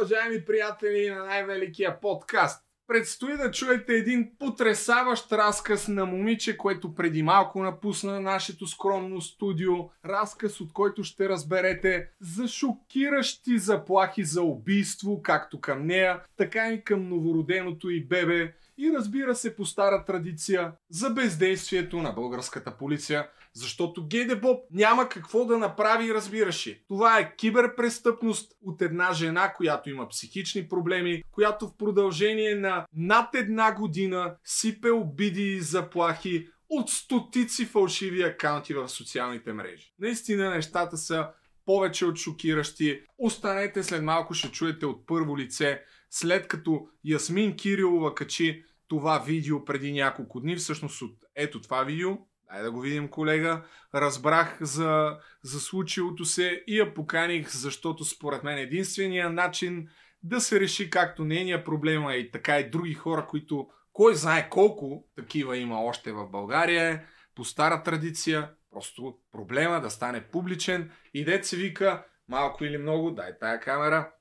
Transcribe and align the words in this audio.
уважаеми 0.00 0.44
приятели 0.44 1.10
на 1.10 1.24
най-великия 1.24 2.00
подкаст. 2.00 2.64
Предстои 2.86 3.36
да 3.36 3.50
чуете 3.50 3.92
един 3.92 4.30
потрясаващ 4.38 5.32
разказ 5.32 5.88
на 5.88 6.06
момиче, 6.06 6.56
което 6.56 6.94
преди 6.94 7.22
малко 7.22 7.62
напусна 7.62 8.20
нашето 8.20 8.66
скромно 8.66 9.20
студио. 9.20 9.72
Разказ, 10.04 10.60
от 10.60 10.72
който 10.72 11.04
ще 11.04 11.28
разберете 11.28 12.08
за 12.20 12.48
шокиращи 12.48 13.58
заплахи 13.58 14.24
за 14.24 14.42
убийство, 14.42 15.22
както 15.22 15.60
към 15.60 15.86
нея, 15.86 16.20
така 16.36 16.72
и 16.72 16.84
към 16.84 17.08
новороденото 17.08 17.90
и 17.90 18.04
бебе. 18.04 18.52
И 18.80 18.92
разбира 18.92 19.34
се 19.34 19.56
по 19.56 19.64
стара 19.64 20.04
традиция 20.04 20.72
за 20.90 21.10
бездействието 21.10 22.02
на 22.02 22.12
българската 22.12 22.76
полиция– 22.76 23.28
защото 23.52 24.06
Гейде 24.06 24.36
Боб 24.36 24.64
няма 24.70 25.08
какво 25.08 25.44
да 25.44 25.58
направи, 25.58 26.14
разбираш 26.14 26.66
ли. 26.66 26.82
Това 26.88 27.18
е 27.18 27.36
киберпрестъпност 27.36 28.52
от 28.62 28.82
една 28.82 29.12
жена, 29.12 29.52
която 29.52 29.90
има 29.90 30.08
психични 30.08 30.68
проблеми, 30.68 31.22
която 31.32 31.68
в 31.68 31.76
продължение 31.76 32.54
на 32.54 32.86
над 32.92 33.34
една 33.34 33.74
година 33.74 34.36
сипе 34.44 34.90
обиди 34.90 35.52
и 35.52 35.60
заплахи 35.60 36.48
от 36.68 36.90
стотици 36.90 37.64
фалшиви 37.66 38.22
акаунти 38.22 38.74
в 38.74 38.88
социалните 38.88 39.52
мрежи. 39.52 39.92
Наистина 39.98 40.50
нещата 40.50 40.96
са 40.96 41.28
повече 41.66 42.06
от 42.06 42.16
шокиращи. 42.16 43.00
Останете 43.18 43.82
след 43.82 44.02
малко, 44.02 44.34
ще 44.34 44.50
чуете 44.50 44.86
от 44.86 45.06
първо 45.06 45.38
лице, 45.38 45.82
след 46.10 46.48
като 46.48 46.88
Ясмин 47.04 47.56
Кирилова 47.56 48.14
качи 48.14 48.64
това 48.90 49.18
видео 49.18 49.64
преди 49.64 49.92
няколко 49.92 50.40
дни, 50.40 50.56
всъщност 50.56 51.02
от 51.02 51.16
ето 51.34 51.60
това 51.60 51.82
видео, 51.82 52.18
Дай 52.52 52.62
да 52.62 52.70
го 52.70 52.80
видим, 52.80 53.08
колега. 53.08 53.62
Разбрах 53.94 54.58
за, 54.60 55.18
за 55.42 55.60
случилото 55.60 56.24
се 56.24 56.64
и 56.66 56.78
я 56.78 56.94
поканих, 56.94 57.50
защото 57.50 58.04
според 58.04 58.44
мен 58.44 58.58
единствения 58.58 59.30
начин 59.30 59.88
да 60.22 60.40
се 60.40 60.60
реши 60.60 60.90
както 60.90 61.24
нейния 61.24 61.64
проблем, 61.64 62.06
а 62.06 62.14
и 62.14 62.30
така 62.30 62.58
и 62.58 62.70
други 62.70 62.94
хора, 62.94 63.26
които 63.26 63.68
кой 63.92 64.14
знае 64.14 64.48
колко 64.48 65.04
такива 65.16 65.56
има 65.56 65.84
още 65.84 66.12
в 66.12 66.26
България 66.26 66.84
е 66.84 67.04
по 67.34 67.44
стара 67.44 67.82
традиция, 67.82 68.50
просто 68.70 69.18
проблема 69.32 69.80
да 69.80 69.90
стане 69.90 70.24
публичен 70.24 70.90
и 71.14 71.24
дет 71.24 71.46
се 71.46 71.56
вика 71.56 72.04
малко 72.28 72.64
или 72.64 72.78
много, 72.78 73.10
дай 73.10 73.38
тая 73.38 73.60
камера, 73.60 74.12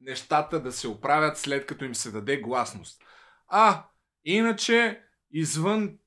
нещата 0.00 0.60
да 0.60 0.72
се 0.72 0.88
оправят 0.88 1.38
след 1.38 1.66
като 1.66 1.84
им 1.84 1.94
се 1.94 2.10
даде 2.10 2.36
гласност. 2.36 3.04
А, 3.48 3.88
иначе, 4.24 5.02
извън 5.30 5.98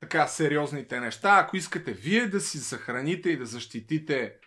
така 0.00 0.26
сериозните 0.26 1.00
неща. 1.00 1.38
Ако 1.38 1.56
искате 1.56 1.92
вие 1.92 2.26
да 2.26 2.40
си 2.40 2.58
съхраните 2.58 3.30
и 3.30 3.36
да 3.36 3.46
защитите 3.46 4.38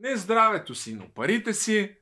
не 0.00 0.16
здравето 0.16 0.74
си, 0.74 0.94
но 0.94 1.08
парите 1.14 1.54
си, 1.54 1.96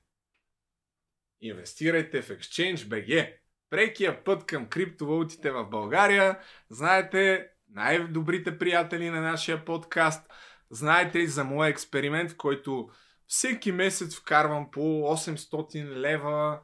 инвестирайте 1.40 2.22
в 2.22 2.28
Exchange 2.28 2.76
BG. 2.76 3.34
Прекия 3.70 4.24
път 4.24 4.46
към 4.46 4.68
криптовалутите 4.68 5.50
в 5.50 5.64
България. 5.64 6.38
Знаете, 6.70 7.48
най-добрите 7.70 8.58
приятели 8.58 9.10
на 9.10 9.20
нашия 9.20 9.64
подкаст. 9.64 10.30
Знаете 10.70 11.18
и 11.18 11.26
за 11.26 11.44
моя 11.44 11.70
експеримент, 11.70 12.30
в 12.30 12.36
който 12.36 12.90
всеки 13.26 13.72
месец 13.72 14.16
вкарвам 14.16 14.70
по 14.70 14.80
800 14.80 15.84
лева 15.84 16.60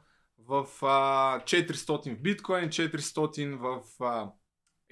в 0.47 0.65
а, 0.81 1.39
400 1.39 2.15
в 2.15 2.21
биткоин, 2.21 2.69
400 2.69 3.55
в 3.55 3.81
а, 3.99 4.31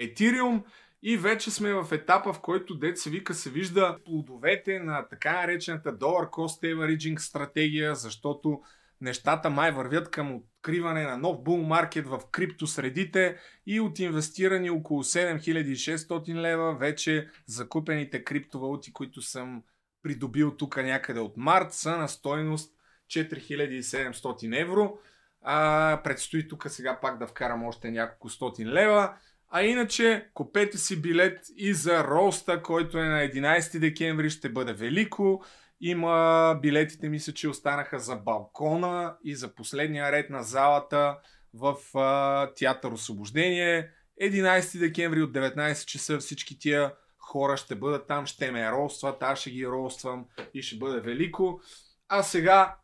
Ethereum 0.02 0.64
и 1.04 1.18
вече 1.18 1.52
сме 1.52 1.74
в 1.74 1.88
етапа, 1.92 2.34
в 2.34 2.42
който 2.42 2.80
се 2.96 3.10
вика 3.10 3.34
се 3.34 3.50
вижда 3.50 3.98
плодовете 4.06 4.80
на 4.80 5.08
така 5.08 5.32
наречената 5.32 5.98
Dollar 5.98 6.30
Cost 6.30 6.74
Averaging 6.74 7.18
стратегия, 7.18 7.96
защото 7.96 8.62
нещата 9.02 9.50
май 9.50 9.72
вървят 9.72 10.12
към 10.12 10.36
откриване 10.36 11.04
на 11.04 11.18
нов 11.18 11.44
бул 11.44 11.58
маркет 11.58 12.08
в 12.08 12.22
криптосредите 12.32 13.38
и 13.66 13.80
от 13.80 14.00
инвестирани 14.00 14.70
около 14.70 15.04
7600 15.04 16.36
лева 16.36 16.76
вече 16.76 17.30
закупените 17.48 18.24
криптовалути, 18.24 18.94
които 18.94 19.22
съм 19.22 19.64
придобил 20.04 20.58
тук 20.58 20.78
някъде 20.78 21.20
от 21.20 21.38
март, 21.38 21.74
са 21.74 21.98
на 21.98 22.08
стойност 22.08 22.74
4700 23.08 24.62
евро. 24.62 24.98
А, 25.44 26.02
предстои 26.04 26.48
тук 26.48 26.66
сега 26.70 27.00
пак 27.02 27.18
да 27.18 27.28
вкарам 27.28 27.64
още 27.64 27.92
няколко 27.92 28.30
стотин 28.30 28.70
лева. 28.70 29.14
А 29.50 29.64
иначе, 29.64 30.30
купете 30.34 30.78
си 30.78 31.02
билет 31.02 31.40
и 31.58 31.74
за 31.74 32.04
Роста, 32.04 32.62
който 32.62 32.98
е 32.98 33.04
на 33.04 33.20
11 33.20 33.80
декември, 33.80 34.30
ще 34.30 34.50
бъде 34.50 34.74
велико. 34.74 35.44
Има 35.82 36.60
билетите, 36.62 37.10
мисля, 37.10 37.34
че 37.34 37.50
останаха 37.50 38.00
за 38.00 38.16
балкона 38.16 39.18
и 39.24 39.36
за 39.36 39.56
последния 39.56 40.12
ред 40.12 40.30
на 40.30 40.44
залата 40.44 41.18
в 41.54 41.76
а, 41.96 42.54
Театър 42.54 42.92
Освобождение. 42.92 43.90
11 44.22 44.80
декември 44.80 45.22
от 45.22 45.32
19 45.32 45.86
часа 45.86 46.20
всички 46.20 46.60
тия 46.60 46.94
хора 47.18 47.58
ще 47.58 47.76
бъдат 47.76 48.08
там, 48.08 48.26
ще 48.26 48.52
ме 48.52 48.72
ростват, 48.72 49.24
аз 49.24 49.40
ще 49.40 49.52
ги 49.52 49.68
роствам 49.68 50.26
и 50.54 50.62
ще 50.62 50.78
бъде 50.78 51.00
велико. 51.00 51.62
А 52.10 52.24
сега 52.24 52.78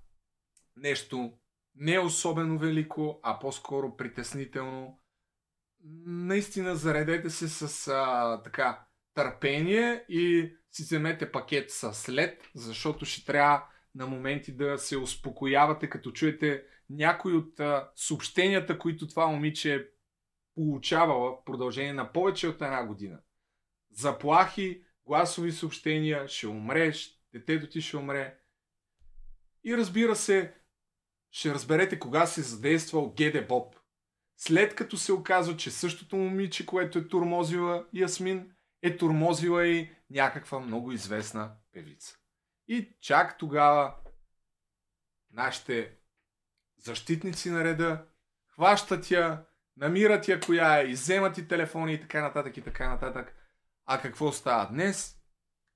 нещо 0.77 1.33
не 1.79 1.99
особено 1.99 2.59
велико, 2.59 3.19
а 3.23 3.39
по-скоро 3.39 3.97
притеснително 3.97 4.99
наистина 6.05 6.75
заредете 6.75 7.29
се 7.29 7.49
с 7.49 7.87
а, 7.87 8.41
така 8.43 8.85
търпение 9.13 10.05
и 10.09 10.53
си 10.71 10.83
вземете 10.83 11.31
пакет 11.31 11.71
с 11.71 12.09
лед, 12.09 12.49
защото 12.55 13.05
ще 13.05 13.25
трябва 13.25 13.65
на 13.95 14.07
моменти 14.07 14.55
да 14.55 14.77
се 14.77 14.97
успокоявате, 14.97 15.89
като 15.89 16.11
чуете 16.11 16.63
някои 16.89 17.33
от 17.33 17.59
а, 17.59 17.89
съобщенията, 17.95 18.79
които 18.79 19.07
това 19.07 19.27
момиче 19.27 19.75
е 19.75 19.85
получавала 20.55 21.31
в 21.31 21.45
продължение 21.45 21.93
на 21.93 22.11
повече 22.11 22.47
от 22.47 22.61
една 22.61 22.85
година. 22.85 23.19
Заплахи, 23.91 24.83
гласови 25.05 25.51
съобщения, 25.51 26.27
ще 26.27 26.47
умреш, 26.47 27.19
детето 27.33 27.69
ти 27.69 27.81
ще 27.81 27.97
умре. 27.97 28.37
И 29.63 29.77
разбира 29.77 30.15
се, 30.15 30.58
ще 31.31 31.53
разберете 31.53 31.99
кога 31.99 32.25
се 32.25 32.41
задействал 32.41 33.13
Геде 33.17 33.45
Боб. 33.45 33.75
След 34.37 34.75
като 34.75 34.97
се 34.97 35.13
оказва, 35.13 35.57
че 35.57 35.71
същото 35.71 36.15
момиче, 36.15 36.65
което 36.65 36.99
е 36.99 37.07
турмозила 37.07 37.87
Ясмин, 37.93 38.51
е 38.81 38.97
турмозила 38.97 39.67
и 39.67 39.91
някаква 40.09 40.59
много 40.59 40.91
известна 40.91 41.51
певица. 41.73 42.17
И 42.67 42.97
чак 43.01 43.37
тогава 43.37 43.95
нашите 45.31 45.97
защитници 46.77 47.49
на 47.49 47.63
реда 47.63 48.05
хващат 48.47 49.11
я, 49.11 49.45
намират 49.77 50.27
я 50.27 50.39
коя 50.39 50.79
е, 50.79 50.85
иземат 50.85 51.37
и 51.37 51.47
телефони 51.47 51.93
и 51.93 52.01
така 52.01 52.21
нататък 52.21 52.57
и 52.57 52.61
така 52.61 52.89
нататък. 52.89 53.35
А 53.85 54.01
какво 54.01 54.31
става 54.31 54.67
днес? 54.71 55.15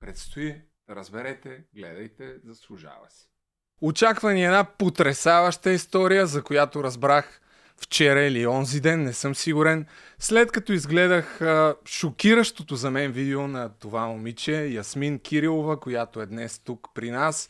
Предстои 0.00 0.62
да 0.88 0.96
разберете, 0.96 1.64
гледайте, 1.74 2.38
заслужава 2.44 3.10
си. 3.10 3.33
Очаква 3.80 4.32
ни 4.32 4.44
една 4.44 4.64
потрясаваща 4.64 5.72
история, 5.72 6.26
за 6.26 6.42
която 6.42 6.84
разбрах 6.84 7.40
вчера 7.76 8.22
или 8.22 8.46
онзи 8.46 8.80
ден, 8.80 9.02
не 9.02 9.12
съм 9.12 9.34
сигурен. 9.34 9.86
След 10.18 10.52
като 10.52 10.72
изгледах 10.72 11.42
а, 11.42 11.74
шокиращото 11.86 12.76
за 12.76 12.90
мен 12.90 13.12
видео 13.12 13.48
на 13.48 13.68
това 13.68 14.06
момиче, 14.06 14.52
Ясмин 14.52 15.18
Кирилова, 15.18 15.80
която 15.80 16.20
е 16.20 16.26
днес 16.26 16.58
тук 16.58 16.88
при 16.94 17.10
нас, 17.10 17.48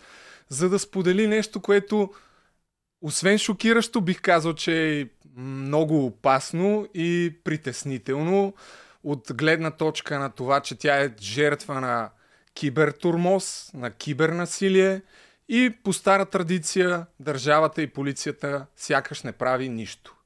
за 0.49 0.69
да 0.69 0.79
сподели 0.79 1.27
нещо, 1.27 1.61
което 1.61 2.13
освен 3.03 3.39
шокиращо, 3.39 4.01
бих 4.01 4.21
казал, 4.21 4.55
че 4.55 5.01
е 5.01 5.07
много 5.37 6.07
опасно 6.07 6.89
и 6.95 7.35
притеснително 7.45 8.55
от 9.05 9.27
гледна 9.35 9.71
точка 9.71 10.19
на 10.19 10.31
това, 10.31 10.61
че 10.61 10.75
тя 10.75 10.97
е 10.97 11.15
жертва 11.21 11.81
на 11.81 12.11
кибертурмоз, 12.55 13.71
на 13.75 13.91
кибернасилие 13.91 15.03
и 15.49 15.75
по 15.85 15.93
стара 15.93 16.27
традиция 16.27 17.07
държавата 17.21 17.83
и 17.83 17.87
полицията 17.87 18.67
сякаш 18.77 19.23
не 19.23 19.33
прави 19.33 19.69
нищо. 19.69 20.17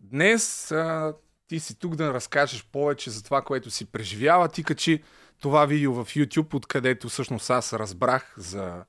Днес 0.00 0.72
а, 0.72 1.14
ти 1.48 1.60
си 1.60 1.78
тук 1.78 1.96
да 1.96 2.14
разкажеш 2.14 2.64
повече 2.72 3.10
за 3.10 3.24
това, 3.24 3.42
което 3.42 3.70
си 3.70 3.84
преживява. 3.84 4.48
Ти 4.48 4.64
качи 4.64 5.02
това 5.40 5.66
видео 5.66 5.94
в 5.94 6.04
YouTube, 6.04 6.54
откъдето 6.54 7.08
всъщност 7.08 7.50
аз 7.50 7.72
разбрах 7.72 8.34
за... 8.36 8.84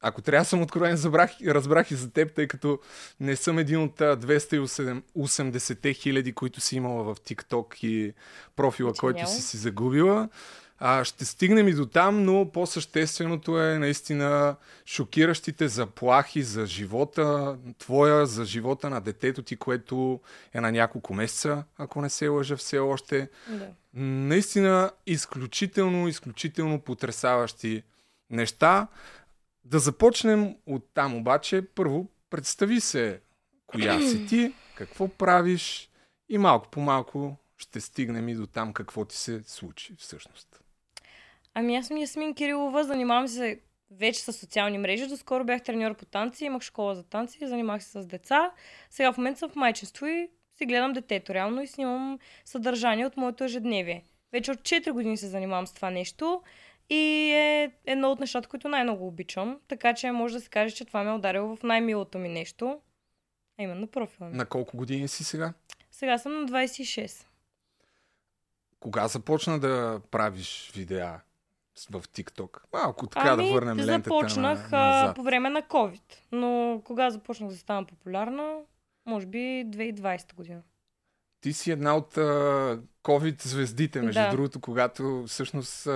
Ако 0.00 0.22
трябва 0.22 0.44
съм 0.44 0.62
откровен, 0.62 0.96
забрах, 0.96 1.30
разбрах 1.46 1.90
и 1.90 1.94
за 1.94 2.10
теб, 2.10 2.34
тъй 2.34 2.48
като 2.48 2.78
не 3.20 3.36
съм 3.36 3.58
един 3.58 3.82
от 3.82 3.98
280 3.98 5.94
хиляди, 5.94 6.32
които 6.32 6.60
си 6.60 6.76
имала 6.76 7.02
в 7.04 7.16
TikTok 7.20 7.84
и 7.84 8.14
профила, 8.56 8.92
който 8.92 9.30
си 9.30 9.42
си 9.42 9.56
загубила. 9.56 10.28
А, 10.80 11.04
ще 11.04 11.24
стигнем 11.24 11.68
и 11.68 11.74
до 11.74 11.86
там, 11.86 12.24
но 12.24 12.50
по-същественото 12.52 13.62
е 13.62 13.78
наистина 13.78 14.56
шокиращите 14.86 15.68
заплахи 15.68 16.42
за 16.42 16.66
живота 16.66 17.56
твоя, 17.78 18.26
за 18.26 18.44
живота 18.44 18.90
на 18.90 19.00
детето 19.00 19.42
ти, 19.42 19.56
което 19.56 20.20
е 20.54 20.60
на 20.60 20.72
няколко 20.72 21.14
месеца, 21.14 21.64
ако 21.78 22.02
не 22.02 22.10
се 22.10 22.28
лъжа 22.28 22.56
все 22.56 22.78
още. 22.78 23.30
Да. 23.48 23.68
Наистина 23.94 24.90
изключително, 25.06 26.08
изключително 26.08 26.80
потрясаващи 26.80 27.82
неща. 28.30 28.86
Да 29.64 29.78
започнем 29.78 30.56
от 30.66 30.88
там 30.94 31.14
обаче. 31.14 31.62
Първо, 31.74 32.08
представи 32.30 32.80
се 32.80 33.20
коя 33.66 34.00
си 34.00 34.26
ти, 34.28 34.54
какво 34.74 35.08
правиш 35.08 35.90
и 36.28 36.38
малко 36.38 36.68
по 36.70 36.80
малко 36.80 37.36
ще 37.56 37.80
стигнем 37.80 38.28
и 38.28 38.34
до 38.34 38.46
там 38.46 38.72
какво 38.72 39.04
ти 39.04 39.16
се 39.16 39.42
случи 39.46 39.94
всъщност. 39.98 40.60
Ами 41.60 41.76
аз 41.76 41.86
съм 41.86 41.96
Ясмин 41.96 42.34
Кирилова, 42.34 42.84
занимавам 42.84 43.28
се 43.28 43.60
вече 43.90 44.20
с 44.20 44.32
социални 44.32 44.78
мрежи. 44.78 45.06
Доскоро 45.06 45.44
бях 45.44 45.62
треньор 45.62 45.94
по 45.94 46.04
танци, 46.04 46.44
имах 46.44 46.62
школа 46.62 46.94
за 46.94 47.02
танци, 47.02 47.46
занимах 47.46 47.84
се 47.84 48.02
с 48.02 48.06
деца. 48.06 48.50
Сега 48.90 49.12
в 49.12 49.18
момента 49.18 49.38
съм 49.38 49.50
в 49.50 49.56
майчество 49.56 50.06
и 50.06 50.30
си 50.56 50.66
гледам 50.66 50.92
детето 50.92 51.34
реално 51.34 51.62
и 51.62 51.66
снимам 51.66 52.18
съдържание 52.44 53.06
от 53.06 53.16
моето 53.16 53.44
ежедневие. 53.44 54.04
Вече 54.32 54.50
от 54.50 54.58
4 54.58 54.90
години 54.90 55.16
се 55.16 55.26
занимавам 55.26 55.66
с 55.66 55.72
това 55.72 55.90
нещо 55.90 56.42
и 56.90 57.30
е 57.32 57.72
едно 57.86 58.10
от 58.10 58.20
нещата, 58.20 58.48
които 58.48 58.68
най-много 58.68 59.06
обичам. 59.06 59.58
Така 59.68 59.94
че 59.94 60.10
може 60.10 60.34
да 60.34 60.40
се 60.40 60.48
каже, 60.48 60.74
че 60.74 60.84
това 60.84 61.04
ме 61.04 61.10
е 61.10 61.14
ударило 61.14 61.56
в 61.56 61.62
най-милото 61.62 62.18
ми 62.18 62.28
нещо. 62.28 62.80
А 63.58 63.62
именно 63.62 63.86
профила 63.86 64.28
ми. 64.28 64.36
На 64.36 64.46
колко 64.46 64.76
години 64.76 65.08
си 65.08 65.24
сега? 65.24 65.52
Сега 65.90 66.18
съм 66.18 66.40
на 66.40 66.48
26. 66.48 67.26
Кога 68.80 69.08
започна 69.08 69.60
да 69.60 70.00
правиш 70.10 70.72
видеа 70.74 71.20
в 71.86 72.02
TikTok? 72.02 72.58
Малко 72.72 73.06
така 73.06 73.28
ами, 73.28 73.46
да 73.46 73.52
върнем 73.52 73.76
лентата 73.78 74.14
започнах 74.14 74.70
на, 74.70 74.78
назад. 74.78 75.16
по 75.16 75.22
време 75.22 75.50
на 75.50 75.62
COVID. 75.62 76.02
Но 76.32 76.80
кога 76.84 77.10
започнах 77.10 77.50
да 77.50 77.56
стана 77.56 77.86
популярна? 77.86 78.56
Може 79.06 79.26
би 79.26 79.38
2020 79.38 80.34
година. 80.34 80.62
Ти 81.40 81.52
си 81.52 81.70
една 81.70 81.96
от 81.96 82.16
а, 82.16 82.20
COVID 83.04 83.42
звездите, 83.42 84.02
между 84.02 84.20
Да. 84.20 84.30
другото, 84.30 84.60
когато 84.60 85.24
всъщност 85.26 85.88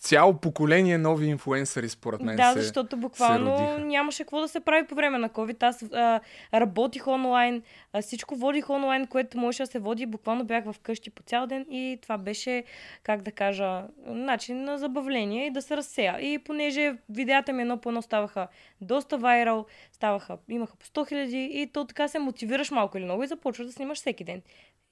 цяло 0.00 0.40
поколение 0.40 0.98
нови 0.98 1.26
инфуенсъри, 1.26 1.88
според 1.88 2.20
мен, 2.20 2.36
да, 2.36 2.52
се... 2.52 2.60
защото 2.60 2.96
буквално 2.96 3.78
нямаше 3.78 4.22
какво 4.22 4.40
да 4.40 4.48
се 4.48 4.60
прави 4.60 4.86
по 4.86 4.94
време 4.94 5.18
на 5.18 5.28
COVID. 5.28 5.62
Аз 5.62 5.82
а, 5.82 6.20
работих 6.54 7.06
онлайн, 7.06 7.62
а, 7.92 8.02
всичко 8.02 8.36
водих 8.36 8.70
онлайн, 8.70 9.06
което 9.06 9.38
можеше 9.38 9.62
да 9.62 9.66
се 9.66 9.78
води. 9.78 10.06
Буквално 10.06 10.44
бях 10.44 10.64
вкъщи 10.72 11.10
по 11.10 11.22
цял 11.22 11.46
ден 11.46 11.66
и 11.70 11.98
това 12.02 12.18
беше, 12.18 12.64
как 13.02 13.22
да 13.22 13.32
кажа, 13.32 13.84
начин 14.06 14.64
на 14.64 14.78
забавление 14.78 15.46
и 15.46 15.50
да 15.50 15.62
се 15.62 15.76
разсея. 15.76 16.20
И 16.20 16.38
понеже 16.38 16.96
видеята 17.08 17.52
ми 17.52 17.62
едно 17.62 17.80
по 17.80 17.88
едно 17.88 18.02
ставаха 18.02 18.48
доста 18.80 19.18
вайрал, 19.18 19.66
ставаха, 19.92 20.38
имаха 20.48 20.76
по 20.76 20.86
100 20.86 21.08
хиляди 21.08 21.50
и 21.52 21.66
то 21.72 21.84
така 21.84 22.08
се 22.08 22.18
мотивираш 22.18 22.70
малко 22.70 22.98
или 22.98 23.04
много 23.04 23.22
и 23.22 23.26
започваш 23.26 23.66
да 23.66 23.72
снимаш 23.72 23.98
всеки 23.98 24.24
ден. 24.24 24.42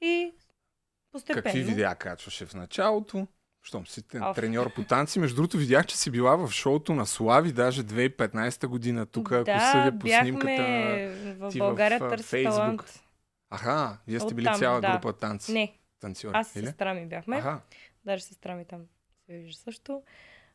И 0.01 0.33
постепенно. 1.13 1.43
Какви 1.43 1.63
видеа 1.63 1.95
качваше 1.95 2.47
в 2.47 2.55
началото? 2.55 3.27
Щом 3.67 3.87
си 3.87 4.03
Оф. 4.23 4.37
треньор 4.37 4.75
по 4.75 4.85
танци. 4.85 5.19
Между 5.19 5.37
другото, 5.37 5.57
видях, 5.57 5.87
че 5.87 5.97
си 5.97 6.11
била 6.11 6.37
в 6.37 6.51
шоуто 6.51 6.95
на 6.95 7.07
Слави, 7.07 7.53
даже 7.53 7.83
2015 7.85 8.67
година. 8.67 9.07
Тук, 9.07 9.33
ако 9.33 9.45
да, 9.45 9.73
съдя 9.73 9.99
по 9.99 10.07
снимката. 10.07 10.63
в 11.39 11.49
ти 11.51 11.59
в, 11.59 11.59
България 11.59 11.99
а, 12.03 12.09
търси 12.09 12.25
Фейсбук. 12.25 12.55
талант. 12.55 13.03
Аха, 13.51 13.99
вие 14.07 14.21
сте 14.21 14.35
били 14.35 14.49
цяла 14.59 14.81
да. 14.81 14.91
група 14.93 15.13
танци. 15.13 15.53
Не, 15.53 15.75
Танцори. 16.01 16.33
аз 16.35 16.57
или? 16.57 16.67
сестра 16.67 16.95
ми 16.95 17.07
бяхме. 17.07 17.37
Аха, 17.37 17.61
Даже 18.05 18.23
сестра 18.25 18.55
ми 18.55 18.65
там 18.65 18.81
се 19.27 19.33
вижда 19.33 19.61
също. 19.61 20.03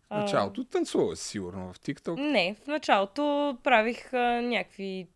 в 0.09 0.15
началото 0.15 0.63
танцува 0.63 1.15
си 1.15 1.27
сигурно 1.27 1.73
в 1.73 1.79
TikTok. 1.79 2.31
Не, 2.31 2.55
в 2.63 2.67
началото 2.67 3.57
правих 3.63 4.13
а, 4.13 4.41
някакви, 4.41 5.07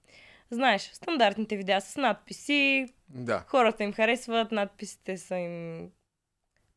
знаеш, 0.51 0.81
стандартните 0.93 1.57
видеа 1.57 1.81
с 1.81 1.97
надписи. 1.97 2.87
Да. 3.09 3.43
Хората 3.47 3.83
им 3.83 3.93
харесват, 3.93 4.51
надписите 4.51 5.17
са 5.17 5.35
им... 5.35 5.89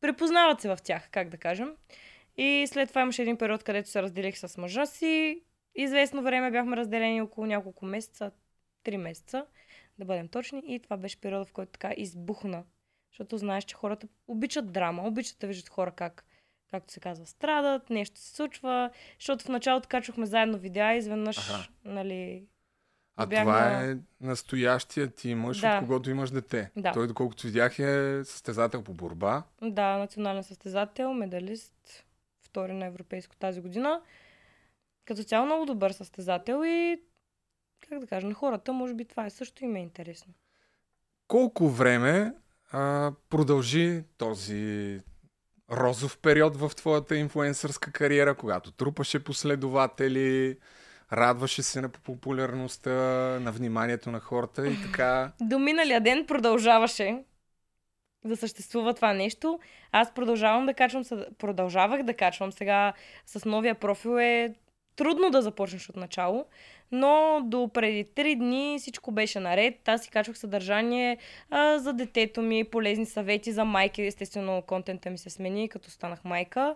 Препознават 0.01 0.61
се 0.61 0.69
в 0.69 0.77
тях, 0.83 1.09
как 1.11 1.29
да 1.29 1.37
кажем. 1.37 1.75
И 2.37 2.65
след 2.67 2.89
това 2.89 3.01
имаше 3.01 3.21
един 3.21 3.37
период, 3.37 3.63
където 3.63 3.89
се 3.89 4.01
разделих 4.01 4.37
с 4.37 4.57
мъжа 4.57 4.85
си. 4.85 5.41
Известно 5.75 6.21
време 6.21 6.51
бяхме 6.51 6.77
разделени 6.77 7.21
около 7.21 7.47
няколко 7.47 7.85
месеца, 7.85 8.31
три 8.83 8.97
месеца, 8.97 9.45
да 9.99 10.05
бъдем 10.05 10.27
точни. 10.27 10.61
И 10.67 10.79
това 10.79 10.97
беше 10.97 11.21
периода, 11.21 11.45
в 11.45 11.51
който 11.53 11.71
така 11.71 11.93
избухна. 11.97 12.63
Защото 13.11 13.37
знаеш, 13.37 13.63
че 13.63 13.75
хората 13.75 14.07
обичат 14.27 14.71
драма, 14.71 15.07
обичат 15.07 15.39
да 15.39 15.47
виждат 15.47 15.69
хора 15.69 15.91
как, 15.91 16.25
както 16.71 16.93
се 16.93 16.99
казва, 16.99 17.25
страдат, 17.25 17.89
нещо 17.89 18.19
се 18.19 18.35
случва. 18.35 18.89
Защото 19.19 19.45
в 19.45 19.49
началото 19.49 19.89
качвахме 19.89 20.25
заедно 20.25 20.57
видеа 20.57 20.93
изведнъж, 20.93 21.37
Аха. 21.37 21.69
нали... 21.85 22.43
А 23.21 23.25
Бях 23.25 23.41
това 23.41 23.83
е 23.83 23.97
настоящият 24.21 25.15
ти 25.15 25.35
мъж, 25.35 25.59
Да. 25.59 25.75
от 25.75 25.79
когото 25.79 26.09
имаш 26.09 26.31
дете. 26.31 26.71
Да. 26.75 26.91
Той, 26.91 27.07
доколкото 27.07 27.47
видях, 27.47 27.79
е 27.79 28.21
състезател 28.25 28.83
по 28.83 28.93
борба. 28.93 29.43
Да, 29.61 29.97
национален 29.97 30.43
състезател, 30.43 31.13
медалист, 31.13 32.05
втори 32.41 32.73
на 32.73 32.85
европейско 32.85 33.35
тази 33.35 33.61
година. 33.61 34.01
Като 35.05 35.23
цяло 35.23 35.45
много 35.45 35.65
добър 35.65 35.91
състезател 35.91 36.61
и, 36.65 37.01
как 37.89 37.99
да 37.99 38.07
кажа, 38.07 38.27
на 38.27 38.33
хората, 38.33 38.73
може 38.73 38.93
би 38.93 39.05
това 39.05 39.25
е 39.25 39.29
също 39.29 39.65
им 39.65 39.75
е 39.75 39.79
интересно. 39.79 40.33
Колко 41.27 41.69
време 41.69 42.33
а, 42.71 43.11
продължи 43.29 44.03
този 44.17 44.99
розов 45.71 46.17
период 46.17 46.55
в 46.55 46.71
твоята 46.75 47.15
инфуенсърска 47.15 47.91
кариера, 47.91 48.35
когато 48.35 48.71
трупаше 48.71 49.23
последователи, 49.23 50.57
радваше 51.13 51.63
се 51.63 51.81
на 51.81 51.89
популярността, 51.89 52.89
на 53.39 53.51
вниманието 53.51 54.11
на 54.11 54.19
хората 54.19 54.67
и 54.67 54.81
така. 54.81 55.31
До 55.41 55.59
миналия 55.59 56.01
ден 56.01 56.25
продължаваше 56.25 57.23
да 58.25 58.37
съществува 58.37 58.93
това 58.93 59.13
нещо. 59.13 59.59
Аз 59.91 60.13
продължавам 60.13 60.65
да 60.65 60.73
качвам, 60.73 61.03
продължавах 61.37 62.03
да 62.03 62.13
качвам. 62.13 62.51
Сега 62.51 62.93
с 63.25 63.45
новия 63.45 63.75
профил 63.75 64.19
е 64.19 64.53
трудно 64.95 65.29
да 65.29 65.41
започнеш 65.41 65.89
от 65.89 65.95
начало, 65.95 66.45
но 66.91 67.41
до 67.43 67.69
преди 67.73 68.03
три 68.03 68.35
дни 68.35 68.75
всичко 68.79 69.11
беше 69.11 69.39
наред. 69.39 69.87
Аз 69.87 70.03
си 70.03 70.09
качвах 70.09 70.37
съдържание 70.37 71.17
а, 71.49 71.79
за 71.79 71.93
детето 71.93 72.41
ми, 72.41 72.63
полезни 72.63 73.05
съвети 73.05 73.51
за 73.51 73.65
майки. 73.65 74.01
Естествено, 74.01 74.61
контента 74.61 75.09
ми 75.09 75.17
се 75.17 75.29
смени, 75.29 75.69
като 75.69 75.91
станах 75.91 76.23
майка. 76.23 76.75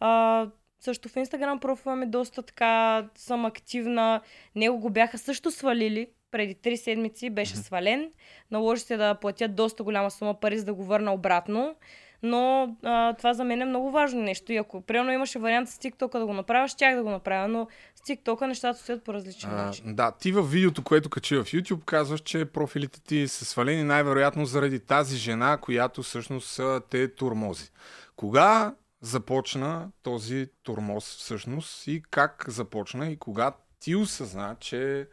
А, 0.00 0.46
също 0.82 1.08
в 1.08 1.16
Инстаграм 1.16 1.60
профила 1.60 1.96
ми 1.96 2.06
доста 2.06 2.42
така 2.42 3.04
съм 3.14 3.44
активна. 3.44 4.20
Него 4.56 4.78
го 4.78 4.90
бяха 4.90 5.18
също 5.18 5.50
свалили. 5.50 6.06
Преди 6.30 6.54
три 6.54 6.76
седмици 6.76 7.30
беше 7.30 7.56
свален. 7.56 8.10
Наложи 8.50 8.82
се 8.82 8.96
да 8.96 9.14
платя 9.14 9.48
доста 9.48 9.82
голяма 9.82 10.10
сума 10.10 10.40
пари, 10.40 10.58
за 10.58 10.64
да 10.64 10.74
го 10.74 10.84
върна 10.84 11.12
обратно. 11.12 11.74
Но 12.22 12.76
а, 12.82 13.12
това 13.12 13.34
за 13.34 13.44
мен 13.44 13.62
е 13.62 13.64
много 13.64 13.90
важно 13.90 14.22
нещо. 14.22 14.52
И 14.52 14.56
ако 14.56 14.80
примерно 14.80 15.12
имаше 15.12 15.38
вариант 15.38 15.68
с 15.68 15.78
TikTok 15.78 16.18
да 16.18 16.26
го 16.26 16.32
направя, 16.32 16.68
щях 16.68 16.96
да 16.96 17.02
го 17.02 17.10
направя, 17.10 17.48
но 17.48 17.68
с 17.94 18.00
TikTok 18.00 18.46
нещата 18.46 18.78
стоят 18.78 19.04
по 19.04 19.14
различен 19.14 19.56
начин. 19.56 19.94
да, 19.94 20.12
ти 20.12 20.32
във 20.32 20.52
видеото, 20.52 20.82
което 20.82 21.10
качи 21.10 21.36
в 21.36 21.44
YouTube, 21.44 21.84
казваш, 21.84 22.20
че 22.20 22.44
профилите 22.44 23.00
ти 23.00 23.28
са 23.28 23.44
свалени 23.44 23.82
най-вероятно 23.82 24.46
заради 24.46 24.80
тази 24.80 25.16
жена, 25.16 25.56
която 25.56 26.02
всъщност 26.02 26.60
те 26.90 27.14
турмози. 27.14 27.70
Кога 28.16 28.74
започна 29.02 29.90
този 30.02 30.46
турмоз 30.62 31.16
всъщност 31.16 31.86
и 31.86 32.02
как 32.10 32.44
започна 32.48 33.06
и 33.06 33.16
кога 33.16 33.52
ти 33.80 33.96
осъзна, 33.96 34.56
че 34.60 35.08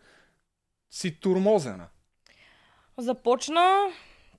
си 0.89 1.19
турмозена? 1.19 1.87
Започна 2.97 3.91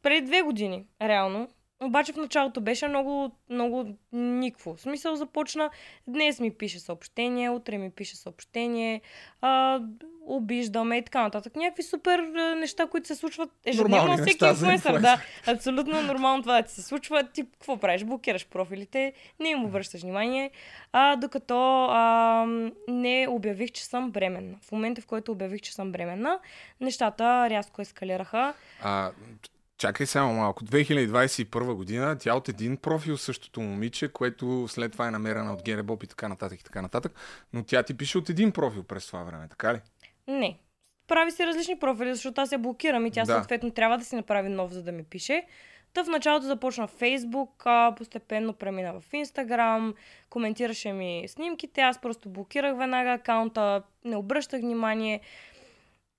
преди 0.03 0.27
две 0.27 0.43
години, 0.43 0.87
реално. 1.03 1.49
Обаче 1.83 2.13
в 2.13 2.17
началото 2.17 2.61
беше 2.61 2.89
много, 2.89 3.37
много 3.49 3.97
никво. 4.13 4.77
В 4.77 4.81
смисъл 4.81 5.17
започна, 5.17 5.71
днес 6.07 6.41
ми 6.41 6.55
пише 6.55 6.81
съобщение, 6.81 7.51
утре 7.51 7.79
ми 7.79 7.91
пише 7.91 8.17
съобщение, 8.17 9.01
а, 9.41 9.81
обиждаме 10.37 10.97
и 10.97 11.05
така 11.05 11.23
нататък. 11.23 11.57
Някакви 11.57 11.83
супер 11.83 12.19
неща, 12.57 12.87
които 12.87 13.07
се 13.07 13.15
случват 13.15 13.51
ежедневно 13.65 14.09
на 14.09 14.17
всеки 14.17 14.45
инфлуенсър. 14.45 14.73
инфлуенсър. 14.73 15.01
Да, 15.01 15.21
абсолютно 15.47 16.03
нормално 16.03 16.43
това 16.43 16.63
да 16.63 16.69
ти 16.69 16.75
се 16.75 16.83
случва. 16.83 17.29
Ти 17.33 17.47
какво 17.53 17.77
правиш? 17.77 18.05
Блокираш 18.05 18.47
профилите, 18.47 19.13
не 19.41 19.49
им 19.49 19.65
обръщаш 19.65 20.03
внимание. 20.03 20.51
А, 20.93 21.17
докато 21.17 21.87
а, 21.91 22.45
не 22.89 23.27
обявих, 23.29 23.71
че 23.71 23.85
съм 23.85 24.11
бременна. 24.11 24.57
В 24.63 24.73
момента, 24.73 25.01
в 25.01 25.07
който 25.07 25.33
обявих, 25.33 25.61
че 25.61 25.75
съм 25.75 25.93
бременна, 25.93 26.39
нещата 26.81 27.51
рязко 27.51 27.83
ескалираха. 27.83 28.55
А, 28.83 29.11
чакай 29.81 30.07
само 30.07 30.35
малко. 30.35 30.65
2021 30.65 31.75
година 31.75 32.17
тя 32.19 32.35
от 32.35 32.49
един 32.49 32.77
профил, 32.77 33.17
същото 33.17 33.61
момиче, 33.61 34.09
което 34.09 34.69
след 34.69 34.93
това 34.93 35.09
е 35.09 35.11
намерена 35.11 35.53
от 35.53 35.63
Гере 35.63 35.83
Боб 35.83 36.03
и 36.03 36.07
така 36.07 36.29
нататък 36.29 36.61
и 36.61 36.65
така 36.65 36.83
нататък, 36.83 37.13
но 37.53 37.65
тя 37.65 37.83
ти 37.83 37.97
пише 37.97 38.19
от 38.19 38.31
един 38.31 38.53
профил 38.53 38.83
през 38.83 39.07
това 39.07 39.23
време, 39.23 39.49
така 39.49 39.75
ли? 39.75 39.81
Не. 40.29 40.59
Прави 41.09 41.31
си 41.31 41.47
различни 41.47 41.79
профили, 41.79 42.15
защото 42.15 42.41
аз 42.41 42.53
я 42.53 42.59
блокирам 42.59 43.07
и 43.07 43.11
тя 43.11 43.21
Да. 43.21 43.33
съответно 43.33 43.71
трябва 43.71 43.99
да 43.99 44.05
си 44.05 44.17
направи 44.17 44.49
нов, 44.49 44.71
за 44.71 44.83
да 44.83 44.93
ми 44.93 45.05
пише. 45.05 45.47
Та 45.93 46.05
в 46.05 46.09
началото 46.09 46.47
започна 46.47 46.87
в 46.87 46.91
Фейсбук, 46.91 47.63
а 47.65 47.95
постепенно 47.95 48.53
премина 48.53 49.01
в 49.01 49.13
Инстаграм, 49.13 49.95
коментираше 50.31 50.93
ми 50.93 51.25
снимките, 51.29 51.81
аз 51.81 52.01
просто 52.01 52.29
блокирах 52.29 52.79
веднага 52.79 53.11
акаунта, 53.11 53.83
не 54.05 54.17
обръщах 54.17 54.61
внимание. 54.61 55.21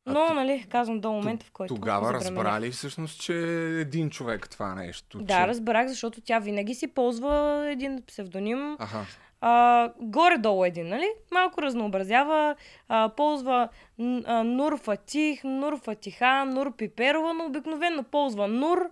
А 0.06 0.12
Но, 0.14 0.28
ту- 0.28 0.34
нали, 0.34 0.66
казвам 0.70 1.00
до 1.00 1.12
момента, 1.12 1.46
в 1.46 1.52
който. 1.52 1.76
Тогава 1.76 2.06
забременях. 2.06 2.46
разбра 2.46 2.62
ли 2.62 2.72
всъщност, 2.72 3.22
че 3.22 3.34
е 3.34 3.80
един 3.80 4.10
човек 4.10 4.50
това 4.50 4.76
нещо? 4.76 5.18
Да, 5.18 5.42
че... 5.42 5.48
разбрах, 5.48 5.88
защото 5.88 6.22
тя 6.22 6.40
винаги 6.40 6.76
си 6.76 6.88
ползва 6.88 7.66
един 7.72 8.04
псевдоним. 8.08 8.76
Аха. 8.80 9.06
А, 9.42 9.90
горе-долу 10.00 10.66
един, 10.66 10.88
нали? 10.88 11.08
Малко 11.32 11.62
разнообразява, 11.62 12.56
а, 12.88 13.10
ползва 13.10 13.70
а, 14.00 14.44
Нур 14.44 14.78
Фатих, 14.78 15.44
Нур 15.44 15.80
Фатиха, 15.80 16.46
Нур 16.46 16.76
Пиперова, 16.76 17.34
но 17.34 17.46
обикновено 17.46 18.04
ползва 18.04 18.48
Нур, 18.48 18.90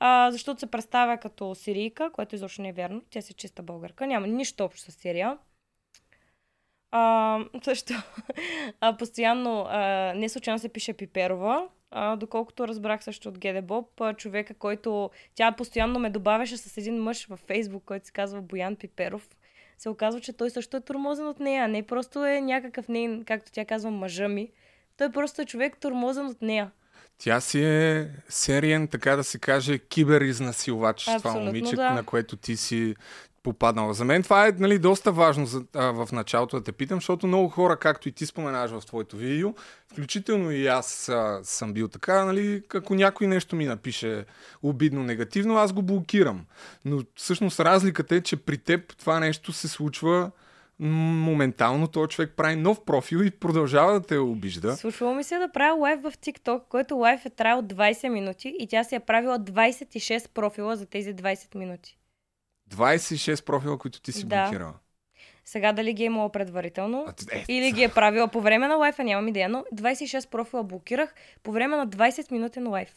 а, 0.00 0.30
защото 0.30 0.60
се 0.60 0.70
представя 0.70 1.16
като 1.16 1.54
сирийка, 1.54 2.10
което 2.12 2.34
изобщо 2.34 2.62
не 2.62 2.68
е 2.68 2.72
вярно. 2.72 3.02
Тя 3.10 3.20
си 3.20 3.34
чиста 3.34 3.62
българка, 3.62 4.06
няма 4.06 4.26
нищо 4.26 4.64
общо 4.64 4.92
с 4.92 4.94
Сирия. 4.94 5.38
А, 6.90 7.40
също, 7.62 7.94
а, 8.80 8.96
постоянно, 8.96 9.66
а, 9.68 10.12
не 10.16 10.28
случайно 10.28 10.58
се 10.58 10.68
пише 10.68 10.92
Пиперова, 10.92 11.68
а, 11.90 12.16
доколкото 12.16 12.68
разбрах 12.68 13.04
също 13.04 13.28
от 13.28 13.38
Геде 13.38 13.62
Боб, 13.62 14.00
човека, 14.16 14.54
който 14.54 15.10
тя 15.34 15.52
постоянно 15.52 15.98
ме 15.98 16.10
добавяше 16.10 16.56
с 16.56 16.76
един 16.76 17.02
мъж 17.02 17.26
във 17.26 17.40
Фейсбук, 17.40 17.84
който 17.84 18.06
се 18.06 18.12
казва 18.12 18.42
Боян 18.42 18.76
Пиперов. 18.76 19.28
Се 19.78 19.88
оказва, 19.88 20.20
че 20.20 20.32
той 20.32 20.50
също 20.50 20.76
е 20.76 20.80
тормозен 20.80 21.26
от 21.26 21.40
нея. 21.40 21.68
Не 21.68 21.82
просто 21.82 22.24
е 22.24 22.40
някакъв 22.40 22.88
нейн, 22.88 23.24
както 23.24 23.52
тя 23.52 23.64
казва, 23.64 23.90
мъжа 23.90 24.28
ми. 24.28 24.50
Той 24.96 25.12
просто 25.12 25.42
е 25.42 25.44
човек 25.44 25.76
тормозен 25.80 26.26
от 26.26 26.42
нея. 26.42 26.70
Тя 27.18 27.40
си 27.40 27.64
е 27.64 28.10
сериен, 28.28 28.88
така 28.88 29.16
да 29.16 29.24
се 29.24 29.38
каже, 29.38 29.78
киберизнасилвач, 29.78 31.04
това 31.04 31.34
момиче, 31.34 31.76
да. 31.76 31.90
на 31.90 32.02
което 32.02 32.36
ти 32.36 32.56
си 32.56 32.94
попаднала. 33.46 33.94
За 33.94 34.04
мен 34.04 34.22
това 34.22 34.48
е 34.48 34.52
нали, 34.58 34.78
доста 34.78 35.12
важно 35.12 35.46
за, 35.46 35.62
а, 35.74 35.92
в 35.92 36.12
началото 36.12 36.56
да 36.56 36.64
те 36.64 36.72
питам, 36.72 36.96
защото 36.96 37.26
много 37.26 37.48
хора, 37.48 37.76
както 37.76 38.08
и 38.08 38.12
ти 38.12 38.26
споменаваш 38.26 38.70
в 38.70 38.86
твоето 38.86 39.16
видео, 39.16 39.54
включително 39.92 40.50
и 40.50 40.66
аз 40.66 41.08
а, 41.08 41.40
съм 41.42 41.72
бил 41.72 41.88
така, 41.88 42.24
нали, 42.24 42.62
ако 42.74 42.94
някой 42.94 43.26
нещо 43.26 43.56
ми 43.56 43.64
напише 43.64 44.24
обидно, 44.62 45.02
негативно, 45.02 45.56
аз 45.56 45.72
го 45.72 45.82
блокирам. 45.82 46.44
Но 46.84 47.02
всъщност 47.14 47.60
разликата 47.60 48.14
е, 48.14 48.20
че 48.20 48.36
при 48.36 48.58
теб 48.58 48.96
това 48.96 49.20
нещо 49.20 49.52
се 49.52 49.68
случва 49.68 50.30
моментално, 50.78 51.88
този 51.88 52.08
човек 52.08 52.32
прави 52.36 52.56
нов 52.56 52.84
профил 52.84 53.18
и 53.18 53.30
продължава 53.30 53.92
да 53.92 54.06
те 54.06 54.18
обижда. 54.18 54.76
Случвало 54.76 55.14
ми 55.14 55.24
се 55.24 55.38
да 55.38 55.48
правя 55.52 55.74
лайв 55.74 56.02
в 56.02 56.12
TikTok, 56.12 56.60
който 56.68 56.96
лайв 56.96 57.26
е 57.26 57.30
траял 57.30 57.62
20 57.62 58.08
минути 58.08 58.56
и 58.58 58.66
тя 58.66 58.84
си 58.84 58.94
е 58.94 59.00
правила 59.00 59.38
26 59.38 60.28
профила 60.28 60.76
за 60.76 60.86
тези 60.86 61.14
20 61.14 61.54
минути. 61.54 61.98
26 62.70 63.44
профила, 63.44 63.78
които 63.78 64.00
ти 64.00 64.12
си 64.12 64.26
Да. 64.26 64.42
блокирала. 64.42 64.74
Сега 65.44 65.72
дали 65.72 65.92
ги 65.92 66.02
е 66.02 66.06
имала 66.06 66.32
предварително 66.32 67.04
А, 67.08 67.14
е, 67.32 67.44
или 67.48 67.72
ги 67.72 67.82
е 67.82 67.88
правила 67.88 68.28
по 68.28 68.40
време 68.40 68.68
на 68.68 68.74
лайфа, 68.76 69.04
нямам 69.04 69.28
идея, 69.28 69.48
но 69.48 69.64
26 69.74 70.30
профила 70.30 70.64
блокирах 70.64 71.14
по 71.42 71.52
време 71.52 71.76
на 71.76 71.88
20 71.88 72.32
минутен 72.32 72.68
лайф. 72.68 72.94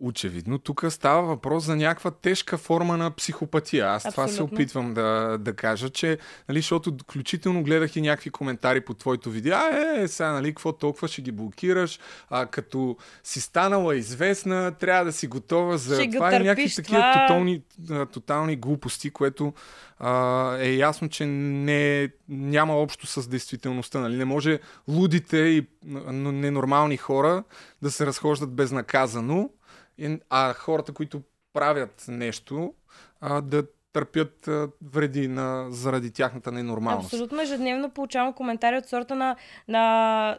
Очевидно, 0.00 0.58
тук 0.58 0.84
става 0.88 1.22
въпрос 1.22 1.64
за 1.64 1.76
някаква 1.76 2.10
тежка 2.10 2.58
форма 2.58 2.96
на 2.96 3.10
психопатия. 3.10 3.88
Аз 3.88 4.02
това 4.02 4.12
се 4.12 4.32
Абсолютно. 4.32 4.54
опитвам 4.54 4.94
да, 4.94 5.38
да 5.40 5.54
кажа, 5.56 5.90
че, 5.90 6.18
нали, 6.48 6.58
защото 6.58 6.94
включително 7.02 7.62
гледах 7.62 7.96
и 7.96 8.00
някакви 8.00 8.30
коментари 8.30 8.80
по 8.80 8.94
твоето 8.94 9.30
видео. 9.30 9.54
А, 9.54 10.00
е, 10.00 10.08
сега, 10.08 10.32
нали, 10.32 10.48
какво 10.48 10.72
толкова 10.72 11.08
ще 11.08 11.22
ги 11.22 11.32
блокираш? 11.32 12.00
А, 12.30 12.46
като 12.46 12.96
си 13.24 13.40
станала 13.40 13.96
известна, 13.96 14.72
трябва 14.72 15.04
да 15.04 15.12
си 15.12 15.26
готова 15.26 15.76
за 15.76 15.94
Ще 15.94 16.10
това 16.10 16.34
и 16.34 16.38
някакви 16.38 16.62
търпиш 16.62 16.74
такива 16.74 17.00
това. 17.00 17.26
тотални, 17.26 17.62
тотални 18.12 18.56
глупости, 18.56 19.10
което 19.10 19.52
а, 19.98 20.56
е 20.56 20.74
ясно, 20.74 21.08
че 21.08 21.26
не, 21.26 22.08
няма 22.28 22.74
общо 22.74 23.06
с 23.06 23.28
действителността. 23.28 24.00
Нали? 24.00 24.16
Не 24.16 24.24
може 24.24 24.58
лудите 24.88 25.36
и 25.36 25.66
ненормални 25.84 26.96
хора 26.96 27.44
да 27.82 27.90
се 27.90 28.06
разхождат 28.06 28.52
безнаказано, 28.54 29.50
а 30.30 30.52
хората, 30.52 30.92
които 30.92 31.22
правят 31.52 32.04
нещо, 32.08 32.74
а, 33.20 33.40
да 33.40 33.66
търпят 33.92 34.48
а, 34.48 34.68
вреди 34.92 35.28
на, 35.28 35.66
заради 35.70 36.10
тяхната 36.10 36.52
ненормалност. 36.52 37.06
Абсолютно 37.06 37.42
ежедневно 37.42 37.90
получавам 37.90 38.32
коментари 38.32 38.76
от 38.76 38.86
сорта 38.86 39.14
на, 39.14 39.36
на 39.68 40.38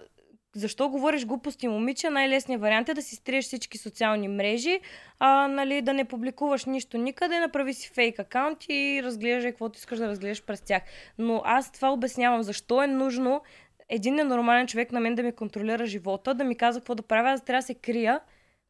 защо 0.56 0.90
говориш 0.90 1.26
глупости, 1.26 1.68
момиче? 1.68 2.10
Най-лесният 2.10 2.62
вариант 2.62 2.90
е 2.90 2.94
да 2.94 3.02
си 3.02 3.16
стриеш 3.16 3.46
всички 3.46 3.78
социални 3.78 4.28
мрежи, 4.28 4.80
а, 5.20 5.48
нали, 5.48 5.82
да 5.82 5.94
не 5.94 6.06
публикуваш 6.06 6.66
нищо 6.66 6.98
никъде, 6.98 7.40
направи 7.40 7.74
си 7.74 7.92
фейк 7.94 8.20
акаунт 8.20 8.66
и 8.70 9.02
разглеждай 9.04 9.52
каквото 9.52 9.78
искаш 9.78 10.00
да 10.00 10.08
разгледаш 10.08 10.44
през 10.44 10.62
тях. 10.62 10.84
Но 11.18 11.42
аз 11.46 11.72
това 11.72 11.94
обяснявам. 11.94 12.44
Защо 12.44 12.84
е 12.84 12.88
нужно 12.88 13.42
един 13.90 14.16
ненормален 14.16 14.68
човек 14.68 14.92
на 14.92 15.00
мен 15.00 15.16
да 15.16 15.24
ми 15.24 15.32
контролира 15.32 15.86
живота, 15.86 16.34
да 16.34 16.44
ми 16.44 16.56
казва 16.56 16.82
какво 16.82 16.96
да 16.96 17.04
правя, 17.04 17.30
аз 17.30 17.46
трябва 17.46 17.60
да 17.62 17.66
се 17.66 17.74
крия, 17.74 18.20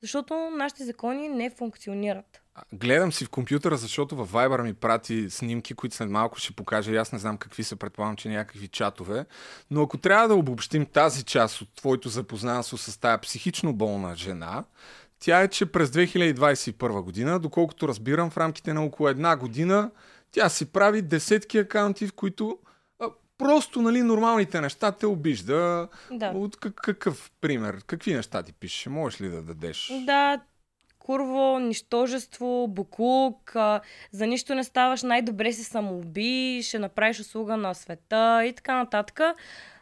защото 0.01 0.49
нашите 0.57 0.85
закони 0.85 1.29
не 1.29 1.49
функционират. 1.49 2.41
Гледам 2.73 3.13
си 3.13 3.25
в 3.25 3.29
компютъра, 3.29 3.77
защото 3.77 4.15
във 4.15 4.31
Viber 4.31 4.63
ми 4.63 4.73
прати 4.73 5.29
снимки, 5.29 5.73
които 5.73 5.95
след 5.95 6.09
малко 6.09 6.39
ще 6.39 6.53
покажа. 6.53 6.95
Аз 6.95 7.11
не 7.11 7.19
знам 7.19 7.37
какви 7.37 7.63
са, 7.63 7.75
предполагам, 7.75 8.15
че 8.15 8.29
някакви 8.29 8.67
чатове. 8.67 9.25
Но 9.71 9.81
ако 9.81 9.97
трябва 9.97 10.27
да 10.27 10.35
обобщим 10.35 10.85
тази 10.85 11.23
част 11.23 11.61
от 11.61 11.75
твоето 11.75 12.09
запознанство 12.09 12.77
с 12.77 12.99
тая 12.99 13.21
психично 13.21 13.73
болна 13.73 14.15
жена, 14.15 14.63
тя 15.19 15.41
е, 15.41 15.47
че 15.47 15.65
през 15.65 15.89
2021 15.89 17.01
година, 17.01 17.39
доколкото 17.39 17.87
разбирам, 17.87 18.29
в 18.29 18.37
рамките 18.37 18.73
на 18.73 18.83
около 18.83 19.09
една 19.09 19.35
година, 19.35 19.91
тя 20.31 20.49
си 20.49 20.71
прави 20.71 21.01
десетки 21.01 21.57
акаунти, 21.57 22.07
в 22.07 22.13
които 22.13 22.59
просто, 23.37 23.81
нали, 23.81 24.01
нормалните 24.01 24.61
неща 24.61 24.91
те 24.91 25.05
обижда. 25.05 25.87
Да. 26.11 26.29
От 26.29 26.57
как- 26.57 26.75
какъв 26.75 27.31
пример? 27.41 27.77
Какви 27.87 28.13
неща 28.13 28.43
ти 28.43 28.53
пише? 28.53 28.89
Можеш 28.89 29.21
ли 29.21 29.29
да 29.29 29.41
дадеш? 29.41 29.91
Да, 29.99 30.39
курво, 30.99 31.59
нищожество, 31.59 32.67
буклук, 32.67 33.55
а, 33.55 33.81
за 34.11 34.27
нищо 34.27 34.55
не 34.55 34.63
ставаш, 34.63 35.03
най-добре 35.03 35.53
се 35.53 35.63
самоуби, 35.63 36.61
ще 36.63 36.79
направиш 36.79 37.19
услуга 37.19 37.57
на 37.57 37.73
света 37.73 38.45
и 38.45 38.53
така 38.53 38.75
нататък. 38.75 39.19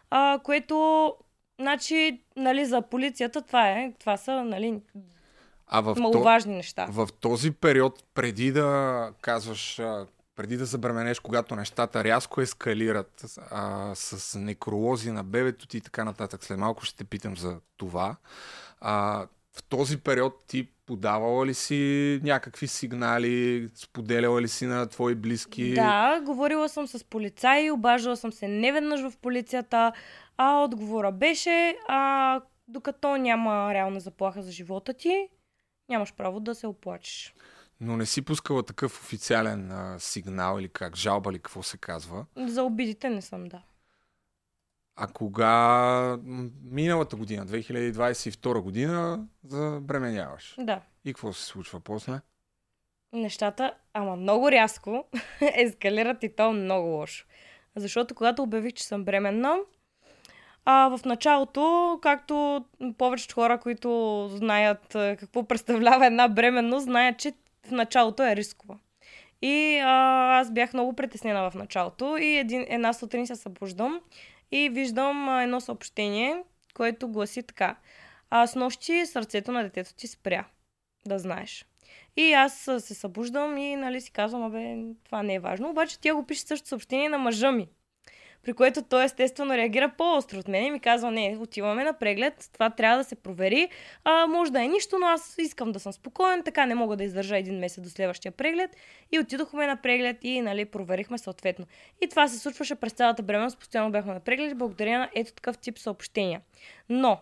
А, 0.10 0.40
което, 0.44 1.14
значи, 1.60 2.22
нали, 2.36 2.66
за 2.66 2.82
полицията 2.82 3.42
това 3.42 3.70
е, 3.70 3.94
това 4.00 4.18
са, 4.18 4.32
нали, 4.34 4.80
А 5.68 5.82
в 5.82 5.96
то- 5.96 6.02
маловажни 6.02 6.56
неща. 6.56 6.88
В 6.90 7.08
този 7.20 7.52
период, 7.52 8.04
преди 8.14 8.52
да 8.52 9.10
казваш, 9.22 9.80
а, 9.80 10.06
преди 10.36 10.58
да 10.58 10.65
забременеш, 10.65 11.20
когато 11.20 11.56
нещата 11.56 12.04
рязко 12.04 12.42
ескалират 12.42 13.25
а, 13.51 13.92
с 13.96 14.39
некролози 14.39 15.12
на 15.12 15.24
бебето 15.24 15.68
ти 15.68 15.77
и 15.77 15.82
така 15.82 16.04
нататък, 16.04 16.44
след 16.44 16.58
малко 16.58 16.86
ще 16.86 16.98
те 16.98 17.04
питам 17.04 17.38
за 17.38 17.60
това. 17.77 18.15
А, 18.82 19.27
в 19.58 19.63
този 19.63 19.98
период 19.98 20.44
ти 20.48 20.68
подавала 20.86 21.46
ли 21.46 21.54
си 21.54 22.20
някакви 22.24 22.68
сигнали, 22.68 23.70
споделяла 23.75 24.42
ли 24.42 24.48
си 24.48 24.65
на 24.65 24.88
твои 24.88 25.15
близки? 25.15 25.74
Да, 25.74 26.22
говорила 26.22 26.70
съм 26.70 26.88
с 26.88 27.04
полицаи, 27.04 27.72
обаждала 27.72 28.18
съм 28.18 28.32
се 28.32 28.48
неведнъж 28.48 29.01
в 29.01 29.18
полицията, 29.18 29.92
а 30.38 30.63
отговора 30.63 31.12
беше, 31.12 31.77
а 31.88 32.42
докато 32.68 33.18
няма 33.18 33.74
реална 33.74 34.00
заплаха 34.00 34.42
за 34.42 34.51
живота 34.51 34.94
ти, 34.94 35.27
нямаш 35.89 36.13
право 36.13 36.39
да 36.39 36.56
се 36.56 36.68
оплачеш. 36.68 37.36
Но 37.79 37.98
не 37.98 38.05
си 38.05 38.22
пускала 38.22 38.63
такъв 38.63 39.01
официален 39.01 39.72
а, 39.72 40.00
сигнал 40.00 40.60
или 40.60 40.70
как, 40.70 40.96
жалба 40.96 41.32
или 41.32 41.39
какво 41.39 41.63
се 41.63 41.77
казва. 41.77 42.25
За 42.38 42.63
обидите 42.63 43.10
не 43.10 43.22
съм, 43.22 43.46
да. 43.46 43.62
А 44.96 45.08
кога 45.08 46.17
миналата 46.63 47.15
година, 47.15 47.46
2022 47.46 48.62
година, 48.62 49.25
забременяваш? 49.44 50.55
Да. 50.60 50.82
И 51.05 51.13
какво 51.13 51.34
се 51.34 51.46
случва 51.46 51.79
после? 51.79 52.20
Нещата, 53.13 53.74
ама 53.94 54.15
много 54.15 54.51
рязко, 54.51 55.05
ескалират 55.41 56.24
и 56.24 56.36
то 56.36 56.51
много 56.51 56.88
лошо. 56.88 57.25
Защото 57.75 58.15
когато 58.15 58.44
обявих, 58.44 58.74
че 58.74 58.84
съм 58.84 59.03
бременна, 59.03 59.58
а, 60.65 60.98
в 60.98 61.05
началото, 61.05 62.00
както 62.01 62.65
повечето 62.98 63.36
хора, 63.36 63.60
които 63.60 64.29
знаят 64.32 64.88
какво 64.94 65.48
представлява 65.48 66.05
една 66.05 66.27
бременност, 66.27 66.84
знаят, 66.84 67.20
че 67.20 67.34
в 67.67 67.72
началото 67.72 68.24
е 68.24 68.36
рискова. 68.36 68.77
И 69.41 69.77
а, 69.77 70.39
аз 70.39 70.51
бях 70.51 70.74
много 70.74 70.93
притеснена 70.93 71.51
в 71.51 71.55
началото 71.55 72.17
и 72.17 72.38
един, 72.38 72.65
една 72.69 72.93
сутрин 72.93 73.27
се 73.27 73.36
събуждам 73.36 74.01
и 74.51 74.69
виждам 74.69 75.29
а, 75.29 75.43
едно 75.43 75.62
съобщение, 75.62 76.43
което 76.74 77.07
гласи 77.07 77.43
така. 77.43 77.75
А, 78.29 78.48
с 78.48 78.55
нощи 78.55 79.05
сърцето 79.05 79.51
на 79.51 79.63
детето 79.63 79.93
ти 79.93 80.07
спря. 80.07 80.45
Да 81.07 81.19
знаеш. 81.19 81.65
И 82.17 82.34
аз 82.34 82.53
се 82.79 82.93
събуждам 82.93 83.57
и 83.57 83.75
нали, 83.75 84.01
си 84.01 84.12
казвам, 84.12 84.43
абе, 84.43 84.77
това 85.03 85.24
не 85.24 85.34
е 85.34 85.39
важно. 85.39 85.69
Обаче 85.69 86.00
тя 86.00 86.15
го 86.15 86.25
пише 86.25 86.41
също 86.41 86.67
съобщение 86.67 87.10
на 87.10 87.17
мъжа 87.17 87.51
ми. 87.51 87.67
При 88.46 88.54
което 88.54 88.82
той 88.82 89.06
естествено 89.06 89.54
реагира 89.54 89.92
по-остро 89.98 90.40
от 90.40 90.48
мен 90.48 90.66
и 90.66 90.72
ми 90.72 90.80
казва, 90.80 91.12
не, 91.12 91.38
отиваме 91.40 91.84
на 91.84 91.94
преглед, 91.94 92.50
това 92.54 92.70
трябва 92.70 92.98
да 92.98 93.04
се 93.04 93.16
провери. 93.16 93.70
А, 94.04 94.28
може 94.28 94.52
да 94.52 94.64
е 94.64 94.68
нищо, 94.68 95.00
но 95.00 95.06
аз 95.06 95.36
искам 95.38 95.72
да 95.72 95.80
съм 95.80 95.94
спокоен, 95.94 96.44
така 96.44 96.66
не 96.66 96.75
мога 96.75 96.98
да 96.98 97.04
издържа 97.04 97.38
един 97.38 97.60
месец 97.60 97.84
до 97.84 97.90
следващия 97.90 98.32
преглед. 98.32 98.75
И 99.12 99.20
отидохме 99.20 99.68
на 99.68 99.82
преглед 99.82 100.18
и 100.22 100.42
нали, 100.42 100.66
проверихме 100.66 101.18
съответно. 101.18 101.66
И 102.02 102.08
това 102.08 102.28
се 102.28 102.40
случваше 102.40 102.75
през 102.75 102.94
цялата 102.94 103.24
бременност, 103.24 103.60
постоянно 103.60 103.92
бяхме 103.92 104.14
на 104.14 104.20
преглед, 104.20 104.58
благодаря 104.58 105.00
на 105.00 105.10
ето 105.16 105.34
такъв 105.34 105.58
тип 105.58 105.80
съобщения. 105.80 106.42
Но, 106.90 107.20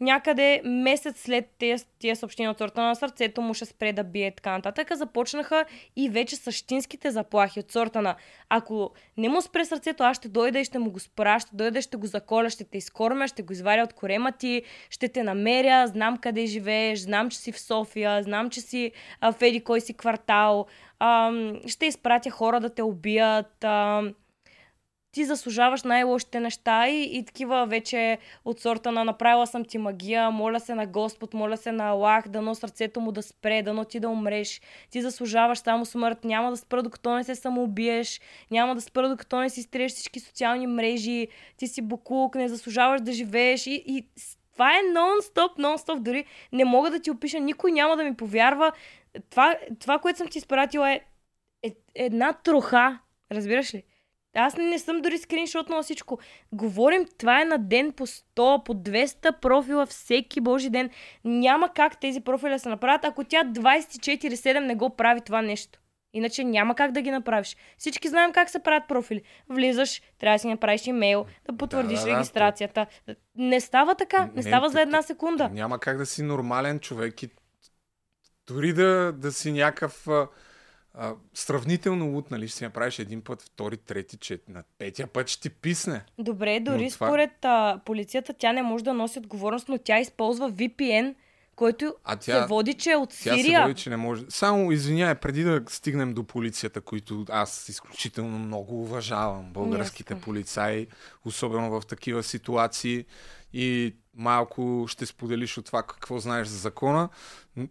някъде 0.00 0.62
месец 0.64 1.22
след 1.22 1.50
тия, 1.58 1.78
тия 1.98 2.16
съобщения 2.16 2.50
от 2.50 2.58
сорта 2.58 2.82
на 2.82 2.94
сърцето 2.94 3.40
му 3.40 3.54
ще 3.54 3.64
спре 3.64 3.92
да 3.92 4.04
бие 4.04 4.30
така 4.30 4.52
нататък, 4.52 4.96
започнаха 4.96 5.64
и 5.96 6.08
вече 6.08 6.36
същинските 6.36 7.10
заплахи 7.10 7.60
от 7.60 7.72
сорта 7.72 8.02
на. 8.02 8.16
Ако 8.48 8.90
не 9.16 9.28
му 9.28 9.40
спре 9.40 9.64
сърцето, 9.64 10.02
аз 10.02 10.16
ще 10.16 10.28
дойда 10.28 10.58
и 10.58 10.64
ще 10.64 10.78
му 10.78 10.90
го 10.90 11.00
спра, 11.00 11.40
ще 11.40 11.56
дойда 11.56 11.82
ще 11.82 11.96
го 11.96 12.06
заколя, 12.06 12.50
ще 12.50 12.64
те 12.64 12.78
изкормя, 12.78 13.28
ще 13.28 13.42
го 13.42 13.52
изваря 13.52 13.82
от 13.82 13.92
корема 13.92 14.32
ти, 14.32 14.62
ще 14.90 15.08
те 15.08 15.22
намеря, 15.22 15.86
знам 15.86 16.16
къде 16.16 16.46
живееш, 16.46 16.98
знам, 16.98 17.30
че 17.30 17.38
си 17.38 17.52
в 17.52 17.60
София, 17.60 18.22
знам, 18.22 18.50
че 18.50 18.60
си 18.60 18.92
а, 19.20 19.32
в 19.32 19.42
еди 19.42 19.64
кой 19.64 19.80
си 19.80 19.94
квартал, 19.94 20.66
а, 20.98 21.32
ще 21.66 21.86
изпратя 21.86 22.30
хора 22.30 22.60
да 22.60 22.74
те 22.74 22.82
убият, 22.82 23.64
а, 23.64 24.02
ти 25.14 25.24
заслужаваш 25.24 25.82
най-лошите 25.82 26.40
неща 26.40 26.88
и, 26.88 27.18
и 27.18 27.24
такива 27.24 27.66
вече 27.66 28.18
от 28.44 28.60
сорта 28.60 28.92
на 28.92 29.04
направила 29.04 29.46
съм 29.46 29.64
ти 29.64 29.78
магия, 29.78 30.30
моля 30.30 30.60
се 30.60 30.74
на 30.74 30.86
Господ, 30.86 31.34
моля 31.34 31.56
се 31.56 31.72
на 31.72 31.88
Аллах, 31.88 32.28
дано 32.28 32.54
сърцето 32.54 33.00
му 33.00 33.12
да 33.12 33.22
спре, 33.22 33.62
дано 33.62 33.84
ти 33.84 34.00
да 34.00 34.08
умреш. 34.08 34.60
Ти 34.90 35.02
заслужаваш 35.02 35.58
само 35.58 35.84
смърт, 35.84 36.24
няма 36.24 36.50
да 36.50 36.56
спра 36.56 36.82
докато 36.82 37.14
не 37.14 37.24
се 37.24 37.34
самоубиеш, 37.34 38.20
няма 38.50 38.74
да 38.74 38.80
спра 38.80 39.08
докато 39.08 39.40
не 39.40 39.50
си 39.50 39.62
стриеш 39.62 39.92
всички 39.92 40.20
социални 40.20 40.66
мрежи, 40.66 41.28
ти 41.56 41.66
си 41.66 41.82
букук, 41.82 42.34
не 42.34 42.48
заслужаваш 42.48 43.00
да 43.00 43.12
живееш 43.12 43.66
и, 43.66 43.84
и 43.86 44.06
това 44.52 44.70
е 44.70 44.82
нон-стоп, 44.82 45.58
нон-стоп, 45.58 46.00
дори 46.00 46.24
не 46.52 46.64
мога 46.64 46.90
да 46.90 47.00
ти 47.00 47.10
опиша, 47.10 47.40
никой 47.40 47.72
няма 47.72 47.96
да 47.96 48.04
ми 48.04 48.16
повярва. 48.16 48.72
Това, 49.30 49.54
това 49.80 49.98
което 49.98 50.18
съм 50.18 50.28
ти 50.28 50.38
изпратила 50.38 50.92
е, 50.92 51.00
е 51.62 51.74
една 51.94 52.32
троха, 52.32 52.98
разбираш 53.32 53.74
ли? 53.74 53.82
Аз 54.34 54.56
не 54.56 54.78
съм 54.78 55.02
дори 55.02 55.18
скриншот 55.18 55.68
на 55.68 55.82
всичко. 55.82 56.18
Говорим, 56.52 57.06
това 57.18 57.42
е 57.42 57.44
на 57.44 57.58
ден 57.58 57.92
по 57.92 58.06
100, 58.06 58.64
по 58.64 58.74
200 58.74 59.40
профила 59.40 59.86
всеки 59.86 60.40
божи 60.40 60.70
ден. 60.70 60.90
Няма 61.24 61.68
как 61.74 62.00
тези 62.00 62.20
профили 62.20 62.50
да 62.50 62.58
се 62.58 62.68
направят, 62.68 63.04
ако 63.04 63.24
тя 63.24 63.44
24-7 63.44 64.58
не 64.58 64.74
го 64.74 64.90
прави 64.90 65.20
това 65.20 65.42
нещо. 65.42 65.78
Иначе 66.14 66.44
няма 66.44 66.74
как 66.74 66.92
да 66.92 67.02
ги 67.02 67.10
направиш. 67.10 67.56
Всички 67.78 68.08
знаем 68.08 68.32
как 68.32 68.50
се 68.50 68.58
правят 68.58 68.88
профили. 68.88 69.22
Влизаш, 69.48 70.02
трябва 70.18 70.34
да 70.34 70.38
си 70.38 70.48
направиш 70.48 70.86
имейл, 70.86 71.26
да 71.50 71.56
потвърдиш 71.56 71.98
да, 71.98 72.06
да, 72.06 72.14
регистрацията. 72.14 72.86
Да. 73.06 73.14
Не 73.36 73.60
става 73.60 73.94
така. 73.94 74.24
Не, 74.24 74.32
не 74.34 74.42
става 74.42 74.68
за 74.68 74.80
една 74.80 75.02
секунда. 75.02 75.48
Няма 75.52 75.78
как 75.78 75.98
да 75.98 76.06
си 76.06 76.22
нормален 76.22 76.80
човек 76.80 77.22
и 77.22 77.28
дори 78.46 78.72
да, 78.72 79.12
да 79.12 79.32
си 79.32 79.52
някакъв 79.52 80.08
а, 80.94 81.14
сравнително 81.34 82.06
лут, 82.06 82.30
нали, 82.30 82.48
ще 82.48 82.56
си 82.56 82.64
направиш 82.64 82.98
един 82.98 83.22
път, 83.22 83.42
втори, 83.42 83.76
трети, 83.76 84.16
чет, 84.16 84.48
на 84.48 84.62
петия 84.78 85.06
път 85.06 85.28
ще 85.28 85.42
ти 85.42 85.50
писне. 85.50 86.04
Добре, 86.18 86.60
дори 86.60 86.90
това... 86.90 87.06
според 87.06 87.44
а, 87.44 87.80
полицията 87.84 88.32
тя 88.32 88.52
не 88.52 88.62
може 88.62 88.84
да 88.84 88.94
носи 88.94 89.18
отговорност, 89.18 89.68
но 89.68 89.78
тя 89.78 89.98
използва 89.98 90.52
VPN, 90.52 91.14
който 91.56 91.94
а 92.04 92.16
тя, 92.16 92.42
се 92.42 92.46
води, 92.48 92.74
че 92.74 92.90
е 92.90 92.96
от 92.96 93.12
Сирия. 93.12 93.36
Тя 93.36 93.58
се 93.58 93.62
води, 93.62 93.74
че 93.74 93.90
не 93.90 93.96
може. 93.96 94.24
Само, 94.28 94.72
извинявай, 94.72 95.14
преди 95.14 95.42
да 95.42 95.62
стигнем 95.68 96.14
до 96.14 96.24
полицията, 96.24 96.80
които 96.80 97.24
аз 97.30 97.68
изключително 97.68 98.38
много 98.38 98.82
уважавам, 98.82 99.52
българските 99.52 100.20
полицаи, 100.20 100.86
особено 101.24 101.80
в 101.80 101.86
такива 101.86 102.22
ситуации 102.22 103.04
и 103.52 103.94
малко 104.16 104.84
ще 104.88 105.06
споделиш 105.06 105.58
от 105.58 105.66
това 105.66 105.82
какво 105.82 106.18
знаеш 106.18 106.48
за 106.48 106.58
закона. 106.58 107.08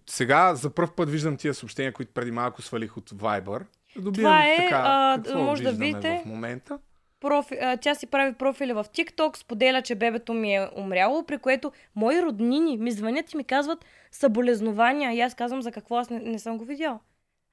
Сега 0.09 0.55
за 0.55 0.69
първ 0.69 0.91
път 0.95 1.09
виждам 1.09 1.37
тия 1.37 1.53
съобщения, 1.53 1.93
които 1.93 2.13
преди 2.13 2.31
малко 2.31 2.61
свалих 2.61 2.97
от 2.97 3.11
Viber. 3.11 3.65
Добивам, 3.95 4.31
това 4.31 4.47
е, 4.47 4.57
така, 4.57 4.81
а, 4.85 5.37
може 5.37 5.63
да 5.63 5.71
видите 5.71 6.21
в 6.23 6.25
момента. 6.25 6.79
Профи, 7.23 7.57
а, 7.61 7.77
тя 7.77 7.95
си 7.95 8.07
прави 8.07 8.33
профили 8.33 8.73
в 8.73 8.83
TikTok, 8.83 9.37
споделя, 9.37 9.81
че 9.81 9.95
бебето 9.95 10.33
ми 10.33 10.55
е 10.55 10.69
умряло, 10.77 11.23
при 11.23 11.37
което 11.37 11.71
мои 11.95 12.21
роднини 12.21 12.77
ми 12.77 12.91
звънят 12.91 13.33
и 13.33 13.37
ми 13.37 13.43
казват 13.43 13.85
съболезнования. 14.11 15.13
И 15.13 15.21
аз 15.21 15.35
казвам 15.35 15.61
за 15.61 15.71
какво, 15.71 15.95
аз 15.95 16.09
не, 16.09 16.19
не 16.19 16.39
съм 16.39 16.57
го 16.57 16.65
видял. 16.65 16.99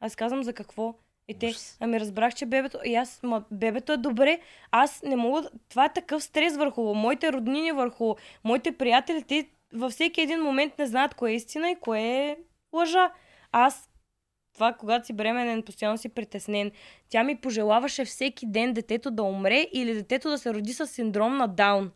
Аз 0.01 0.17
казвам 0.17 0.43
за 0.43 0.53
какво. 0.53 0.95
И 1.29 1.35
те, 1.35 1.53
ами 1.81 2.01
разбрах, 2.01 2.35
че 2.35 2.47
бебето, 2.47 2.79
и 2.85 2.95
аз, 2.95 3.21
ма, 3.23 3.45
бебето 3.51 3.93
е 3.93 3.97
добре, 3.97 4.41
аз 4.71 5.03
не 5.03 5.17
мога, 5.17 5.51
това 5.69 5.85
е 5.85 5.93
такъв 5.93 6.23
стрес 6.23 6.57
върху 6.57 6.95
моите 6.95 7.33
роднини, 7.33 7.73
върху 7.73 8.15
моите 8.45 8.73
приятели, 8.73 9.23
те 9.23 9.49
във 9.73 9.93
всеки 9.93 10.21
един 10.21 10.41
момент 10.41 10.79
не 10.79 10.87
знаят 10.87 11.15
кое 11.15 11.31
е 11.31 11.35
истина 11.35 11.71
и 11.71 11.81
кое 11.81 12.01
е 12.01 12.37
лъжа. 12.73 13.13
Аз 13.53 13.90
това, 14.61 14.73
когато 14.73 15.07
си 15.07 15.13
бременен, 15.13 15.63
постоянно 15.63 15.99
си 15.99 16.09
притеснен. 16.09 16.71
Тя 17.09 17.25
ми 17.25 17.41
пожелаваше 17.41 18.05
всеки 18.05 18.47
ден 18.47 18.73
детето 18.73 19.11
да 19.11 19.23
умре 19.23 19.67
или 19.73 19.95
детето 19.95 20.31
да 20.31 20.39
се 20.39 20.55
роди 20.55 20.73
с 20.73 20.87
синдром 20.87 21.37
на 21.37 21.49
Даун. 21.49 21.91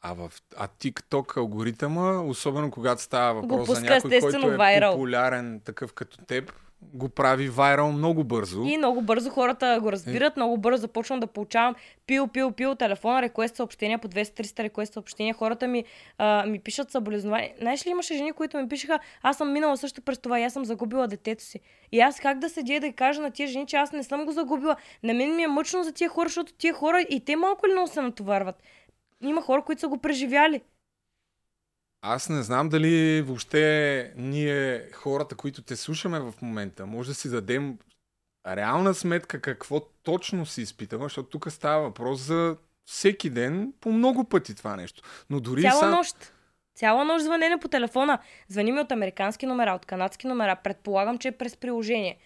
А 0.00 0.12
в 0.14 0.32
а 0.56 0.68
TikTok 0.68 1.36
алгоритъма, 1.36 2.22
особено 2.22 2.70
когато 2.70 3.02
става 3.02 3.40
въпрос 3.40 3.78
за 3.78 3.80
някой, 3.80 4.20
който 4.20 4.46
е 4.46 4.56
вайрал. 4.56 4.92
популярен, 4.92 5.60
такъв 5.64 5.92
като 5.92 6.18
теб, 6.24 6.52
го 6.94 7.08
прави 7.08 7.48
вайрал 7.48 7.92
много 7.92 8.24
бързо. 8.24 8.62
И 8.62 8.76
много 8.76 9.02
бързо 9.02 9.30
хората 9.30 9.78
го 9.82 9.92
разбират, 9.92 10.36
и... 10.36 10.38
много 10.38 10.56
бързо 10.56 10.80
започвам 10.80 11.20
да 11.20 11.26
получавам 11.26 11.74
пил, 12.06 12.28
пил, 12.28 12.50
пил, 12.50 12.74
телефона, 12.74 13.22
реквест 13.22 13.56
съобщения, 13.56 13.98
по 13.98 14.08
200-300 14.08 14.62
реквест 14.62 14.92
съобщения. 14.92 15.34
Хората 15.34 15.68
ми, 15.68 15.84
а, 16.18 16.46
ми 16.46 16.58
пишат 16.58 16.90
съболезнования. 16.90 17.52
Знаеш 17.60 17.86
ли, 17.86 17.90
имаше 17.90 18.16
жени, 18.16 18.32
които 18.32 18.56
ми 18.56 18.68
пишеха, 18.68 18.98
аз 19.22 19.36
съм 19.36 19.52
минала 19.52 19.76
също 19.76 20.02
през 20.02 20.18
това 20.18 20.40
и 20.40 20.44
аз 20.44 20.52
съм 20.52 20.64
загубила 20.64 21.08
детето 21.08 21.44
си. 21.44 21.60
И 21.92 22.00
аз 22.00 22.20
как 22.20 22.38
да 22.38 22.48
седя 22.48 22.80
да 22.80 22.92
кажа 22.92 23.20
на 23.20 23.30
тия 23.30 23.48
жени, 23.48 23.66
че 23.66 23.76
аз 23.76 23.92
не 23.92 24.02
съм 24.02 24.24
го 24.24 24.32
загубила. 24.32 24.76
На 25.02 25.14
мен 25.14 25.36
ми 25.36 25.42
е 25.42 25.48
мъчно 25.48 25.82
за 25.82 25.92
тия 25.92 26.08
хора, 26.08 26.28
защото 26.28 26.52
тия 26.52 26.74
хора 26.74 27.00
и 27.00 27.20
те 27.20 27.36
малко 27.36 27.66
ли 27.66 27.72
много 27.72 27.88
се 27.88 28.00
натоварват. 28.00 28.62
Има 29.22 29.42
хора, 29.42 29.62
които 29.62 29.80
са 29.80 29.88
го 29.88 29.98
преживяли. 29.98 30.60
Аз 32.06 32.28
не 32.28 32.42
знам 32.42 32.68
дали 32.68 33.22
въобще 33.22 34.12
ние, 34.16 34.88
хората, 34.92 35.34
които 35.34 35.62
те 35.62 35.76
слушаме 35.76 36.20
в 36.20 36.34
момента, 36.42 36.86
може 36.86 37.08
да 37.08 37.14
си 37.14 37.30
дадем 37.30 37.78
реална 38.46 38.94
сметка 38.94 39.40
какво 39.40 39.80
точно 39.80 40.46
си 40.46 40.62
изпитава, 40.62 41.04
защото 41.04 41.28
тук 41.28 41.50
става 41.50 41.82
въпрос 41.82 42.20
за 42.20 42.56
всеки 42.84 43.30
ден 43.30 43.72
по 43.80 43.92
много 43.92 44.24
пъти 44.24 44.54
това 44.54 44.76
нещо. 44.76 45.02
Но 45.30 45.40
дори 45.40 45.62
Цяла 45.62 45.80
са... 45.80 45.90
нощ. 45.90 46.32
Цяла 46.74 47.04
нощ 47.04 47.24
звънене 47.24 47.60
по 47.60 47.68
телефона. 47.68 48.18
Звъни 48.48 48.72
ми 48.72 48.80
от 48.80 48.92
американски 48.92 49.46
номера, 49.46 49.72
от 49.74 49.86
канадски 49.86 50.26
номера. 50.26 50.56
Предполагам, 50.64 51.18
че 51.18 51.28
е 51.28 51.32
през 51.32 51.56
приложение. 51.56 52.18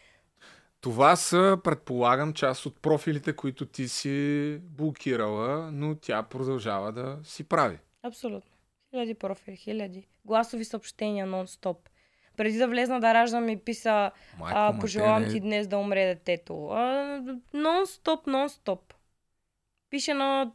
Това 0.81 1.17
са, 1.17 1.59
предполагам, 1.65 2.33
част 2.33 2.67
от 2.67 2.81
профилите, 2.81 3.33
които 3.33 3.67
ти 3.67 3.89
си 3.89 4.59
блокирала, 4.63 5.71
но 5.73 5.95
тя 5.95 6.23
продължава 6.23 6.93
да 6.93 7.19
си 7.25 7.45
прави. 7.45 7.79
Абсолютно. 8.03 8.58
Хиляди 8.91 9.15
профили, 9.15 9.57
хиляди. 9.57 10.07
Гласови 10.25 10.65
съобщения 10.65 11.27
нон-стоп. 11.27 11.77
Преди 12.37 12.59
да 12.59 12.69
влезна 12.69 13.01
да 13.01 13.15
раждам 13.15 13.45
ми 13.45 13.59
писа 13.59 14.11
Майко, 14.39 14.59
а, 14.59 14.79
пожелавам 14.81 15.23
не... 15.23 15.29
ти 15.29 15.41
днес 15.41 15.69
да 15.69 15.79
умре 15.79 16.07
детето. 16.07 16.69
А, 16.69 16.83
нон-стоп, 17.55 18.27
нон-стоп. 18.27 18.81
Пише 19.91 20.15
на, 20.15 20.53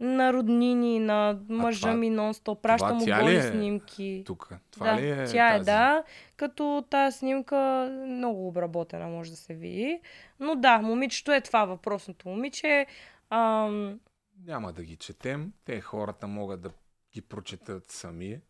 на 0.00 0.32
роднини, 0.32 0.98
на 0.98 1.38
мъжа 1.48 1.80
това, 1.80 1.94
ми 1.94 2.10
нон-стоп. 2.10 2.60
Праща 2.60 2.94
му 2.94 3.04
голи 3.04 3.36
е 3.36 3.42
снимки. 3.42 4.22
Тук. 4.26 4.52
Това 4.70 4.94
да, 4.94 5.00
ли 5.00 5.10
е 5.10 5.24
тя 5.24 5.50
тази? 5.50 5.60
е, 5.60 5.64
да. 5.72 6.04
Като 6.36 6.84
тази 6.90 7.18
снимка 7.18 7.90
много 8.06 8.48
обработена 8.48 9.08
може 9.08 9.30
да 9.30 9.36
се 9.36 9.54
види. 9.54 10.00
Но 10.40 10.54
да, 10.54 10.78
момичето 10.78 11.32
е 11.32 11.40
това, 11.40 11.64
въпросното 11.64 12.28
момиче. 12.28 12.86
Ам... 13.30 14.00
Няма 14.44 14.72
да 14.72 14.82
ги 14.82 14.96
четем. 14.96 15.52
Те 15.64 15.80
хората 15.80 16.26
могат 16.26 16.60
да 16.60 16.70
ги 17.14 17.20
прочетат 17.20 17.90
сами. 17.90 18.40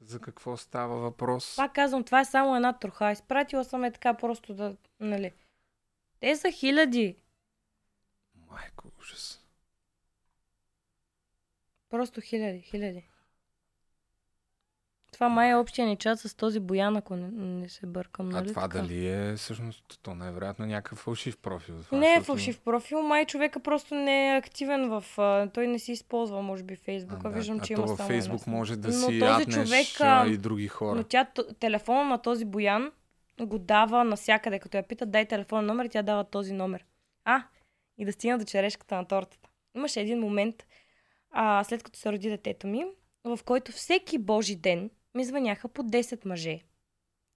За 0.00 0.20
какво 0.20 0.56
става 0.56 0.96
въпрос? 0.96 1.56
Пак 1.56 1.74
казвам, 1.74 2.04
това 2.04 2.20
е 2.20 2.24
само 2.24 2.56
една 2.56 2.72
троха. 2.72 3.12
Изпратила 3.12 3.64
съм 3.64 3.84
е 3.84 3.92
така 3.92 4.14
просто 4.14 4.54
да, 4.54 4.76
нали. 5.00 5.32
Те 6.20 6.36
са 6.36 6.50
хиляди. 6.50 7.16
Майко, 8.50 8.92
ужас. 9.00 9.44
Просто 11.90 12.20
хиляди, 12.20 12.60
хиляди. 12.60 13.08
Това 15.14 15.28
май 15.28 15.50
е 15.50 15.56
общия 15.56 15.86
ни 15.86 15.96
чат 15.96 16.20
с 16.20 16.36
този 16.36 16.60
Боян, 16.60 16.96
ако 16.96 17.16
не, 17.16 17.28
не 17.32 17.68
се 17.68 17.86
бъркам. 17.86 18.28
Нали 18.28 18.48
а 18.48 18.48
това 18.48 18.62
така? 18.62 18.78
дали 18.78 19.06
е 19.06 19.34
всъщност, 19.36 19.98
то 20.02 20.14
най-вероятно 20.14 20.66
някакъв 20.66 20.98
фалшив 20.98 21.38
профил. 21.38 21.74
Това, 21.82 21.98
не 21.98 22.14
е 22.14 22.20
фалшив 22.20 22.60
профил, 22.60 23.02
май 23.02 23.26
човека 23.26 23.60
просто 23.60 23.94
не 23.94 24.28
е 24.28 24.36
активен 24.36 24.88
в... 24.88 25.04
А, 25.18 25.48
той 25.54 25.66
не 25.66 25.78
си 25.78 25.92
използва, 25.92 26.42
може 26.42 26.62
би, 26.62 26.76
Фейсбук. 26.76 27.18
А, 27.24 27.28
да. 27.28 27.34
Виждам, 27.34 27.58
а 27.62 27.64
че 27.64 27.72
има 27.72 27.82
във 27.82 27.98
Фейсбук 27.98 28.46
може 28.46 28.76
да 28.76 28.88
но 28.88 28.94
си 28.94 29.20
този 29.20 29.46
човек, 29.46 29.86
а, 30.00 30.26
и 30.26 30.36
други 30.36 30.68
хора. 30.68 30.96
Но 30.96 31.04
тя, 31.04 31.26
телефона 31.60 32.04
на 32.04 32.18
този 32.18 32.44
Боян 32.44 32.92
го 33.40 33.58
дава 33.58 34.04
навсякъде. 34.04 34.58
Като 34.58 34.76
я 34.76 34.82
питат, 34.82 35.10
дай 35.10 35.26
телефон 35.26 35.66
номер, 35.66 35.88
тя 35.90 36.02
дава 36.02 36.24
този 36.24 36.52
номер. 36.52 36.84
А, 37.24 37.42
и 37.98 38.04
да 38.04 38.12
стигна 38.12 38.38
до 38.38 38.44
черешката 38.44 38.96
на 38.96 39.04
тортата. 39.04 39.48
Имаше 39.76 40.00
един 40.00 40.18
момент, 40.18 40.66
а, 41.30 41.64
след 41.64 41.82
като 41.82 41.98
се 41.98 42.12
роди 42.12 42.30
детето 42.30 42.66
ми, 42.66 42.84
в 43.24 43.38
който 43.44 43.72
всеки 43.72 44.18
божи 44.18 44.56
ден 44.56 44.90
ми 45.14 45.24
звъняха 45.24 45.68
по 45.68 45.82
10 45.82 46.26
мъже. 46.26 46.60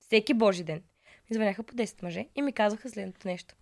Всеки 0.00 0.34
божи 0.34 0.64
ден. 0.64 0.82
Ми 1.30 1.34
звъняха 1.34 1.62
по 1.62 1.74
10 1.74 2.02
мъже 2.02 2.26
и 2.34 2.42
ми 2.42 2.52
казаха 2.52 2.90
следното 2.90 3.28
нещо. 3.28 3.54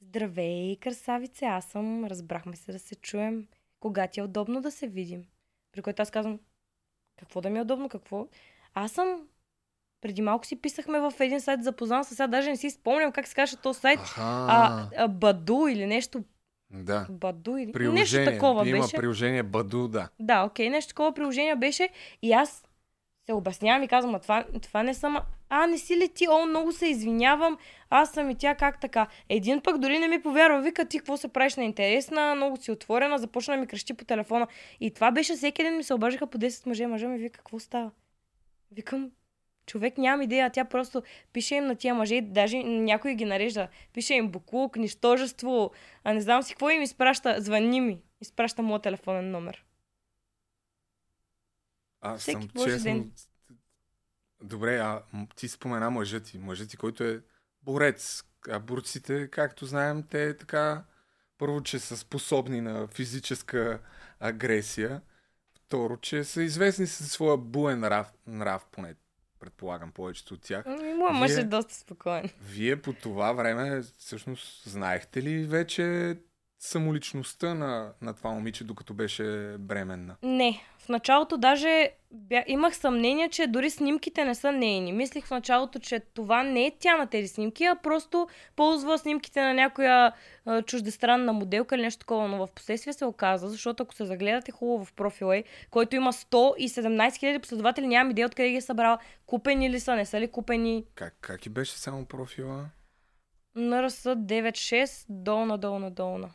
Здравей, 0.00 0.76
красавице, 0.76 1.44
аз 1.44 1.64
съм. 1.64 2.04
Разбрахме 2.04 2.56
се 2.56 2.72
да 2.72 2.78
се 2.78 2.94
чуем. 2.94 3.46
Кога 3.80 4.06
ти 4.06 4.20
е 4.20 4.22
удобно 4.22 4.60
да 4.60 4.70
се 4.70 4.86
видим? 4.86 5.24
При 5.72 5.82
което 5.82 6.02
аз 6.02 6.10
казвам, 6.10 6.40
Какво 7.18 7.40
да 7.40 7.50
ми 7.50 7.58
е 7.58 7.62
удобно, 7.62 7.88
какво? 7.88 8.26
Аз 8.74 8.92
съм... 8.92 9.28
Преди 10.00 10.22
малко 10.22 10.46
си 10.46 10.60
писахме 10.60 11.00
в 11.00 11.12
един 11.20 11.40
сайт 11.40 11.64
запознан 11.64 12.04
с 12.04 12.08
сега, 12.08 12.26
даже 12.26 12.50
не 12.50 12.56
си 12.56 12.70
спомням 12.70 13.12
как 13.12 13.28
се 13.28 13.34
казва 13.34 13.56
този 13.56 13.80
сайт. 13.80 14.00
Аха. 14.00 14.22
А, 14.22 14.88
а, 14.96 15.08
Баду 15.08 15.66
или 15.68 15.86
нещо. 15.86 16.24
да. 16.70 17.06
Баду 17.10 17.50
или 17.50 17.66
нещо 17.66 17.72
Приложение. 17.72 18.32
такова 18.32 18.68
Има 18.68 18.80
беше. 18.80 18.96
приложение 18.96 19.42
Баду, 19.42 19.88
да. 19.88 20.08
Да, 20.20 20.44
окей, 20.44 20.70
нещо 20.70 20.88
такова 20.88 21.14
приложение 21.14 21.56
беше. 21.56 21.88
И 22.22 22.32
аз 22.32 22.64
се 23.26 23.32
обяснявам 23.32 23.82
и 23.82 23.88
казвам, 23.88 24.14
а 24.14 24.18
това, 24.18 24.44
това 24.62 24.82
не 24.82 24.94
съм... 24.94 25.18
А, 25.48 25.66
не 25.66 25.78
си 25.78 25.96
ли 25.96 26.08
ти? 26.08 26.28
О, 26.28 26.46
много 26.46 26.72
се 26.72 26.86
извинявам. 26.86 27.58
Аз 27.90 28.10
съм 28.10 28.30
и 28.30 28.34
тя 28.34 28.54
как 28.54 28.80
така. 28.80 29.06
Един 29.28 29.60
пък 29.60 29.78
дори 29.78 29.98
не 29.98 30.08
ми 30.08 30.22
повярва. 30.22 30.60
Вика, 30.60 30.84
ти 30.84 30.98
какво 30.98 31.16
се 31.16 31.28
правиш 31.28 31.56
на 31.56 31.64
интересна, 31.64 32.34
много 32.34 32.56
си 32.56 32.70
отворена, 32.70 33.18
започна 33.18 33.54
да 33.54 33.60
ми 33.60 33.66
крещи 33.66 33.94
по 33.94 34.04
телефона. 34.04 34.46
И 34.80 34.90
това 34.90 35.10
беше 35.10 35.34
всеки 35.34 35.62
ден 35.62 35.76
ми 35.76 35.82
се 35.82 35.94
обажиха 35.94 36.26
по 36.26 36.38
10 36.38 36.66
мъже. 36.66 36.86
Мъжа 36.86 37.08
ми 37.08 37.18
вика, 37.18 37.38
какво 37.38 37.58
става? 37.58 37.90
Викам, 38.72 39.10
човек 39.66 39.98
нямам 39.98 40.22
идея, 40.22 40.50
тя 40.50 40.64
просто 40.64 41.02
пише 41.32 41.54
им 41.54 41.66
на 41.66 41.74
тия 41.74 41.94
мъже, 41.94 42.20
даже 42.20 42.62
някой 42.62 43.14
ги 43.14 43.24
нарежда. 43.24 43.68
Пише 43.92 44.14
им 44.14 44.28
буклук, 44.28 44.76
нищожество, 44.76 45.70
а 46.04 46.14
не 46.14 46.20
знам 46.20 46.42
си 46.42 46.52
какво 46.52 46.70
им 46.70 46.82
изпраща. 46.82 47.36
Звъни 47.38 47.80
ми. 47.80 47.98
Изпраща 48.20 48.62
моят 48.62 48.82
телефонен 48.82 49.30
номер. 49.30 49.64
Аз 52.02 52.20
Всеки 52.20 52.42
съм 52.42 52.50
Божи 52.54 52.70
честно... 52.70 52.84
ден. 52.84 53.12
Добре, 54.42 54.76
а 54.76 55.02
ти 55.36 55.48
спомена 55.48 55.90
мъжът 55.90 56.24
ти. 56.24 56.38
Мъжът 56.38 56.70
ти, 56.70 56.76
който 56.76 57.04
е 57.04 57.20
борец. 57.62 58.22
А 58.50 58.58
борците, 58.58 59.28
както 59.28 59.66
знаем, 59.66 60.02
те 60.10 60.36
така... 60.36 60.84
Първо, 61.38 61.62
че 61.62 61.78
са 61.78 61.96
способни 61.96 62.60
на 62.60 62.86
физическа 62.86 63.78
агресия. 64.20 65.00
Второ, 65.54 65.96
че 65.96 66.24
са 66.24 66.42
известни 66.42 66.86
със 66.86 67.12
своя 67.12 67.36
буен 67.36 67.80
нрав, 67.80 68.12
нрав 68.26 68.66
поне 68.72 68.94
предполагам 69.40 69.92
повечето 69.92 70.34
от 70.34 70.40
тях. 70.40 70.64
Ами, 70.66 70.94
Моят 70.94 71.14
мъж 71.14 71.30
е 71.30 71.44
доста 71.44 71.74
спокоен. 71.74 72.30
Вие 72.40 72.82
по 72.82 72.92
това 72.92 73.32
време, 73.32 73.82
всъщност, 73.98 74.62
знаехте 74.68 75.22
ли 75.22 75.46
вече 75.46 76.16
самоличността 76.58 77.54
на, 77.54 77.92
на 78.00 78.14
това 78.14 78.30
момиче, 78.30 78.64
докато 78.64 78.94
беше 78.94 79.56
бременна? 79.58 80.16
Не, 80.22 80.64
в 80.82 80.88
началото 80.88 81.36
даже 81.36 81.90
бя... 82.10 82.44
имах 82.46 82.76
съмнение, 82.76 83.28
че 83.28 83.46
дори 83.46 83.70
снимките 83.70 84.24
не 84.24 84.34
са 84.34 84.52
нейни. 84.52 84.92
Мислих 84.92 85.26
в 85.26 85.30
началото, 85.30 85.78
че 85.78 86.00
това 86.00 86.42
не 86.42 86.66
е 86.66 86.72
тя 86.78 86.96
на 86.96 87.06
тези 87.06 87.28
снимки, 87.28 87.64
а 87.64 87.74
просто 87.74 88.28
ползва 88.56 88.98
снимките 88.98 89.42
на 89.42 89.54
някоя 89.54 90.12
а, 90.46 90.62
чуждестранна 90.62 91.32
моделка 91.32 91.74
или 91.74 91.82
нещо 91.82 91.98
такова. 91.98 92.28
Но 92.28 92.46
в 92.46 92.50
последствие 92.54 92.92
се 92.92 93.04
оказа, 93.04 93.48
защото 93.48 93.82
ако 93.82 93.94
се 93.94 94.04
загледате 94.04 94.52
хубаво 94.52 94.84
в 94.84 94.92
профила 94.92 95.36
й, 95.36 95.44
който 95.70 95.96
има 95.96 96.12
117 96.12 96.58
000 96.58 97.38
последователи, 97.38 97.86
нямам 97.86 98.10
идея 98.10 98.26
откъде 98.26 98.50
ги 98.50 98.56
е 98.56 98.60
събрал. 98.60 98.98
Купени 99.26 99.70
ли 99.70 99.80
са, 99.80 99.94
не 99.94 100.06
са 100.06 100.20
ли 100.20 100.28
купени? 100.28 100.84
Как, 100.94 101.14
как 101.20 101.46
и 101.46 101.48
беше 101.48 101.72
само 101.72 102.04
профила? 102.06 102.64
НРС 103.54 104.02
96, 104.02 105.06
долна, 105.08 105.58
долна, 105.58 105.90
долна. 105.90 106.30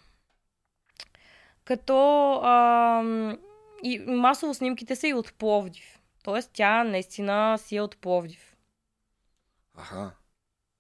Като 1.66 2.34
ам, 2.44 3.38
и 3.84 4.00
масово 4.00 4.54
снимките 4.54 4.96
са 4.96 5.08
и 5.08 5.14
от 5.14 5.34
Пловдив. 5.34 6.00
Тоест 6.24 6.50
тя 6.54 6.84
наистина 6.84 7.58
си 7.58 7.76
е 7.76 7.82
от 7.82 7.98
Пловдив. 7.98 8.56
Аха. 9.78 10.12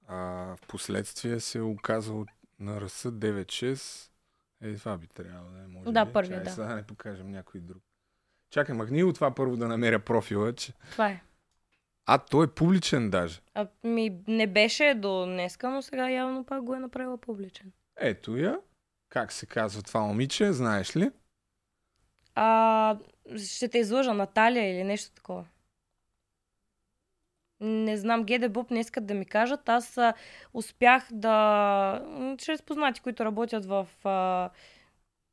А 0.08 0.16
в 0.56 0.58
последствие 0.68 1.40
се 1.40 1.58
е 1.58 1.62
оказал 1.62 2.26
на 2.60 2.82
РС 2.82 3.04
96. 3.04 4.10
Е, 4.62 4.76
това 4.76 4.98
би 4.98 5.08
трябвало 5.08 5.52
да 5.52 5.60
е, 5.64 5.68
може 5.68 5.92
Да, 5.92 6.06
би. 6.06 6.14
първият, 6.14 6.44
да. 6.44 6.50
Сега 6.50 6.68
да 6.68 6.76
не 6.76 6.84
покажем 6.84 7.32
някой 7.32 7.62
друг. 7.62 7.84
Чакай, 8.50 8.76
махни 8.76 9.04
от 9.04 9.16
това 9.16 9.36
първо 9.36 9.58
да 9.58 9.68
намеря 9.68 10.00
профила. 10.00 10.54
Че... 10.54 10.74
Това 10.92 11.08
е. 11.10 11.24
А, 12.06 12.18
той 12.18 12.46
е 12.46 12.50
публичен 12.50 13.10
даже. 13.10 13.42
А, 13.54 13.68
ми 13.84 14.22
не 14.28 14.48
беше 14.48 14.94
до 14.94 15.26
днеска, 15.26 15.70
но 15.70 15.82
сега 15.82 16.10
явно 16.10 16.46
пак 16.46 16.64
го 16.64 16.74
е 16.76 16.80
направила 16.80 17.18
публичен. 17.18 17.72
Ето 17.98 18.38
я. 18.38 18.60
Как 19.10 19.32
се 19.32 19.46
казва 19.46 19.82
това 19.82 20.02
момиче, 20.02 20.54
знаеш 20.54 20.96
ли? 20.96 21.12
А, 22.39 22.97
ще 23.38 23.67
те 23.67 23.78
излъжа, 23.78 24.13
Наталия 24.13 24.71
или 24.71 24.84
нещо 24.84 25.15
такова. 25.15 25.45
Не 27.60 27.97
знам, 27.97 28.23
Геде 28.23 28.50
Боб 28.50 28.71
не 28.71 28.80
искат 28.80 29.06
да 29.06 29.13
ми 29.13 29.26
кажат. 29.26 29.69
Аз 29.69 29.97
а, 29.97 30.13
успях 30.54 31.08
да... 31.12 32.36
Чрез 32.38 32.62
познати, 32.62 33.02
които 33.02 33.26
работят 33.26 33.65
в 33.65 33.88
а, 34.04 34.50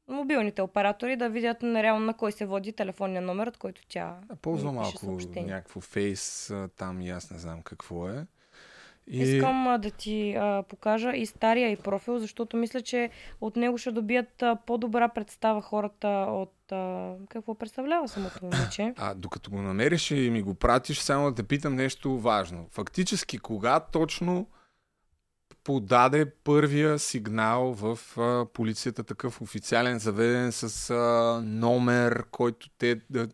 мобилните 0.09 0.63
оператори, 0.63 1.17
да 1.17 1.29
видят 1.29 1.63
реално 1.63 2.07
на 2.07 2.15
кой 2.15 2.33
се 2.33 2.47
води 2.47 2.73
телефонния 2.73 3.23
номер, 3.23 3.47
от 3.47 3.57
който 3.57 3.83
тя 3.89 4.17
А, 4.29 4.37
ползва 4.37 4.73
ми 4.73 4.79
пише 4.79 4.83
малко 4.83 4.99
съобщение. 4.99 5.55
някакво 5.55 5.81
фейс 5.81 6.53
там 6.77 7.01
и 7.01 7.11
аз 7.11 7.31
не 7.31 7.39
знам 7.39 7.63
какво 7.63 8.09
е. 8.09 8.27
И... 9.07 9.23
Искам 9.23 9.69
а, 9.69 9.79
да 9.79 9.91
ти 9.91 10.35
а, 10.35 10.63
покажа 10.63 11.13
и 11.17 11.27
стария 11.27 11.71
и 11.71 11.77
профил, 11.77 12.19
защото 12.19 12.57
мисля, 12.57 12.81
че 12.81 13.11
от 13.41 13.57
него 13.57 13.79
ще 13.79 13.91
добият 13.91 14.43
а, 14.43 14.57
по-добра 14.67 15.09
представа 15.09 15.63
хората 15.63 16.09
от 16.29 16.73
а, 16.73 17.15
какво 17.29 17.55
представлява 17.55 18.09
самото 18.09 18.39
момиче. 18.43 18.95
А 18.99 19.15
докато 19.15 19.51
го 19.51 19.63
намериш 19.63 20.11
и 20.11 20.31
ми 20.31 20.43
го 20.43 20.55
пратиш, 20.55 20.99
само 20.99 21.31
да 21.31 21.35
те 21.35 21.43
питам 21.43 21.75
нещо 21.75 22.19
важно. 22.19 22.67
Фактически, 22.71 23.39
кога 23.39 23.81
точно 23.81 24.47
подаде 25.65 26.31
първия 26.31 26.99
сигнал 26.99 27.73
в 27.73 27.99
а, 28.19 28.47
полицията, 28.53 29.05
такъв 29.05 29.41
официален, 29.41 29.99
заведен 29.99 30.53
с 30.53 30.91
а, 30.91 31.41
номер, 31.45 32.25
който 32.31 32.69
те 32.79 33.01
да 33.11 33.29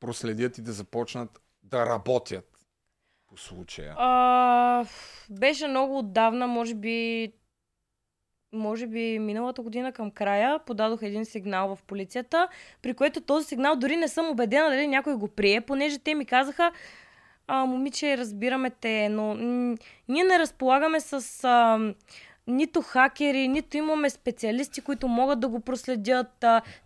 проследят 0.00 0.58
и 0.58 0.62
да 0.62 0.72
започнат 0.72 1.40
да 1.62 1.86
работят 1.86 2.55
случая? 3.36 3.94
А, 3.98 4.84
беше 5.30 5.68
много 5.68 5.98
отдавна, 5.98 6.46
може 6.46 6.74
би 6.74 7.32
може 8.52 8.86
би 8.86 9.18
миналата 9.18 9.62
година 9.62 9.92
към 9.92 10.10
края 10.10 10.58
подадох 10.58 11.02
един 11.02 11.24
сигнал 11.24 11.76
в 11.76 11.82
полицията, 11.82 12.48
при 12.82 12.94
което 12.94 13.20
този 13.20 13.46
сигнал 13.46 13.76
дори 13.76 13.96
не 13.96 14.08
съм 14.08 14.30
убедена 14.30 14.70
дали 14.70 14.86
някой 14.86 15.14
го 15.14 15.28
прие, 15.28 15.60
понеже 15.60 15.98
те 15.98 16.14
ми 16.14 16.24
казаха, 16.24 16.72
а, 17.46 17.64
момиче, 17.64 18.18
разбираме 18.18 18.70
те, 18.70 19.08
но 19.08 19.34
м- 19.34 19.76
ние 20.08 20.24
не 20.24 20.38
разполагаме 20.38 21.00
с 21.00 21.44
а, 21.44 21.78
нито 22.46 22.82
хакери, 22.82 23.48
нито 23.48 23.76
имаме 23.76 24.10
специалисти, 24.10 24.80
които 24.80 25.08
могат 25.08 25.40
да 25.40 25.48
го 25.48 25.60
проследят. 25.60 26.28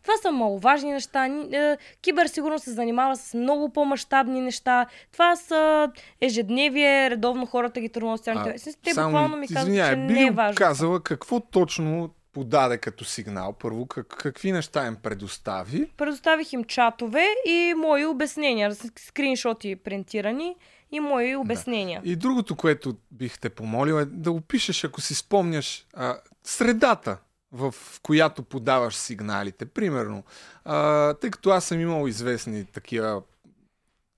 Това 0.03 0.17
са 0.23 0.31
маловажни 0.31 0.93
неща. 0.93 1.27
Е, 1.27 1.77
Киберсигурност 2.03 2.65
се 2.65 2.73
занимава 2.73 3.17
с 3.17 3.35
много 3.35 3.73
по-масштабни 3.73 4.41
неща. 4.41 4.87
Това 5.13 5.37
са 5.37 5.91
ежедневие, 6.21 7.11
редовно 7.11 7.47
хората 7.47 7.81
ги 7.81 7.89
трудно 7.89 8.19
А, 8.27 8.55
Те 8.85 8.95
само 8.95 9.09
буквално 9.09 9.37
ми 9.37 9.49
казват, 9.49 9.63
извиняй, 9.63 9.91
че 9.91 9.97
би 9.97 10.13
не 10.13 10.27
е 10.27 10.31
важно. 10.31 10.55
казала 10.57 11.03
какво 11.03 11.41
точно 11.41 12.11
подаде 12.33 12.79
като 12.79 13.05
сигнал? 13.05 13.53
Първо, 13.53 13.87
как, 13.87 14.07
какви 14.07 14.53
неща 14.53 14.87
им 14.87 14.97
предостави? 15.03 15.91
Предоставих 15.97 16.53
им 16.53 16.65
чатове 16.65 17.27
и 17.47 17.75
мои 17.77 18.07
обяснения, 18.07 18.75
скриншоти 18.97 19.77
принтирани 19.77 20.57
и 20.93 21.01
мои 21.01 21.37
обяснения. 21.37 22.01
И 22.05 22.17
другото, 22.17 22.57
което 22.57 22.97
бих 23.11 23.39
те 23.39 23.51
помолил 23.51 23.95
е 23.95 24.05
да 24.05 24.33
опишеш, 24.33 24.85
ако 24.85 25.01
си 25.01 25.15
спомняш, 25.15 25.87
а, 25.95 26.19
средата, 26.45 27.19
в 27.53 27.75
която 28.03 28.43
подаваш 28.43 28.97
сигналите. 28.97 29.67
Примерно, 29.67 30.25
а, 30.65 31.15
тъй 31.15 31.31
като 31.31 31.51
аз 31.51 31.65
съм 31.65 31.81
имал 31.81 32.07
известни 32.07 32.65
такива 32.65 33.23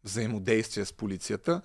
взаимодействия 0.04 0.86
с 0.86 0.92
полицията, 0.92 1.62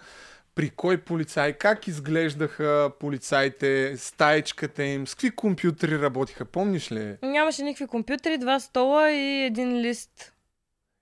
при 0.55 0.69
кой 0.69 0.97
полицай, 0.97 1.53
как 1.53 1.87
изглеждаха 1.87 2.91
полицаите, 2.99 3.97
стаечката 3.97 4.83
им, 4.83 5.07
с 5.07 5.15
какви 5.15 5.31
компютри 5.31 6.01
работиха, 6.01 6.45
помниш 6.45 6.91
ли? 6.91 7.17
Нямаше 7.23 7.63
никакви 7.63 7.87
компютри, 7.87 8.37
два 8.37 8.59
стола 8.59 9.11
и 9.11 9.43
един 9.43 9.81
лист. 9.81 10.33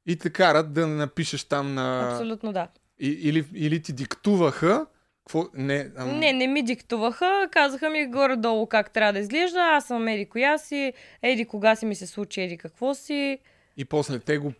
И 0.05 0.15
те 0.15 0.29
карат 0.29 0.73
да 0.73 0.87
напишеш 0.87 1.43
там 1.43 1.73
на... 1.73 2.11
Абсолютно 2.11 2.53
да. 2.53 2.67
И, 2.99 3.08
или, 3.08 3.45
или 3.53 3.81
ти 3.81 3.93
диктуваха, 3.93 4.86
какво... 5.25 5.45
Не, 5.53 5.91
ам... 5.97 6.19
Не, 6.19 6.34
не 6.34 6.47
ми 6.47 6.63
диктуваха, 6.63 7.47
казаха 7.51 7.89
ми 7.89 8.08
горе-долу 8.08 8.67
как 8.67 8.91
трябва 8.91 9.13
да 9.13 9.19
изглежда, 9.19 9.60
аз 9.60 9.88
съм 9.88 10.08
еди 10.08 10.25
коя 10.25 10.58
си, 10.58 10.93
еди 11.21 11.45
кога 11.45 11.75
си 11.75 11.86
ми 11.86 11.95
се 11.95 12.08
случи, 12.08 12.41
еди 12.41 12.58
какво 12.58 12.93
си. 12.93 13.39
И 13.77 13.86
после 13.86 14.19
те 14.19 14.38
го 14.38 14.53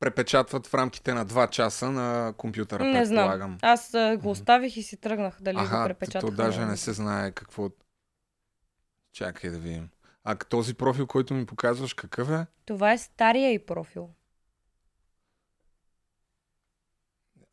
препечатват 0.00 0.66
в 0.66 0.74
рамките 0.74 1.14
на 1.14 1.26
2 1.26 1.50
часа 1.50 1.90
на 1.90 2.34
компютъра, 2.36 2.84
не 2.84 3.04
знам. 3.04 3.16
предполагам. 3.16 3.58
Аз 3.62 3.94
а, 3.94 4.16
го 4.16 4.30
оставих 4.30 4.76
и 4.76 4.82
си 4.82 4.96
тръгнах 4.96 5.36
дали 5.40 5.56
го 5.56 5.62
Аха, 5.62 5.84
препечатаха. 5.84 6.26
то 6.26 6.42
даже 6.42 6.64
не 6.64 6.76
се 6.76 6.92
знае 6.92 7.30
какво... 7.30 7.70
Чакай 9.12 9.50
да 9.50 9.58
видим. 9.58 9.88
А 10.24 10.34
този 10.34 10.74
профил, 10.74 11.06
който 11.06 11.34
ми 11.34 11.46
показваш, 11.46 11.94
какъв 11.94 12.30
е? 12.30 12.46
Това 12.64 12.92
е 12.92 12.98
стария 12.98 13.52
и 13.52 13.58
профил. 13.58 14.10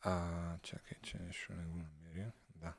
А, 0.03 0.21
чакай, 0.63 0.97
че 1.03 1.17
ще 1.31 1.53
не 1.53 1.63
го 1.63 1.77
намеря. 1.77 2.31
Да. 2.55 2.73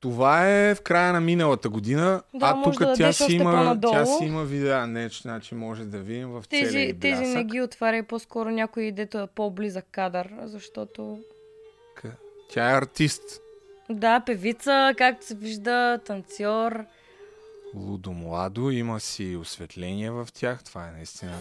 това 0.00 0.48
е 0.50 0.74
в 0.74 0.82
края 0.82 1.12
на 1.12 1.20
миналата 1.20 1.68
година, 1.68 2.22
Да, 2.34 2.46
а 2.56 2.62
тук 2.62 2.78
да 2.78 2.94
тя, 2.94 3.12
си 3.12 3.32
има, 3.32 3.78
тя 3.82 4.06
си 4.06 4.24
има 4.24 4.44
видеа. 4.44 4.86
Не, 4.86 5.10
че, 5.10 5.22
значи 5.22 5.54
може 5.54 5.84
да 5.84 5.98
видим 5.98 6.28
в 6.28 6.44
целия 6.50 6.64
Тези, 6.64 6.78
й 6.78 7.00
тези 7.00 7.22
не 7.22 7.32
блясък. 7.32 7.46
ги 7.46 7.60
отваряй 7.60 8.02
по-скоро 8.02 8.50
някой, 8.50 8.92
дето 8.92 9.18
е 9.18 9.26
по-близък 9.26 9.86
кадър, 9.90 10.32
защото... 10.44 11.20
Тя 12.50 12.70
е 12.70 12.78
артист. 12.78 13.22
Да, 13.90 14.20
певица, 14.26 14.94
както 14.98 15.26
се 15.26 15.34
вижда, 15.34 15.98
танцор. 16.06 16.84
Лудо 17.74 18.12
младо, 18.12 18.70
има 18.70 19.00
си 19.00 19.36
осветление 19.36 20.10
в 20.10 20.28
тях. 20.34 20.64
Това 20.64 20.88
е 20.88 20.90
наистина. 20.90 21.38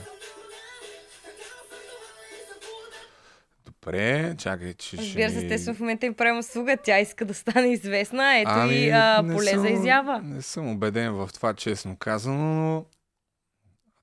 Добре, 3.81 4.35
чакай, 4.37 4.73
че 4.73 4.97
Разбира 4.97 5.29
се, 5.29 5.37
естествено 5.37 5.75
в 5.75 5.79
момента 5.79 6.05
им 6.05 6.13
правим 6.13 6.39
услуга, 6.39 6.77
тя 6.83 6.99
иска 6.99 7.25
да 7.25 7.33
стане 7.33 7.67
известна, 7.67 8.37
ето 8.39 8.51
Ами, 8.53 8.73
и 8.75 8.89
а, 8.89 9.23
поле 9.33 9.45
съм- 9.45 9.59
за 9.61 9.69
изява. 9.69 10.21
Не 10.21 10.41
съм 10.41 10.69
убеден 10.69 11.13
в 11.13 11.29
това, 11.33 11.53
честно 11.53 11.97
казано, 11.97 12.37
но 12.55 12.85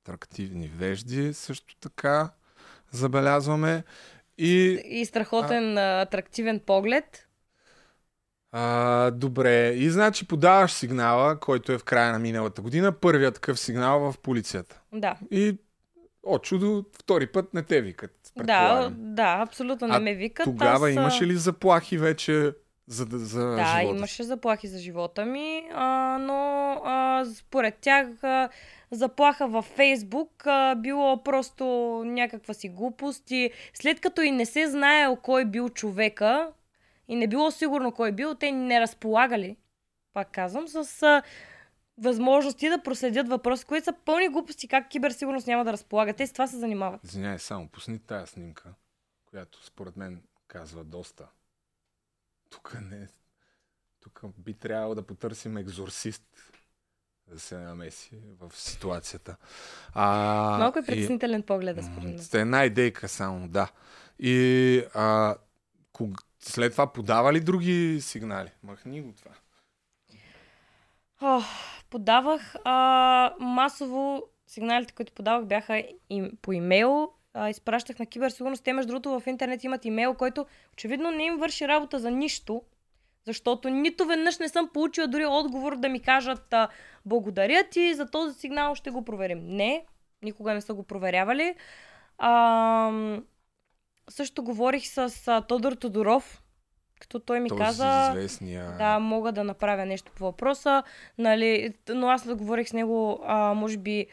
атрактивни 0.00 0.68
вежди 0.68 1.34
също 1.34 1.76
така 1.76 2.30
забелязваме. 2.90 3.84
И 4.38 4.82
И 4.84 5.04
страхотен 5.06 5.78
а... 5.78 6.00
атрактивен 6.00 6.60
поглед. 6.60 7.28
а, 8.52 9.10
добре, 9.10 9.68
и 9.68 9.90
значи 9.90 10.26
подаваш 10.28 10.72
сигнала, 10.72 11.40
който 11.40 11.72
е 11.72 11.78
в 11.78 11.84
края 11.84 12.12
на 12.12 12.18
миналата 12.18 12.62
година, 12.62 12.92
първият 12.92 13.34
такъв 13.34 13.60
сигнал 13.60 14.12
в 14.12 14.18
полицията. 14.18 14.80
Да. 14.92 15.16
И 15.30 15.58
от 16.22 16.42
чудо, 16.42 16.84
втори 16.92 17.26
път 17.26 17.54
не 17.54 17.62
те 17.62 17.80
викат. 17.80 18.23
Да, 18.36 18.90
да, 18.96 19.38
абсолютно 19.40 19.88
не 19.88 19.96
А 19.96 20.00
ме 20.00 20.14
викат. 20.14 20.44
Тогава 20.44 20.88
Аз, 20.88 20.94
имаше 20.94 21.26
ли 21.26 21.34
заплахи 21.34 21.98
вече 21.98 22.52
за, 22.86 23.06
за 23.10 23.46
Да, 23.46 23.78
живота? 23.80 23.96
имаше 23.96 24.22
заплахи 24.22 24.68
за 24.68 24.78
живота 24.78 25.24
ми, 25.24 25.62
а, 25.74 26.18
но 26.20 26.70
а, 26.84 27.24
според 27.34 27.74
тях 27.74 28.24
а, 28.24 28.48
заплаха 28.90 29.48
във 29.48 29.64
Фейсбук 29.64 30.46
а, 30.46 30.74
било 30.74 31.22
просто 31.22 31.64
някаква 32.06 32.54
си 32.54 32.68
глупост 32.68 33.30
и 33.30 33.50
след 33.74 34.00
като 34.00 34.22
и 34.22 34.30
не 34.30 34.46
се 34.46 34.70
знаел 34.70 35.16
кой 35.16 35.44
бил 35.44 35.68
човека 35.68 36.48
и 37.08 37.16
не 37.16 37.26
било 37.26 37.50
сигурно 37.50 37.92
кой 37.92 38.12
бил, 38.12 38.34
те 38.34 38.52
не 38.52 38.80
разполагали, 38.80 39.56
пак 40.14 40.28
казвам, 40.32 40.68
с 40.68 41.02
а, 41.02 41.22
възможности 41.98 42.68
да 42.68 42.82
проследят 42.82 43.28
въпроси, 43.28 43.64
които 43.64 43.84
са 43.84 43.94
пълни 44.04 44.28
глупости, 44.28 44.68
как 44.68 44.88
киберсигурност 44.90 45.46
няма 45.46 45.64
да 45.64 45.72
разполага. 45.72 46.14
Те 46.14 46.26
с 46.26 46.32
това 46.32 46.46
се 46.46 46.56
занимават. 46.56 47.04
Извинявай, 47.04 47.38
само 47.38 47.68
пусни 47.68 47.98
тая 47.98 48.26
снимка, 48.26 48.74
която 49.26 49.64
според 49.66 49.96
мен 49.96 50.22
казва 50.48 50.84
доста. 50.84 51.26
Тук 52.50 52.76
не... 52.90 53.08
Тук 54.00 54.22
би 54.38 54.54
трябвало 54.54 54.94
да 54.94 55.02
потърсим 55.02 55.56
екзорсист 55.56 56.24
да 57.26 57.40
се 57.40 57.58
намеси 57.58 58.10
в 58.40 58.52
ситуацията. 58.54 59.36
А, 59.92 60.06
Малко 60.58 60.78
е 60.78 60.82
и- 60.82 60.86
притеснителен 60.86 61.42
поглед, 61.42 61.84
според 61.84 62.02
мен. 62.04 62.18
Сте 62.18 62.40
една 62.40 62.64
идейка 62.64 63.08
само, 63.08 63.48
да. 63.48 63.70
И 64.18 64.84
а, 64.94 65.36
ког... 65.92 66.10
след 66.40 66.72
това 66.72 66.92
подава 66.92 67.32
ли 67.32 67.40
други 67.40 67.98
сигнали? 68.00 68.50
Махни 68.62 69.02
го 69.02 69.12
това. 69.12 69.30
Подавах 71.90 72.54
а, 72.64 73.34
масово 73.40 74.22
сигналите, 74.46 74.94
които 74.94 75.12
подавах 75.12 75.46
бяха 75.46 75.82
им, 76.10 76.30
по 76.42 76.52
имейл. 76.52 77.10
А, 77.34 77.50
изпращах 77.50 77.98
на 77.98 78.06
киберсигурност. 78.06 78.64
Те, 78.64 78.72
между 78.72 78.88
другото, 78.88 79.20
в 79.20 79.26
интернет 79.26 79.64
имат 79.64 79.84
имейл, 79.84 80.14
който 80.14 80.46
очевидно 80.72 81.10
не 81.10 81.24
им 81.24 81.36
върши 81.36 81.68
работа 81.68 81.98
за 81.98 82.10
нищо. 82.10 82.62
Защото 83.26 83.68
нито 83.68 84.06
веднъж 84.06 84.38
не 84.38 84.48
съм 84.48 84.68
получила 84.68 85.06
дори 85.06 85.26
отговор 85.26 85.76
да 85.76 85.88
ми 85.88 86.00
кажат 86.00 86.52
а, 86.52 86.68
благодаря 87.06 87.64
ти 87.70 87.94
за 87.94 88.10
този 88.10 88.38
сигнал, 88.38 88.74
ще 88.74 88.90
го 88.90 89.04
проверим. 89.04 89.40
Не, 89.42 89.84
никога 90.22 90.54
не 90.54 90.60
са 90.60 90.74
го 90.74 90.82
проверявали. 90.82 91.54
А, 92.18 92.92
също 94.10 94.42
говорих 94.42 94.86
с 94.86 95.28
а, 95.28 95.40
Тодор 95.40 95.72
Тодоров, 95.72 96.43
като 97.00 97.18
той 97.18 97.40
ми 97.40 97.48
Този 97.48 97.58
каза... 97.58 98.08
известния... 98.10 98.76
Да, 98.78 98.98
мога 98.98 99.32
да 99.32 99.44
направя 99.44 99.86
нещо 99.86 100.12
по 100.16 100.24
въпроса, 100.24 100.82
нали, 101.18 101.74
но 101.88 102.08
аз 102.08 102.26
да 102.26 102.34
говорих 102.36 102.68
с 102.68 102.72
него, 102.72 103.20
а, 103.26 103.54
може 103.54 103.76
би, 103.76 104.06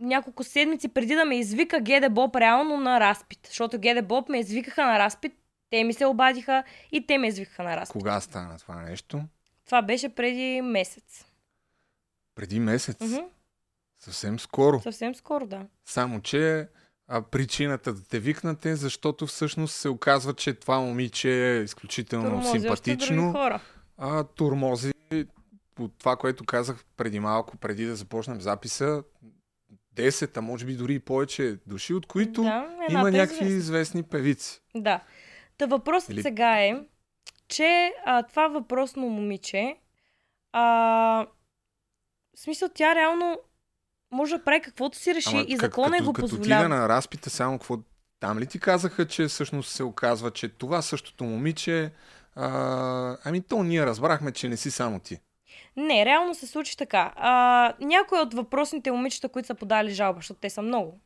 няколко 0.00 0.44
седмици 0.44 0.88
преди 0.88 1.14
да 1.14 1.24
ме 1.24 1.38
извика 1.38 1.80
Геде 1.80 2.08
Боб 2.08 2.36
реално 2.36 2.76
на 2.76 3.00
разпит. 3.00 3.38
Защото 3.46 3.78
Геде 3.78 4.02
Боб 4.02 4.28
ме 4.28 4.38
извикаха 4.38 4.86
на 4.86 4.98
разпит, 4.98 5.32
те 5.70 5.84
ми 5.84 5.92
се 5.92 6.06
обадиха 6.06 6.64
и 6.92 7.06
те 7.06 7.18
ме 7.18 7.28
извикаха 7.28 7.62
на 7.62 7.76
разпит. 7.76 7.92
Кога 7.92 8.20
стана 8.20 8.58
това 8.58 8.74
нещо? 8.82 9.22
Това 9.66 9.82
беше 9.82 10.08
преди 10.08 10.62
месец. 10.62 11.26
Преди 12.34 12.60
месец. 12.60 12.96
Мгм. 13.00 13.24
Съвсем 13.98 14.38
скоро. 14.38 14.80
Съвсем 14.80 15.14
скоро, 15.14 15.46
да. 15.46 15.66
Само, 15.84 16.20
че 16.20 16.68
а, 17.08 17.22
причината 17.22 17.92
да 17.92 18.02
те 18.02 18.18
викнат 18.18 18.58
защото 18.64 19.26
всъщност 19.26 19.74
се 19.74 19.88
оказва, 19.88 20.34
че 20.34 20.54
това 20.54 20.80
момиче 20.80 21.30
е 21.50 21.62
изключително 21.62 22.30
други 22.30 22.60
симпатично. 22.60 23.32
хора. 23.32 23.60
А, 23.98 24.24
турмози, 24.24 24.92
по 25.74 25.88
това, 25.88 26.16
което 26.16 26.44
казах 26.44 26.84
преди 26.96 27.20
малко, 27.20 27.56
преди 27.56 27.84
да 27.84 27.96
започнем 27.96 28.40
записа, 28.40 29.02
10, 29.94 30.36
а 30.36 30.40
може 30.40 30.66
би 30.66 30.74
дори 30.76 30.94
и 30.94 30.98
повече 31.00 31.58
души, 31.66 31.94
от 31.94 32.06
които 32.06 32.42
Да, 32.42 32.76
има 32.90 33.08
е 33.08 33.12
някакви 33.12 33.34
известна. 33.36 33.56
известни 33.56 34.02
певици. 34.02 34.60
Да. 34.74 35.00
Та 35.58 35.66
въпросът 35.66 36.10
Или- 36.10 36.22
сега 36.22 36.60
е, 36.60 36.74
че 37.48 37.92
а, 38.04 38.22
това 38.22 38.48
въпросно 38.48 39.08
момиче, 39.08 39.76
а, 40.52 40.62
в 42.36 42.40
смисъл 42.40 42.68
тя 42.74 42.94
реално 42.94 43.38
може 44.10 44.36
да 44.36 44.44
прави 44.44 44.60
каквото 44.60 44.98
си 44.98 45.14
реши 45.14 45.36
и 45.48 45.56
как- 45.56 45.60
закона 45.60 45.92
като, 45.96 46.04
го 46.04 46.12
като 46.12 46.28
позволява. 46.28 46.64
отида 46.64 46.76
на 46.76 46.88
разпита, 46.88 47.30
само 47.30 47.58
какво 47.58 47.76
там 48.20 48.38
ли 48.38 48.46
ти 48.46 48.58
казаха, 48.60 49.06
че 49.06 49.26
всъщност 49.26 49.72
се 49.72 49.82
оказва, 49.82 50.30
че 50.30 50.48
това 50.48 50.82
същото 50.82 51.24
момиче, 51.24 51.90
а, 52.36 53.16
ами 53.24 53.42
то 53.42 53.62
ние 53.62 53.86
разбрахме, 53.86 54.32
че 54.32 54.48
не 54.48 54.56
си 54.56 54.70
само 54.70 54.98
ти. 54.98 55.18
Не, 55.76 56.04
реално 56.04 56.34
се 56.34 56.46
случи 56.46 56.76
така. 56.76 57.12
А, 57.16 57.72
някои 57.80 58.18
от 58.18 58.34
въпросните 58.34 58.90
момичета, 58.90 59.28
които 59.28 59.46
са 59.46 59.54
подали 59.54 59.90
жалба, 59.90 60.18
защото 60.18 60.40
те 60.40 60.50
са 60.50 60.62
много, 60.62 61.00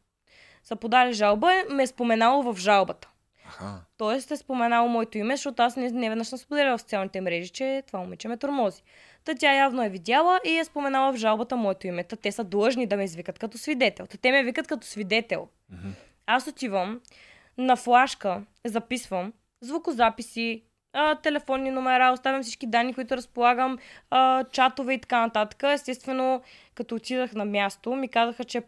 са 0.65 0.77
подали 0.77 1.13
жалба, 1.13 1.53
ме 1.71 1.83
е 1.83 1.87
споменало 1.87 2.53
в 2.53 2.57
жалбата. 2.59 3.09
Аха. 3.51 3.81
Тоест 3.99 4.31
е 4.31 4.37
споменало 4.37 4.89
моето 4.89 5.19
име, 5.19 5.37
защото 5.37 5.63
аз 5.63 5.77
не, 5.77 5.91
не 5.91 6.09
веднъж 6.09 6.27
съм 6.27 6.39
споделяла 6.39 6.79
в 6.79 6.81
социалните 6.81 7.21
мрежи, 7.21 7.51
че 7.51 7.83
това 7.87 7.99
момиче 7.99 8.29
ме 8.29 8.37
тормози. 8.37 8.83
Та 9.25 9.35
тя 9.35 9.55
явно 9.55 9.83
е 9.83 9.89
видяла 9.89 10.41
и 10.45 10.59
е 10.59 10.65
споменала 10.65 11.13
в 11.13 11.17
жалбата 11.17 11.57
моето 11.57 11.87
име. 11.87 12.05
Та 12.05 12.17
те 12.17 12.33
са 12.33 12.45
длъжни 12.45 12.87
да 12.87 12.97
ме 12.97 13.05
извикат 13.05 13.39
като 13.39 13.59
свидетел. 13.59 14.07
Та 14.07 14.19
те 14.19 14.33
ме 14.33 14.43
викат 14.43 14.67
като 14.67 14.87
свидетел. 14.87 15.49
Мгм. 15.73 15.89
Аз 16.27 16.47
отивам 16.47 17.01
на 17.59 17.77
флашка, 17.77 18.43
записвам 18.65 19.33
звукозаписи, 19.61 20.63
а, 20.93 21.15
телефонни 21.15 21.71
номера, 21.71 22.13
оставям 22.13 22.43
всички 22.43 22.67
данни, 22.67 22.95
които 22.95 23.17
разполагам, 23.17 23.79
а, 24.11 24.45
чатове 24.45 24.95
и 24.95 25.01
така 25.01 25.21
нататък. 25.21 25.63
Естествено, 25.63 26.43
като 26.75 26.95
отидах 26.95 27.33
на 27.33 27.45
място, 27.45 27.97
ми 27.97 28.09
казаха, 28.09 28.45
че 28.45 28.63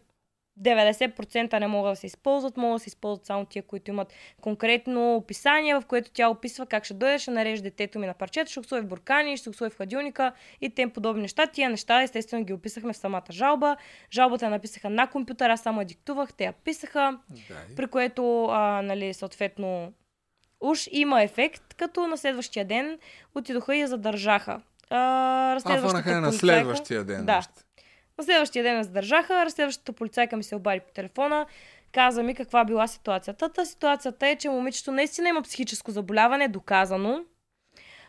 90% 0.62 1.58
не 1.58 1.66
могат 1.66 1.92
да 1.92 1.96
се 1.96 2.06
използват, 2.06 2.56
могат 2.56 2.76
да 2.76 2.82
се 2.82 2.88
използват 2.88 3.26
само 3.26 3.44
тия, 3.44 3.62
които 3.62 3.90
имат 3.90 4.12
конкретно 4.40 5.16
описание, 5.16 5.74
в 5.74 5.82
което 5.86 6.10
тя 6.10 6.28
описва 6.28 6.66
как 6.66 6.84
ще 6.84 6.94
дойде, 6.94 7.18
ще 7.18 7.30
нареже 7.30 7.62
детето 7.62 7.98
ми 7.98 8.06
на 8.06 8.14
парчета, 8.14 8.50
ще 8.50 8.60
го 8.60 8.66
в 8.70 8.86
буркани, 8.86 9.36
ще 9.36 9.50
го 9.50 9.56
в 9.56 9.76
хладилника 9.76 10.32
и 10.60 10.70
тем 10.70 10.90
подобни 10.90 11.22
неща. 11.22 11.46
Тия 11.46 11.70
неща, 11.70 12.02
естествено, 12.02 12.44
ги 12.44 12.52
описахме 12.52 12.92
в 12.92 12.96
самата 12.96 13.22
жалба. 13.30 13.76
Жалбата 14.12 14.44
я 14.44 14.50
написаха 14.50 14.90
на 14.90 15.06
компютър, 15.06 15.50
аз 15.50 15.60
само 15.60 15.80
я 15.80 15.86
диктувах, 15.86 16.32
те 16.32 16.44
я 16.44 16.52
писаха 16.52 17.18
Да, 17.30 17.74
при 17.76 17.86
което, 17.86 18.44
а, 18.44 18.82
нали, 18.82 19.14
съответно, 19.14 19.92
уж 20.60 20.88
има 20.90 21.22
ефект, 21.22 21.74
като 21.74 22.06
на 22.06 22.16
следващия 22.16 22.64
ден 22.64 22.98
отидоха 23.34 23.76
и 23.76 23.80
я 23.80 23.88
задържаха. 23.88 24.60
А, 24.90 25.60
а 25.64 25.80
фанаха 25.80 26.20
на 26.20 26.32
следващия 26.32 27.04
ден. 27.04 27.26
Да. 27.26 27.38
още. 27.38 27.62
На 28.18 28.24
следващия 28.24 28.62
ден 28.62 28.76
я 28.76 28.84
задържаха, 28.84 29.44
разследващата 29.44 29.92
полицайка 29.92 30.36
ми 30.36 30.42
се 30.42 30.56
обади 30.56 30.80
по 30.80 30.92
телефона, 30.92 31.46
каза 31.92 32.22
ми 32.22 32.34
каква 32.34 32.64
била 32.64 32.86
ситуацията. 32.86 33.48
Та 33.48 33.64
ситуацията 33.64 34.26
е, 34.26 34.36
че 34.36 34.48
момичето 34.48 34.92
наистина 34.92 35.28
има 35.28 35.42
психическо 35.42 35.90
заболяване, 35.90 36.48
доказано. 36.48 37.24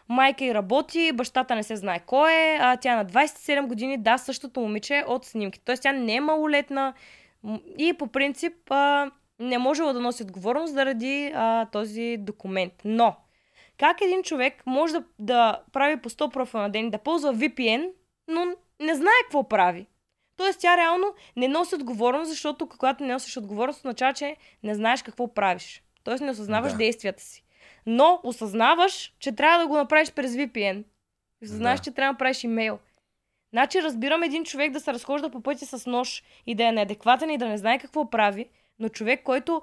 Майка 0.10 0.46
й 0.46 0.54
работи, 0.54 1.12
бащата 1.14 1.56
не 1.56 1.64
се 1.64 1.76
знае 1.76 2.00
кой 2.06 2.34
е, 2.34 2.58
а 2.62 2.78
тя 2.78 2.94
е 2.94 2.96
на 2.96 3.06
27 3.06 3.68
години, 3.68 3.98
да, 3.98 4.18
същото 4.18 4.60
момиче 4.60 5.04
от 5.08 5.26
снимки. 5.26 5.60
Тоест 5.60 5.84
тя 5.84 5.92
не 5.92 6.16
е 6.16 6.22
малолетна 6.22 6.94
и 7.78 7.94
по 7.94 8.08
принцип 8.08 8.54
а, 8.70 9.12
не 9.40 9.58
можела 9.58 9.94
да 9.94 10.00
носи 10.00 10.24
отговорност 10.24 10.74
заради 10.74 11.32
а, 11.36 11.66
този 11.66 12.18
документ. 12.20 12.74
Но, 12.86 13.16
как 13.78 14.02
един 14.02 14.24
човек 14.24 14.64
може 14.66 14.94
да, 14.94 15.04
да 15.20 15.60
прави 15.74 15.98
по 15.98 16.10
100 16.10 16.34
профила 16.34 16.62
на 16.62 16.70
ден, 16.70 16.90
да 16.90 16.98
ползва 16.98 17.34
VPN, 17.34 17.90
но 18.28 18.46
не 18.80 18.96
знае 18.96 19.14
какво 19.24 19.50
прави? 19.50 19.88
Тоест 20.36 20.60
тя 20.60 20.78
реално 20.78 21.14
не 21.36 21.48
носи 21.48 21.76
отговорност, 21.76 22.30
защото 22.30 22.68
когато 22.68 23.04
не 23.04 23.14
носиш 23.14 23.38
отговорност, 23.38 23.80
означава, 23.80 24.14
че 24.14 24.38
не 24.64 24.76
знаеш 24.76 25.04
какво 25.04 25.34
правиш. 25.34 25.84
Тоест 26.04 26.24
не 26.24 26.32
осъзнаваш 26.32 26.72
Да. 26.72 26.78
действията 26.78 27.24
си. 27.24 27.44
Но 27.86 28.20
осъзнаваш, 28.24 29.14
че 29.20 29.32
трябва 29.32 29.60
да 29.60 29.68
го 29.68 29.76
направиш 29.78 30.12
през 30.12 30.32
VPN. 30.32 30.84
Знаеш, 31.42 31.80
Да. 31.80 31.84
че 31.84 31.92
трябва 31.92 32.14
да 32.14 32.18
правиш 32.18 32.44
имейл. 32.44 32.80
Значи 33.54 33.82
разбирам 33.82 34.24
един 34.24 34.44
човек 34.44 34.72
да 34.72 34.80
се 34.80 34.94
разхожда 34.94 35.30
по 35.30 35.42
пътя 35.42 35.66
с 35.66 35.86
нож 35.86 36.24
и 36.46 36.56
да 36.56 36.68
е 36.68 36.72
неадекватен 36.72 37.30
и 37.30 37.38
да 37.38 37.48
не 37.48 37.58
знае 37.58 37.80
какво 37.80 38.10
прави, 38.10 38.50
но 38.80 38.90
човек, 38.90 39.24
който 39.24 39.62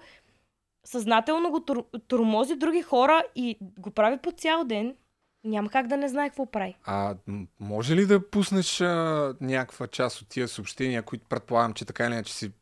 съзнателно 0.85 1.51
го 1.51 1.61
тур- 1.61 2.01
турмози 2.09 2.57
други 2.57 2.83
хора 2.83 3.23
и 3.35 3.59
го 3.61 3.91
прави 3.91 4.17
по 4.17 4.33
цял 4.33 4.65
ден, 4.65 4.97
няма 5.45 5.71
как 5.71 5.87
да 5.87 5.97
не 5.97 6.09
знае 6.09 6.29
какво 6.29 6.51
прави. 6.51 6.77
А 6.85 7.17
може 7.61 7.97
ли 7.97 8.07
да 8.07 8.31
пуснеш 8.31 8.81
а, 8.81 9.35
някаква 9.41 9.87
част 9.87 10.21
от 10.23 10.29
тия 10.29 10.49
съобщения, 10.49 11.03
които 11.03 11.27
предполагам, 11.29 11.75
че 11.75 11.85
така 11.85 12.07
или 12.07 12.13
иначе 12.13 12.35
си 12.35 12.53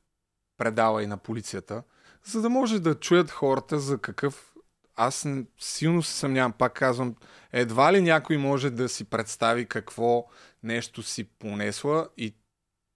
предава 0.59 1.03
и 1.03 1.07
на 1.07 1.17
полицията, 1.17 1.83
за 2.25 2.43
да 2.43 2.49
може 2.49 2.81
да 2.81 2.95
чуят 2.95 3.31
хората 3.31 3.79
за 3.79 3.99
какъв... 3.99 4.55
Аз 4.97 5.27
силно 5.59 6.03
се 6.03 6.13
съмнявам, 6.13 6.53
пак 6.53 6.73
казвам, 6.73 7.15
едва 7.53 7.93
ли 7.93 8.03
някой 8.03 8.37
може 8.37 8.71
да 8.71 8.89
си 8.89 9.05
представи 9.05 9.67
какво 9.67 10.27
нещо 10.63 11.03
си 11.03 11.25
понесла 11.25 12.09
и 12.17 12.35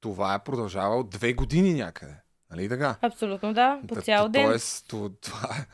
това 0.00 0.34
е 0.34 0.44
продължавало 0.44 1.02
две 1.02 1.32
години 1.32 1.74
някъде. 1.74 2.14
Нали 2.50 2.68
така? 2.68 2.96
Абсолютно 3.02 3.54
да, 3.54 3.80
по 3.88 3.94
Да, 3.94 4.02
цял 4.02 4.28
ден. 4.28 4.46
Тоест, 4.46 4.88
то- 4.88 5.10
това 5.20 5.48
е- 5.60 5.66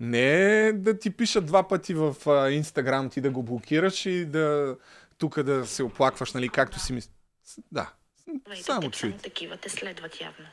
не 0.00 0.72
да 0.72 0.98
ти 0.98 1.10
пишат 1.10 1.46
два 1.46 1.68
пъти 1.68 1.94
в 1.94 2.16
Инстаграм, 2.50 3.10
ти 3.10 3.20
да 3.20 3.30
го 3.30 3.42
блокираш 3.42 4.06
и 4.06 4.24
да 4.24 4.76
тук 5.18 5.42
да 5.42 5.66
се 5.66 5.82
оплакваш, 5.82 6.32
нали, 6.32 6.48
както 6.48 6.78
си 6.78 6.92
мисли. 6.92 7.12
Да, 7.72 7.92
теб 8.44 8.58
само 8.64 8.90
чуйте. 8.90 9.18
такива 9.22 9.56
те 9.56 9.68
следват 9.68 10.20
явно. 10.20 10.46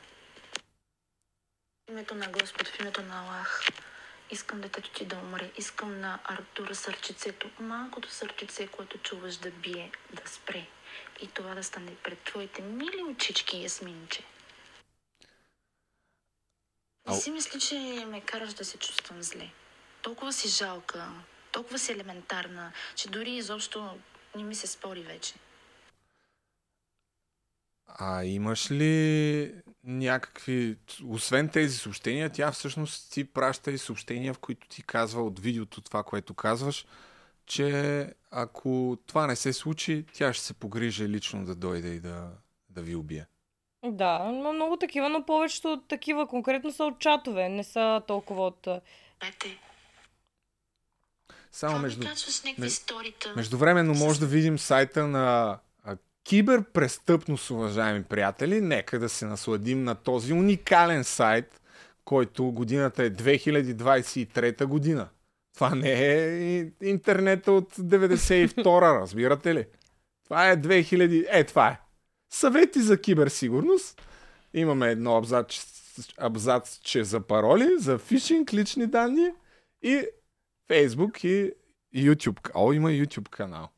В 1.86 1.90
името 1.90 2.14
на 2.14 2.28
Господ, 2.28 2.68
в 2.68 2.80
името 2.80 3.02
на 3.02 3.20
Аллах, 3.20 3.60
искам 4.30 4.60
детето 4.60 4.90
ти 4.90 5.04
да 5.04 5.16
умре. 5.16 5.50
Искам 5.58 6.00
на 6.00 6.18
Артура 6.24 6.74
сърчицето, 6.74 7.50
малкото 7.60 8.10
сърчице, 8.10 8.66
което 8.66 8.98
чуваш 8.98 9.36
да 9.36 9.50
бие, 9.50 9.90
да 10.12 10.22
спре. 10.26 10.66
И 11.22 11.26
това 11.26 11.54
да 11.54 11.64
стане 11.64 11.94
пред 12.02 12.18
твоите 12.18 12.62
мили 12.62 13.02
очички, 13.10 13.62
Ясминче. 13.62 14.22
Не 17.08 17.16
си 17.16 17.30
мисли, 17.30 17.60
че 17.60 18.06
ме 18.08 18.20
караш 18.20 18.54
да 18.54 18.64
се 18.64 18.78
чувствам 18.78 19.22
зле. 19.22 19.50
Толкова 20.02 20.32
си 20.32 20.48
жалка, 20.48 21.08
толкова 21.52 21.78
си 21.78 21.92
елементарна, 21.92 22.72
че 22.94 23.08
дори 23.08 23.30
изобщо 23.30 23.98
не 24.36 24.42
ми 24.42 24.54
се 24.54 24.66
спори 24.66 25.02
вече. 25.02 25.34
А 27.86 28.24
имаш 28.24 28.70
ли 28.70 29.54
някакви... 29.84 30.76
Освен 31.04 31.48
тези 31.48 31.78
съобщения, 31.78 32.30
тя 32.30 32.52
всъщност 32.52 33.12
ти 33.12 33.24
праща 33.24 33.70
и 33.70 33.78
съобщения, 33.78 34.34
в 34.34 34.38
които 34.38 34.68
ти 34.68 34.82
казва 34.82 35.22
от 35.22 35.40
видеото 35.40 35.80
това, 35.80 36.02
което 36.02 36.34
казваш, 36.34 36.86
че 37.46 38.14
ако 38.30 38.98
това 39.06 39.26
не 39.26 39.36
се 39.36 39.52
случи, 39.52 40.04
тя 40.12 40.32
ще 40.32 40.44
се 40.44 40.54
погрижи 40.54 41.08
лично 41.08 41.44
да 41.44 41.54
дойде 41.54 41.88
и 41.88 42.00
да, 42.00 42.30
да 42.68 42.82
ви 42.82 42.94
убие. 42.94 43.26
Да, 43.84 44.30
има 44.34 44.52
много 44.52 44.76
такива, 44.76 45.08
но 45.08 45.26
повечето 45.26 45.72
от 45.72 45.88
такива 45.88 46.26
конкретно 46.26 46.72
са 46.72 46.84
от 46.84 46.98
чатове, 46.98 47.48
не 47.48 47.64
са 47.64 48.02
толкова 48.06 48.46
от... 48.46 48.66
а, 48.66 48.80
Пете, 49.20 49.58
Само 51.52 51.72
това 51.72 51.82
между... 51.82 52.06
Междувременно 53.36 53.94
може 53.94 54.20
да 54.20 54.26
видим 54.26 54.58
сайта 54.58 55.06
на 55.06 55.58
киберпрестъпност, 56.24 57.50
уважаеми 57.50 58.04
приятели. 58.04 58.60
Нека 58.60 58.98
да 58.98 59.08
се 59.08 59.26
насладим 59.26 59.84
на 59.84 59.94
този 59.94 60.32
уникален 60.32 61.04
сайт, 61.04 61.60
който 62.04 62.44
годината 62.44 63.04
е 63.04 63.10
2023 63.10 64.64
година. 64.64 65.08
Това 65.54 65.74
не 65.74 65.92
е 65.92 66.28
и- 66.38 66.72
интернета 66.82 67.52
от 67.52 67.74
92-а, 67.74 69.00
разбирате 69.00 69.54
ли? 69.54 69.66
Това 70.24 70.50
е 70.50 70.56
2000... 70.56 71.26
Е, 71.30 71.44
това 71.44 71.68
е. 71.68 71.78
Съвети 72.34 72.80
за 72.82 73.00
киберсигурност. 73.00 74.02
Имаме 74.54 74.90
едно 74.90 75.16
абзач, 75.16 75.60
абзацче 76.18 77.04
за 77.04 77.20
пароли, 77.20 77.68
за 77.78 77.98
фишинг, 77.98 78.52
лични 78.52 78.86
данни 78.86 79.28
и 79.82 80.06
Facebook 80.70 81.26
и 81.26 81.54
YouTube. 81.96 82.50
О, 82.54 82.72
има 82.72 82.88
YouTube 82.90 83.28
канал. 83.28 83.68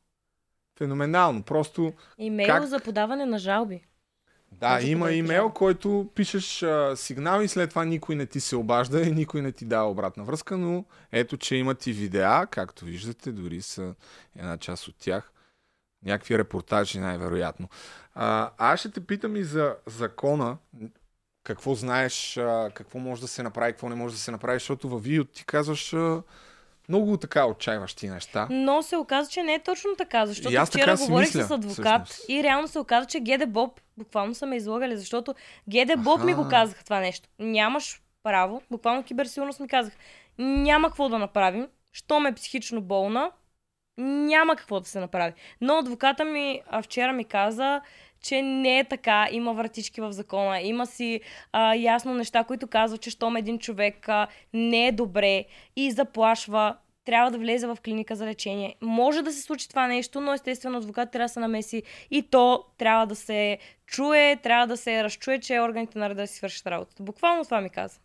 Феноменално. 0.77 1.43
Просто 1.43 1.93
Имейл 2.17 2.47
Как? 2.47 2.65
за 2.65 2.79
подаване 2.79 3.25
на 3.25 3.39
жалби. 3.39 3.81
да, 4.51 4.73
Може 4.73 4.87
има 4.87 5.11
имейл, 5.11 5.49
който 5.49 6.09
пишеш 6.15 6.63
а, 6.63 6.95
сигнал 6.95 7.41
и 7.41 7.47
след 7.47 7.69
това 7.69 7.85
никой 7.85 8.15
не 8.15 8.25
ти 8.25 8.39
се 8.39 8.55
обажда 8.55 9.01
и 9.01 9.11
никой 9.11 9.41
не 9.41 9.51
ти 9.51 9.65
дава 9.65 9.91
обратна 9.91 10.23
връзка, 10.23 10.57
но 10.57 10.85
ето, 11.11 11.37
че 11.37 11.55
имат 11.55 11.87
и 11.87 11.93
видеа, 11.93 12.47
както 12.51 12.85
виждате, 12.85 13.31
дори 13.31 13.61
са 13.61 13.95
една 14.35 14.57
част 14.57 14.87
от 14.87 14.95
тях. 14.99 15.31
Някакви 16.05 16.37
репортажи 16.37 16.99
най-вероятно. 16.99 17.69
А, 18.15 18.51
аз 18.57 18.79
ще 18.79 18.91
те 18.91 19.05
питам 19.05 19.35
и 19.35 19.43
за 19.43 19.75
закона. 19.85 20.57
Какво 21.43 21.75
знаеш, 21.75 22.37
а, 22.37 22.69
какво 22.73 22.99
може 22.99 23.21
да 23.21 23.27
се 23.27 23.43
направи, 23.43 23.71
какво 23.71 23.89
не 23.89 23.95
може 23.95 24.15
да 24.15 24.19
се 24.21 24.31
направи, 24.31 24.55
защото 24.55 24.89
във 24.89 25.03
видеото 25.03 25.31
ти 25.31 25.45
казваш 25.45 25.93
а, 25.93 26.21
много 26.89 27.17
така 27.17 27.45
отчаиващи 27.45 28.09
неща. 28.09 28.47
Но 28.49 28.81
се 28.81 28.97
оказа, 28.97 29.29
че 29.31 29.43
не 29.43 29.53
е 29.53 29.63
точно 29.63 29.95
така, 29.97 30.25
защото 30.25 30.53
И 30.53 30.55
аз 30.55 30.69
вчера 30.69 30.85
така 30.85 31.05
говорих 31.05 31.27
мисля, 31.27 31.43
с 31.43 31.51
адвокат 31.51 32.05
всъщност. 32.07 32.29
и 32.29 32.43
реално 32.43 32.67
се 32.67 32.79
оказа, 32.79 33.07
че 33.07 33.19
Геде 33.19 33.45
Боб 33.45 33.79
буквално 33.97 34.35
са 34.35 34.45
ме 34.45 34.55
излагали, 34.55 34.97
защото 34.97 35.35
Геде 35.69 35.95
Боб 35.95 36.23
ми 36.23 36.33
го 36.33 36.41
Аха. 36.41 36.49
казаха 36.49 36.83
това 36.83 36.99
нещо. 36.99 37.29
Нямаш 37.39 38.01
право, 38.23 38.61
буквално 38.71 39.03
киберсигурност 39.03 39.59
ми 39.59 39.67
казах, 39.67 39.93
няма 40.37 40.87
какво 40.87 41.09
да 41.09 41.19
направим, 41.19 41.67
що 41.91 42.19
ме 42.19 42.29
е 42.29 42.33
психично 42.35 42.81
болна, 42.81 43.31
няма 43.97 44.55
какво 44.55 44.79
да 44.79 44.85
се 44.85 44.99
направи. 44.99 45.33
Но 45.61 45.77
адвоката 45.77 46.25
ми 46.25 46.61
а, 46.67 46.81
вчера 46.81 47.13
ми 47.13 47.25
каза, 47.25 47.81
че 48.21 48.41
не 48.41 48.79
е 48.79 48.83
така, 48.83 49.27
има 49.31 49.53
вратички 49.53 50.01
в 50.01 50.11
закона, 50.11 50.61
има 50.61 50.85
си 50.85 51.21
а, 51.51 51.75
ясно 51.75 52.13
неща, 52.13 52.43
които 52.43 52.67
казват, 52.67 53.01
че 53.01 53.09
щом 53.09 53.35
един 53.35 53.59
човек 53.59 54.09
а, 54.09 54.27
не 54.53 54.87
е 54.87 54.91
добре 54.91 55.45
и 55.75 55.91
заплашва, 55.91 56.75
трябва 57.05 57.31
да 57.31 57.37
влезе 57.37 57.67
в 57.67 57.77
клиника 57.83 58.15
за 58.15 58.25
лечение. 58.25 58.75
Може 58.81 59.21
да 59.21 59.31
се 59.31 59.41
случи 59.41 59.69
това 59.69 59.87
нещо, 59.87 60.21
но 60.21 60.33
естествено 60.33 60.77
адвокат 60.77 61.11
трябва 61.11 61.25
да 61.25 61.33
се 61.33 61.39
намеси 61.39 61.83
и 62.11 62.21
то 62.21 62.63
трябва 62.77 63.07
да 63.07 63.15
се 63.15 63.57
чуе, 63.85 64.35
трябва 64.43 64.67
да 64.67 64.77
се 64.77 65.03
разчуе, 65.03 65.39
че 65.39 65.59
органите 65.59 65.99
на 65.99 66.09
реда 66.09 66.27
си 66.27 66.35
свършат 66.35 66.67
работата. 66.67 67.03
Буквално 67.03 67.43
това 67.43 67.61
ми 67.61 67.69
каза. 67.69 67.99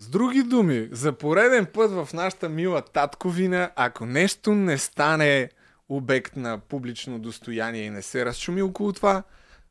С 0.00 0.08
други 0.08 0.42
думи, 0.42 0.88
за 0.92 1.12
пореден 1.12 1.66
път 1.66 1.90
в 1.90 2.08
нашата 2.14 2.48
мила 2.48 2.82
татковина, 2.82 3.70
ако 3.76 4.06
нещо 4.06 4.54
не 4.54 4.78
стане 4.78 5.50
обект 5.88 6.36
на 6.36 6.58
публично 6.58 7.18
достояние 7.18 7.82
и 7.82 7.90
не 7.90 8.02
се 8.02 8.24
разшуми 8.24 8.62
около 8.62 8.92
това, 8.92 9.22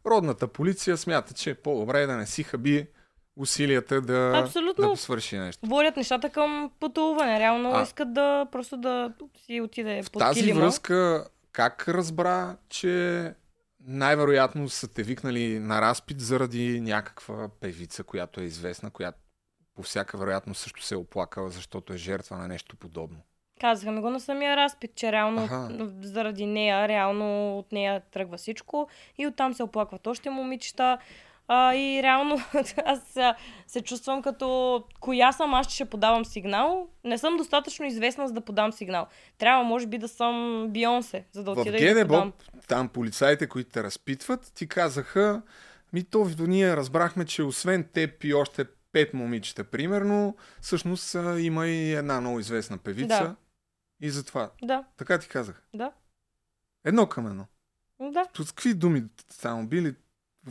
родната 0.05 0.47
полиция 0.47 0.97
смята, 0.97 1.33
че 1.33 1.49
е 1.49 1.55
по-добре 1.55 2.05
да 2.05 2.17
не 2.17 2.25
си 2.25 2.43
хаби 2.43 2.87
усилията 3.37 4.01
да, 4.01 4.31
Абсолютно. 4.35 4.89
да 4.89 4.97
свърши 4.97 5.37
нещо. 5.37 5.67
Водят 5.67 5.97
нещата 5.97 6.29
към 6.29 6.71
потулване. 6.79 7.39
Реално 7.39 7.71
А- 7.71 7.83
искат 7.83 8.13
да 8.13 8.45
просто 8.51 8.77
да 8.77 9.13
си 9.45 9.61
отиде 9.61 10.03
В 10.03 10.11
под 10.11 10.19
тази 10.19 10.39
килима. 10.41 10.59
връзка, 10.59 11.27
как 11.51 11.87
разбра, 11.87 12.57
че 12.69 13.33
най-вероятно 13.87 14.69
са 14.69 14.87
те 14.87 15.03
викнали 15.03 15.59
на 15.59 15.81
разпит 15.81 16.19
заради 16.21 16.81
някаква 16.81 17.49
певица, 17.61 18.03
която 18.03 18.41
е 18.41 18.43
известна, 18.43 18.89
която 18.89 19.17
по 19.79 19.83
всяка 19.83 20.17
вероятност 20.17 20.61
също 20.61 20.83
се 20.83 20.95
е 20.95 20.97
оплакала, 20.97 21.49
защото 21.49 21.93
е 21.93 21.97
жертва 21.97 22.37
на 22.37 22.47
нещо 22.47 22.75
подобно. 22.75 23.17
Казаха 23.59 23.91
ми 23.91 24.01
го 24.01 24.09
на 24.09 24.19
самия 24.19 24.57
разпит, 24.57 24.95
че 24.95 25.11
реално 25.11 25.43
Аха. 25.43 25.69
заради 26.01 26.45
нея, 26.45 26.87
реално 26.87 27.57
от 27.57 27.71
нея 27.71 28.01
тръгва 28.11 28.37
всичко 28.37 28.89
и 29.17 29.27
оттам 29.27 29.53
се 29.53 29.63
оплакват 29.63 30.07
още 30.07 30.29
момичета. 30.29 30.97
А, 31.47 31.75
и 31.75 32.03
реално 32.03 32.35
аз 32.85 33.17
а, 33.17 33.35
се 33.67 33.81
чувствам 33.81 34.21
като 34.21 34.83
коя 34.99 35.31
съм 35.31 35.53
аз, 35.53 35.69
ще 35.69 35.85
подавам 35.85 36.25
сигнал. 36.25 36.87
Не 37.03 37.17
съм 37.17 37.37
достатъчно 37.37 37.85
известна, 37.85 38.27
за 38.27 38.33
да 38.33 38.41
подам 38.41 38.73
сигнал. 38.73 39.07
Трябва, 39.37 39.63
може 39.63 39.87
би, 39.87 39.97
да 39.97 40.07
съм 40.07 40.65
Бионсе, 40.69 41.25
за 41.31 41.43
да 41.43 41.53
В 41.53 41.57
отида 41.57 41.77
и 41.77 41.93
да 41.93 42.07
подам. 42.07 42.33
там 42.67 42.89
полицаите, 42.89 43.47
които 43.47 43.69
те 43.69 43.83
разпитват, 43.83 44.51
ти 44.55 44.67
казаха, 44.67 45.41
ми 45.93 46.03
то 46.03 46.29
ние 46.39 46.75
разбрахме, 46.75 47.25
че 47.25 47.43
освен 47.43 47.83
теб 47.93 48.23
и 48.23 48.33
още 48.33 48.65
пет 48.91 49.13
момичета, 49.13 49.63
примерно, 49.63 50.36
всъщност 50.62 51.13
има 51.39 51.67
и 51.67 51.93
една 51.93 52.21
много 52.21 52.39
известна 52.39 52.78
певица. 52.78 53.08
Да. 53.08 53.36
И 54.02 54.10
затова. 54.10 54.52
Да, 54.63 54.84
Така 54.97 55.19
ти 55.19 55.28
казах. 55.28 55.63
да, 55.73 55.91
Едно 56.86 57.08
към 57.08 57.28
едно. 57.28 57.45
да. 58.02 58.26
С 58.36 58.51
какви 58.51 58.74
думи 58.74 59.03
само 59.30 59.68
били? 59.68 59.95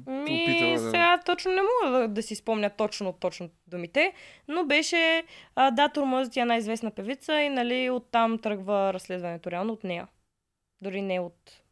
Ми, 0.07 0.43
опитала 0.45 0.73
да- 0.73 0.91
сега 0.91 1.21
точно 1.27 1.51
не 1.53 1.61
мога 1.62 1.99
да, 1.99 2.09
да 2.09 2.23
си 2.23 2.35
спомня 2.35 2.71
точно, 2.71 3.12
точно 3.12 3.51
думите, 3.67 4.12
но 4.49 4.65
беше, 4.65 5.25
а, 5.55 5.71
да, 5.71 5.89
Турмозът 5.89 6.37
е 6.37 6.41
една 6.41 6.57
известна 6.57 6.91
певица 6.91 7.41
и 7.41 7.49
нали 7.49 7.91
оттам 7.91 8.39
тръгва 8.39 8.93
разследването 8.95 9.51
реално 9.51 9.73
от 9.73 9.85
нея. 9.85 10.09
Дори 10.81 11.03
не 11.03 11.21
от, 11.21 11.62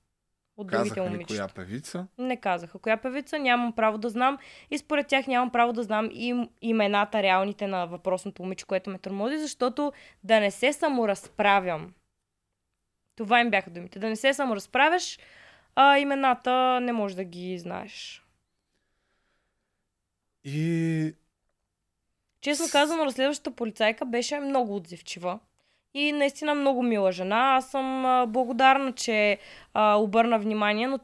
от 0.57 0.67
другите 0.67 1.01
ли 1.01 1.05
момичета. 1.05 1.35
коя 1.35 1.49
певица? 1.49 2.07
Не 2.19 2.37
казаха 2.37 2.79
коя 2.79 2.97
певица, 2.97 3.39
нямам 3.39 3.73
право 3.73 3.99
да 3.99 4.09
знам 4.09 4.39
и 4.71 4.79
според 4.79 5.07
тях 5.07 5.27
нямам 5.27 5.51
право 5.51 5.73
да 5.73 5.83
знам 5.83 6.11
им, 6.13 6.49
имената 6.63 7.23
реалните 7.23 7.67
на 7.67 7.87
въпросното 7.87 8.43
момиче, 8.43 8.67
което 8.67 8.91
ме 8.91 8.99
тормози, 8.99 9.39
защото 9.39 9.93
да 10.25 10.41
не 10.41 10.51
се 10.51 10.73
саморазправям 10.73 11.95
Това 13.17 13.41
им 13.41 13.51
бяха 13.51 13.71
думите. 13.71 13.99
Да 13.99 14.09
не 14.09 14.17
се 14.17 14.35
саморазправяш, 14.35 15.19
а 15.75 15.99
имената 15.99 16.81
не 16.81 16.93
можеш 16.93 17.17
да 17.17 17.25
ги 17.25 17.59
знаеш. 17.59 18.23
И 20.45 21.15
Честно 22.41 22.67
казано, 22.73 23.05
разследващата 23.05 23.51
полицайка 23.51 24.07
беше 24.07 24.41
много 24.41 24.77
отзивчива. 24.77 25.39
И 25.99 26.13
наистина 26.13 26.55
много 26.55 26.83
мила 26.83 27.13
жена. 27.13 27.55
Аз 27.57 27.71
съм 27.71 28.07
а, 28.07 28.27
благодарна, 28.27 28.93
че 28.93 29.39
а, 29.75 29.95
обърна 29.95 30.39
внимание, 30.39 30.87
но 30.87 30.99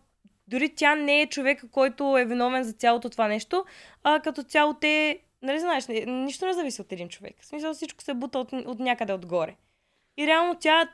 дори 0.48 0.74
тя 0.74 0.94
не 0.94 1.20
е 1.20 1.26
човека, 1.26 1.68
който 1.70 2.18
е 2.18 2.24
виновен 2.24 2.64
за 2.64 2.72
цялото 2.72 3.10
това 3.10 3.28
нещо, 3.28 3.64
а 4.04 4.20
като 4.20 4.42
цяло 4.42 4.74
те, 4.74 5.18
нали 5.42 5.60
знаеш, 5.60 5.86
ни- 5.86 6.04
нищо 6.06 6.46
не 6.46 6.52
зависи 6.52 6.80
от 6.80 6.92
един 6.92 7.08
човек. 7.08 7.36
В 7.40 7.46
смисъл 7.46 7.74
всичко 7.74 8.02
се 8.02 8.14
бута 8.14 8.38
от, 8.38 8.52
от 8.52 8.78
някъде 8.78 9.12
отгоре. 9.12 9.56
И 10.16 10.26
реално 10.26 10.54
тя, 10.60 10.88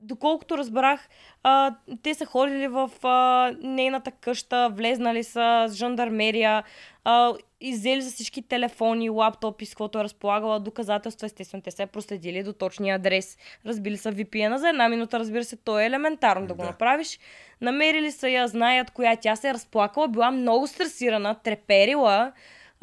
доколкото 0.00 0.58
разбрах, 0.58 1.08
а, 1.42 1.74
те 2.02 2.14
са 2.14 2.26
ходили 2.26 2.68
в 2.68 2.90
а, 3.02 3.52
нейната 3.62 4.10
къща, 4.10 4.68
влезнали 4.72 5.24
са 5.24 5.66
с 5.68 5.74
жандармерия, 5.74 6.62
а, 7.04 7.32
иззели 7.60 8.02
за 8.02 8.10
всички 8.10 8.42
телефони, 8.42 9.10
лаптопи, 9.10 9.66
с 9.66 9.70
каквото 9.70 9.98
е 10.00 10.04
разполагала 10.04 10.60
доказателства. 10.60 11.26
Естествено, 11.26 11.62
те 11.62 11.82
е 11.82 11.86
проследили 11.86 12.42
до 12.42 12.52
точния 12.52 12.96
адрес. 12.96 13.38
Разбили 13.66 13.96
са 13.96 14.12
VPN-а 14.12 14.58
за 14.58 14.68
една 14.68 14.88
минута, 14.88 15.18
разбира 15.18 15.44
се, 15.44 15.56
то 15.56 15.78
е 15.78 15.86
елементарно 15.86 16.46
да 16.46 16.54
го 16.54 16.62
Да. 16.62 16.68
направиш. 16.68 17.18
Намерили 17.60 18.12
са 18.12 18.28
я, 18.28 18.48
знаят 18.48 18.90
коя 18.90 19.16
тя 19.16 19.36
се 19.36 19.48
е 19.48 19.54
разплакала, 19.54 20.08
била 20.08 20.30
много 20.30 20.66
стресирана, 20.66 21.34
треперила, 21.34 22.32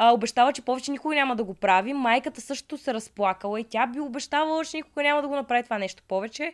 а, 0.04 0.12
обещава, 0.14 0.54
че 0.54 0.62
повече 0.62 0.91
никога 0.91 1.16
няма 1.16 1.36
да 1.36 1.43
го 1.43 1.54
прави. 1.54 1.93
Майката 1.93 2.41
също 2.41 2.78
се 2.78 2.93
разплакала 2.93 3.60
и 3.60 3.64
тя 3.64 3.88
би 3.88 3.99
обещавала, 3.99 4.66
че 4.66 4.78
никога 4.78 5.04
няма 5.04 5.22
да 5.22 5.28
го 5.28 5.36
направи 5.36 5.64
това 5.64 5.78
нещо 5.78 6.04
повече. 6.08 6.54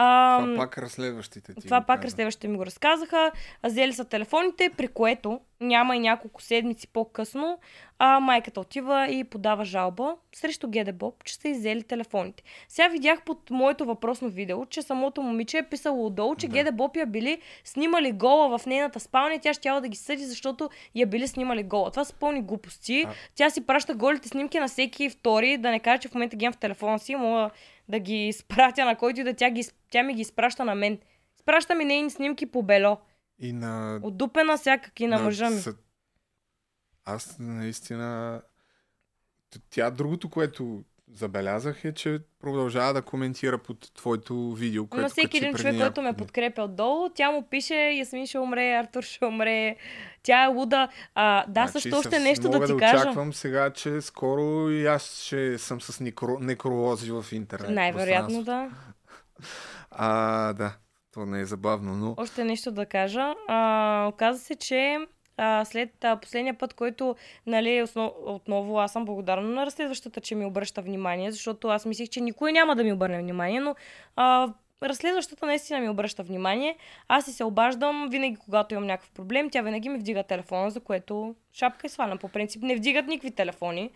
А, 0.00 0.38
това 0.38 0.56
пак 0.56 0.78
разследващите 0.78 1.54
ти 1.54 1.60
това 1.60 1.80
пак 1.80 2.04
разследващите 2.04 2.48
ми 2.48 2.56
го 2.56 2.66
разказаха. 2.66 3.32
Взели 3.64 3.92
са 3.92 4.04
телефоните, 4.04 4.70
при 4.76 4.88
което 4.88 5.40
няма 5.60 5.96
и 5.96 6.00
няколко 6.00 6.42
седмици 6.42 6.88
по-късно, 6.88 7.58
а 7.98 8.20
майката 8.20 8.60
отива 8.60 9.08
и 9.08 9.24
подава 9.24 9.64
жалба 9.64 10.16
срещу 10.34 10.68
ГДБОП, 10.68 11.24
че 11.24 11.34
са 11.34 11.48
иззели 11.48 11.82
телефоните. 11.82 12.42
Сега 12.68 12.88
видях 12.88 13.22
под 13.22 13.50
моето 13.50 13.84
въпросно 13.84 14.28
видео, 14.28 14.66
че 14.66 14.82
самото 14.82 15.22
момиче 15.22 15.58
е 15.58 15.62
писало 15.62 16.06
отдолу, 16.06 16.34
че 16.34 16.48
Да. 16.48 16.64
ГДБОП 16.64 16.96
я 16.96 17.06
били 17.06 17.38
снимали 17.64 18.12
гола 18.12 18.58
в 18.58 18.66
нейната 18.66 19.00
спалня 19.00 19.34
и 19.34 19.38
тя 19.38 19.54
щяла 19.54 19.80
да 19.80 19.88
ги 19.88 19.96
съди, 19.96 20.24
защото 20.24 20.70
я 20.94 21.06
били 21.06 21.28
снимали 21.28 21.62
гола. 21.62 21.90
Това 21.90 22.04
са 22.04 22.14
пълни 22.14 22.42
глупости. 22.42 23.04
А- 23.08 23.10
Тя 23.34 23.50
си 23.50 23.66
праща 23.66 23.94
голите 23.94 24.28
снимки 24.28 24.58
на 24.60 24.68
всеки 24.68 25.10
втори, 25.10 25.56
да 25.56 25.70
не 25.70 25.80
кажа, 25.80 25.98
че 25.98 26.08
в 26.08 26.14
момента 26.14 26.36
ги 26.36 26.48
в 26.48 26.56
телефона 26.56 26.98
си, 26.98 27.16
мога 27.16 27.50
да 27.88 27.98
ги 27.98 28.28
изпратя 28.28 28.84
на 28.84 28.96
който 28.96 29.20
и 29.20 29.24
да 29.24 29.34
тя, 29.34 29.50
ги, 29.50 29.64
тя 29.90 30.02
ми 30.02 30.14
ги 30.14 30.20
изпраща 30.20 30.64
на 30.64 30.74
мен. 30.74 30.98
Изпраща 31.36 31.74
ми 31.74 31.84
нейни 31.84 32.10
снимки 32.10 32.46
по 32.46 32.62
бело. 32.62 32.98
И 33.38 33.52
на... 33.52 34.00
Отдупена 34.02 34.56
всякак 34.56 35.00
и 35.00 35.06
на, 35.06 35.18
мъжа 35.18 35.50
ми. 35.50 35.56
съ- 35.56 35.76
Аз 37.04 37.36
наистина... 37.38 38.42
Тя 39.70 39.90
другото, 39.90 40.30
което 40.30 40.84
забелязах 41.14 41.84
е, 41.84 41.94
че 41.94 42.18
продължава 42.40 42.92
да 42.92 43.02
коментира 43.02 43.58
под 43.58 43.94
твоето 43.94 44.52
видео, 44.52 44.86
което 44.86 45.02
на 45.02 45.08
всеки 45.08 45.36
един 45.36 45.54
човек, 45.54 45.76
който 45.80 46.02
ме 46.02 46.12
подкрепя 46.12 46.62
отдолу, 46.62 47.08
тя 47.14 47.30
му 47.30 47.42
пише 47.42 47.74
Ясмин 47.74 48.26
ще 48.26 48.38
умре, 48.38 48.74
Артур 48.74 49.02
ще 49.02 49.24
умре, 49.24 49.76
тя 50.22 50.44
е 50.44 50.46
луда. 50.46 50.88
А, 51.14 51.44
да, 51.48 51.66
Значи 51.66 51.72
също 51.72 51.98
още 51.98 52.18
нещо 52.18 52.48
да 52.48 52.66
ти 52.66 52.72
да 52.72 52.78
кажа. 52.78 53.02
очаквам 53.02 53.32
сега, 53.34 53.70
че 53.70 54.00
скоро 54.00 54.70
и 54.70 54.86
аз 54.86 55.22
ще 55.22 55.58
съм 55.58 55.80
с 55.80 56.00
некро... 56.00 56.38
некролози 56.40 57.12
в 57.12 57.24
интернет. 57.32 57.70
Най-вероятно 57.70 58.42
да. 58.42 58.70
А, 59.90 60.52
да. 60.52 60.76
То 61.14 61.26
не 61.26 61.40
е 61.40 61.44
забавно, 61.44 61.94
но... 61.94 62.14
Още 62.16 62.44
нещо 62.44 62.72
да 62.72 62.86
кажа. 62.86 63.34
А, 63.48 64.06
оказа 64.08 64.38
се, 64.38 64.54
че 64.54 64.98
а, 65.38 65.64
след 65.64 66.04
а, 66.04 66.16
последния 66.16 66.54
път, 66.54 66.74
който, 66.74 67.16
нали, 67.46 67.82
основ... 67.82 68.12
отново 68.26 68.78
аз 68.78 68.92
съм 68.92 69.04
благодарна 69.04 69.48
на 69.48 69.66
разследващата, 69.66 70.20
че 70.20 70.34
ми 70.34 70.46
обръща 70.46 70.82
внимание, 70.82 71.30
защото 71.30 71.68
аз 71.68 71.86
мислих, 71.86 72.08
че 72.08 72.20
никой 72.20 72.52
няма 72.52 72.76
да 72.76 72.84
ми 72.84 72.92
обърне 72.92 73.18
внимание, 73.18 73.60
но 73.60 73.74
а, 74.16 74.48
разследващата 74.82 75.46
наистина 75.46 75.80
ми 75.80 75.88
обръща 75.88 76.22
внимание. 76.22 76.76
Аз 77.08 77.24
си 77.24 77.32
се 77.32 77.44
обаждам 77.44 78.08
винаги, 78.10 78.36
когато 78.36 78.74
имам 78.74 78.86
някакъв 78.86 79.10
проблем. 79.10 79.50
Тя 79.50 79.62
винаги 79.62 79.88
ми 79.88 79.98
вдига 79.98 80.22
телефона, 80.22 80.70
за 80.70 80.80
което 80.80 81.34
шапка 81.52 81.86
и 81.86 81.90
свалям. 81.90 82.18
По 82.18 82.28
принцип 82.28 82.62
не 82.62 82.76
вдигат 82.76 83.06
никакви 83.06 83.30
телефони. 83.30 83.90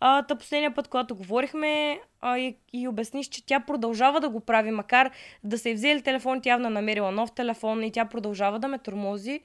А, 0.00 0.22
та 0.22 0.34
последния 0.34 0.74
път, 0.74 0.88
когато 0.88 1.16
говорихме 1.16 2.00
а, 2.20 2.38
и, 2.38 2.56
и 2.72 2.88
обясниш, 2.88 3.26
че 3.26 3.46
тя 3.46 3.60
продължава 3.60 4.20
да 4.20 4.28
го 4.28 4.40
прави, 4.40 4.70
макар 4.70 5.10
да 5.44 5.58
се 5.58 5.70
е 5.70 5.74
взели 5.74 6.02
телефон, 6.02 6.40
тя 6.40 6.50
явно 6.50 6.66
е 6.66 6.70
намерила 6.70 7.10
нов 7.10 7.32
телефон 7.32 7.84
и 7.84 7.92
тя 7.92 8.04
продължава 8.04 8.58
да 8.58 8.68
ме 8.68 8.78
тормози. 8.78 9.40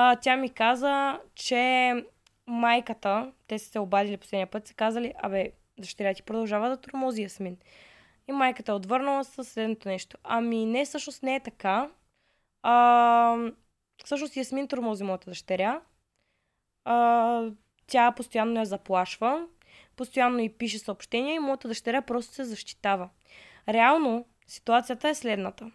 А, 0.00 0.16
тя 0.16 0.36
ми 0.36 0.50
каза, 0.50 1.20
че 1.34 1.94
майката, 2.46 3.32
те 3.46 3.58
са 3.58 3.70
се 3.70 3.78
обадили 3.78 4.16
последния 4.16 4.46
път, 4.46 4.66
са 4.66 4.74
казали, 4.74 5.14
абе, 5.22 5.52
дъщеря 5.78 6.14
ти 6.14 6.22
продължава 6.22 6.68
да 6.68 6.76
тормози 6.76 7.22
Ясмин. 7.22 7.56
И 8.28 8.32
майката 8.32 8.72
е 8.72 8.74
отвърнала 8.74 9.24
със 9.24 9.48
следното 9.48 9.88
нещо. 9.88 10.18
Ами 10.24 10.66
не, 10.66 10.84
всъщност 10.84 11.22
не 11.22 11.34
е 11.34 11.40
така. 11.40 11.90
А, 12.62 13.36
всъщност 14.04 14.36
Ясмин 14.36 14.68
тормози 14.68 15.04
моята 15.04 15.30
дъщеря. 15.30 15.80
А, 16.84 17.42
тя 17.86 18.12
постоянно 18.12 18.60
я 18.60 18.66
заплашва, 18.66 19.46
постоянно 19.96 20.38
и 20.38 20.48
пише 20.48 20.78
съобщения 20.78 21.34
и 21.34 21.38
моята 21.38 21.68
дъщеря 21.68 22.02
просто 22.02 22.34
се 22.34 22.44
защитава. 22.44 23.08
Реално 23.68 24.24
ситуацията 24.46 25.08
е 25.08 25.14
следната. 25.14 25.70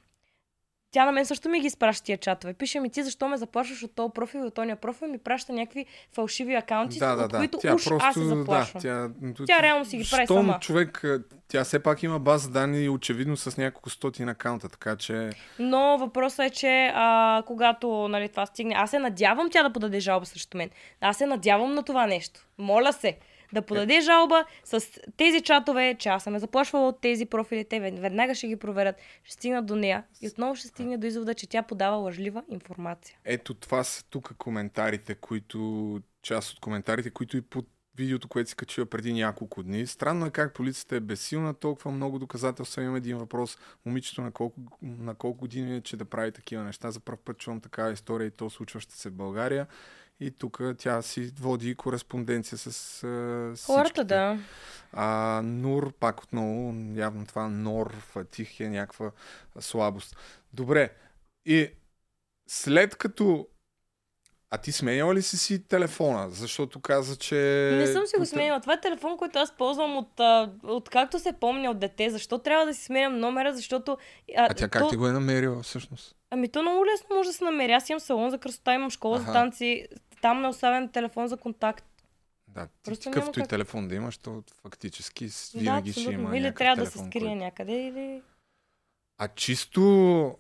Тя 0.93 1.05
на 1.05 1.11
мен 1.11 1.25
също 1.25 1.49
ми 1.49 1.59
ги 1.59 1.67
изпраща 1.67 2.05
тия 2.05 2.17
чатове. 2.17 2.53
Пише 2.53 2.79
ми 2.79 2.89
ти 2.89 3.03
защо 3.03 3.27
ме 3.27 3.37
заплашваш 3.37 3.83
от 3.83 3.95
този 3.95 4.13
профил 4.13 4.39
и 4.39 4.43
от 4.43 4.53
този 4.53 4.75
профил 4.81 5.07
ми 5.07 5.17
праща 5.17 5.53
някакви 5.53 5.85
фалшиви 6.15 6.55
акаунти, 6.55 6.99
Да, 6.99 7.15
да, 7.15 7.23
от 7.23 7.31
да. 7.31 7.37
които 7.37 7.57
Тя 7.57 7.75
уж 7.75 7.85
просто, 7.85 8.05
аз 8.07 8.13
се 8.13 8.23
заплашвам. 8.23 8.81
Да, 8.81 9.09
тя, 9.35 9.45
Тя 9.45 9.61
реално 9.61 9.85
си 9.85 9.97
ги 9.97 10.07
прави 10.11 10.27
сама. 10.27 10.57
човек, 10.61 11.03
тя 11.47 11.63
все 11.63 11.79
пак 11.79 12.03
има 12.03 12.19
база 12.19 12.49
данни 12.49 12.89
очевидно 12.89 13.37
с 13.37 13.57
няколко 13.57 13.89
стотин 13.89 14.29
акаунта, 14.29 14.69
така 14.69 14.95
че... 14.95 15.29
Но 15.59 15.97
въпросът 15.97 16.45
е, 16.45 16.49
че 16.49 16.91
а, 16.95 17.43
когато 17.45 18.07
нали, 18.07 18.29
това 18.29 18.45
стигне, 18.45 18.75
аз 18.77 18.89
се 18.89 18.99
надявам 18.99 19.49
тя 19.49 19.63
да 19.63 19.73
подаде 19.73 19.99
жалба 19.99 20.25
срещу 20.25 20.57
мен. 20.57 20.69
Аз 21.01 21.17
се 21.17 21.25
надявам 21.25 21.73
на 21.73 21.83
това 21.83 22.07
нещо. 22.07 22.45
Моля 22.57 22.93
се 22.93 23.17
да 23.53 23.61
подаде 23.61 24.01
жалба 24.01 24.45
с 24.63 24.81
тези 25.17 25.41
чатове, 25.41 25.95
че 25.99 26.09
аз 26.09 26.23
съм 26.23 26.33
я 26.33 26.39
заплашвала 26.39 26.87
от 26.87 27.01
тези 27.01 27.25
профили, 27.25 27.65
те 27.65 27.79
вед- 27.79 27.99
веднага 27.99 28.35
ще 28.35 28.47
ги 28.47 28.55
проверят, 28.55 28.95
ще 29.23 29.33
стигнат 29.33 29.65
до 29.65 29.75
нея 29.75 30.03
и 30.21 30.27
отново 30.27 30.55
ще 30.55 30.67
стигне 30.67 30.97
до 30.97 31.07
извода, 31.07 31.33
че 31.33 31.49
тя 31.49 31.63
подава 31.63 31.97
лъжлива 31.97 32.43
информация. 32.49 33.17
Ето 33.25 33.53
това 33.53 33.83
са 33.83 34.05
тук 34.09 34.33
коментарите, 34.37 35.15
които... 35.15 35.99
Част 36.21 36.51
от 36.51 36.59
коментарите, 36.59 37.09
които 37.09 37.37
и 37.37 37.41
под 37.41 37.65
видеото, 37.95 38.27
което 38.27 38.49
си 38.49 38.55
качила 38.55 38.85
преди 38.85 39.13
няколко 39.13 39.63
дни. 39.63 39.87
Странно 39.87 40.25
е 40.25 40.29
как 40.29 40.53
полицията 40.53 40.95
е 40.95 40.99
безсилна, 40.99 41.53
толкова 41.53 41.91
много 41.91 42.19
доказателства. 42.19 42.83
Имам 42.83 42.95
един 42.95 43.17
въпрос. 43.17 43.57
Момичето 43.85 44.21
на 44.21 44.31
колко, 44.31 44.59
на 44.81 45.15
колко 45.15 45.39
години 45.39 45.75
е, 45.75 45.81
че 45.81 45.97
да 45.97 46.05
прави 46.05 46.31
такива 46.31 46.63
неща. 46.63 46.91
За 46.91 46.99
първ 46.99 47.17
път 47.25 47.37
чувам 47.37 47.61
такава 47.61 47.91
история 47.91 48.27
и 48.27 48.31
то 48.31 48.49
случваща 48.49 48.95
се 48.95 49.09
в 49.09 49.13
България. 49.13 49.67
И 50.20 50.32
тук 50.32 50.61
тя 50.78 51.01
си 51.01 51.34
води 51.39 51.76
кореспонденция 51.76 52.57
с 52.57 53.03
а, 53.03 53.66
Хората, 53.66 54.03
да. 54.03 54.39
А, 54.93 55.41
Нур, 55.43 55.93
пак 55.93 56.24
отново, 56.24 56.76
явно 56.95 57.26
това 57.26 57.47
Нор, 57.47 57.93
Фатих 57.93 58.59
е 58.59 58.70
някаква 58.70 59.11
слабост. 59.59 60.18
Добре. 60.53 60.89
И 61.45 61.70
след 62.47 62.95
като... 62.95 63.47
А 64.49 64.57
ти 64.57 64.72
сменяла 64.72 65.16
ли 65.16 65.22
си 65.22 65.38
си 65.38 65.68
телефона? 65.68 66.30
Защото 66.30 66.82
каза, 66.82 67.16
че... 67.16 67.36
Не 67.78 67.88
съм 67.88 68.05
си 68.05 68.18
го 68.18 68.26
сменила. 68.26 68.61
Това 68.61 68.74
е 68.74 68.82
телефон, 68.82 69.18
който 69.18 69.39
аз 69.39 69.57
ползвам 69.57 69.97
от, 69.97 70.20
а, 70.20 70.53
от 70.64 70.89
както 70.89 71.20
се 71.20 71.34
помня 71.34 71.72
от 71.72 71.80
дете. 71.80 72.09
Защо 72.09 72.39
трябва 72.39 72.66
да 72.66 72.74
си 72.74 72.84
сменям 72.84 73.20
номера? 73.20 73.53
Защото... 73.55 73.97
А 74.38 74.53
тя 74.53 74.68
как 74.68 74.82
то, 74.82 74.89
ти 74.89 74.95
го 74.95 75.07
е 75.07 75.11
намерила 75.11 75.64
всъщност? 75.64 76.16
Ами 76.34 76.49
то 76.49 76.61
много 76.61 76.86
лесно 76.86 77.15
може 77.15 77.29
да 77.29 77.34
се 77.34 77.43
намери. 77.43 77.71
Аз 77.71 77.89
имам 77.89 77.99
салон 77.99 78.29
за 78.29 78.38
красота, 78.38 78.73
имам 78.73 78.89
школа 78.89 79.17
за 79.17 79.23
Аха. 79.23 79.34
танци. 79.34 79.88
Там 80.21 80.39
ме 80.39 80.47
оставям 80.47 80.89
телефон 80.89 81.27
за 81.27 81.38
контакт. 81.38 81.86
Да, 82.47 82.67
ти 82.67 82.71
Просто 82.84 83.03
какъвто 83.03 83.29
няма 83.29 83.31
и 83.38 83.41
как. 83.41 83.49
телефон 83.49 83.88
да 83.88 83.95
имаш, 83.95 84.17
то 84.17 84.43
фактически 84.61 85.29
с- 85.29 85.51
Да, 85.53 85.59
винаги 85.59 85.91
ще 85.91 86.01
има 86.01 86.38
Или 86.38 86.53
трябва 86.53 86.75
да 86.75 86.86
се 86.86 86.91
телефон, 86.91 87.11
скрие 87.11 87.21
който- 87.21 87.36
някъде, 87.36 87.73
или... 87.73 88.21
А 89.17 89.27
чисто 89.27 90.38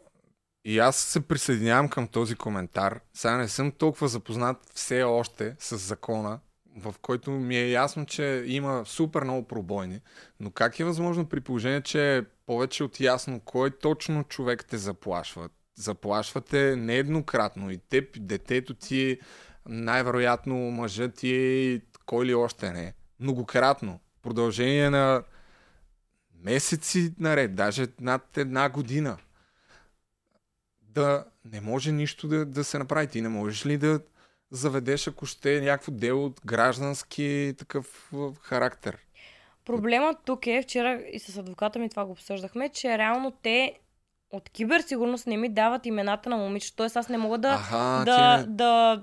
и 0.65 0.79
аз 0.79 0.95
се 0.97 1.21
присъединявам 1.21 1.89
към 1.89 2.07
този 2.07 2.35
коментар. 2.35 2.99
Сега 3.13 3.37
не 3.37 3.47
съм 3.47 3.71
толкова 3.71 4.07
запознат 4.07 4.71
все 4.73 5.03
още 5.03 5.55
с 5.59 5.77
закона, 5.77 6.39
в 6.77 6.95
който 7.01 7.31
ми 7.31 7.57
е 7.57 7.69
ясно, 7.69 8.05
че 8.05 8.43
има 8.47 8.85
супер 8.85 9.23
много 9.23 9.43
пробойни. 9.43 9.99
Но 10.39 10.51
как 10.51 10.79
е 10.79 10.85
възможно 10.85 11.25
при 11.25 11.41
положение, 11.41 11.81
че 11.81 12.17
е 12.17 12.23
повече 12.45 12.83
от 12.83 12.99
ясно 12.99 13.39
кой 13.39 13.71
точно 13.71 14.23
човек 14.23 14.65
те 14.65 14.77
заплашва? 14.77 15.49
Заплашвате 15.75 16.75
нееднократно 16.75 17.71
и 17.71 17.77
теб, 17.77 18.17
детето 18.19 18.73
ти, 18.73 19.19
най-вероятно 19.65 20.55
мъжът 20.55 21.15
ти 21.15 21.27
и 21.29 21.81
кой 22.05 22.25
ли 22.25 22.33
още 22.33 22.71
не. 22.71 22.93
Многократно. 23.19 23.99
Продължение 24.21 24.89
на 24.89 25.23
месеци 26.43 27.13
наред, 27.19 27.55
даже 27.55 27.87
над 28.01 28.37
една 28.37 28.69
година. 28.69 29.17
да 30.81 31.25
не 31.45 31.61
може 31.61 31.91
нищо 31.91 32.27
да, 32.27 32.45
да 32.45 32.63
се 32.63 32.77
направи. 32.77 33.07
Ти 33.07 33.21
не 33.21 33.29
можеш 33.29 33.65
ли 33.65 33.77
да 33.77 33.99
заведеш, 34.51 35.07
ако 35.07 35.25
ще 35.25 35.57
е 35.57 35.61
някакво 35.61 35.91
дело 35.91 36.25
от 36.25 36.41
граждански 36.45 37.53
такъв 37.57 38.13
характер? 38.41 38.97
Проблемът 39.65 40.17
тук 40.25 40.47
е, 40.47 40.61
вчера 40.61 41.01
и 41.11 41.19
с 41.19 41.37
адвоката 41.37 41.79
ми 41.79 41.89
това 41.89 42.05
го 42.05 42.11
обсъждахме, 42.11 42.69
че 42.69 42.97
реално 42.97 43.31
те 43.31 43.79
от 44.33 44.49
киберсигурност 44.49 45.27
не 45.27 45.37
ми 45.37 45.49
дават 45.49 45.85
имената 45.85 46.29
на 46.29 46.37
момичета. 46.37 46.75
Тоест 46.75 46.95
аз 46.95 47.09
не 47.09 47.17
мога 47.17 47.37
да, 47.37 47.49
Аха, 47.49 48.03
да, 48.05 48.37
не... 48.37 48.43
да 48.47 49.01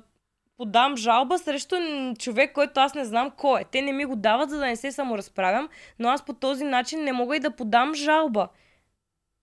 подам 0.57 0.97
жалба 0.97 1.39
срещу 1.39 1.77
човек, 2.19 2.53
който 2.53 2.81
аз 2.81 2.95
не 2.95 3.05
знам 3.05 3.31
кой 3.31 3.61
е. 3.61 3.65
Те 3.65 3.83
не 3.83 3.93
ми 3.93 4.05
го 4.05 4.17
дават, 4.17 4.51
за 4.51 4.59
да 4.59 4.67
не 4.67 4.77
се 4.77 4.93
саморазправям, 4.93 5.69
но 5.99 6.09
аз 6.09 6.25
по 6.25 6.33
този 6.33 6.65
начин 6.65 7.05
не 7.05 7.13
мога 7.13 7.37
и 7.37 7.41
да 7.41 7.51
подам 7.51 7.95
жалба 7.95 8.49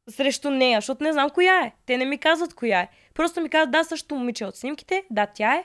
срещу 0.10 0.50
нея, 0.50 0.78
защото 0.78 1.04
не 1.04 1.14
знам 1.14 1.30
коя 1.30 1.66
е. 1.66 1.74
Те 1.86 1.98
не 1.98 2.06
ми 2.06 2.18
казват 2.18 2.54
коя 2.54 2.80
е. 2.80 2.90
Просто 3.14 3.42
ми 3.42 3.50
казват, 3.50 3.72
да, 3.72 3.84
също 3.84 4.16
момиче 4.16 4.46
от 4.46 4.56
снимките, 4.56 5.04
да, 5.12 5.26
тя 5.26 5.56
е, 5.56 5.64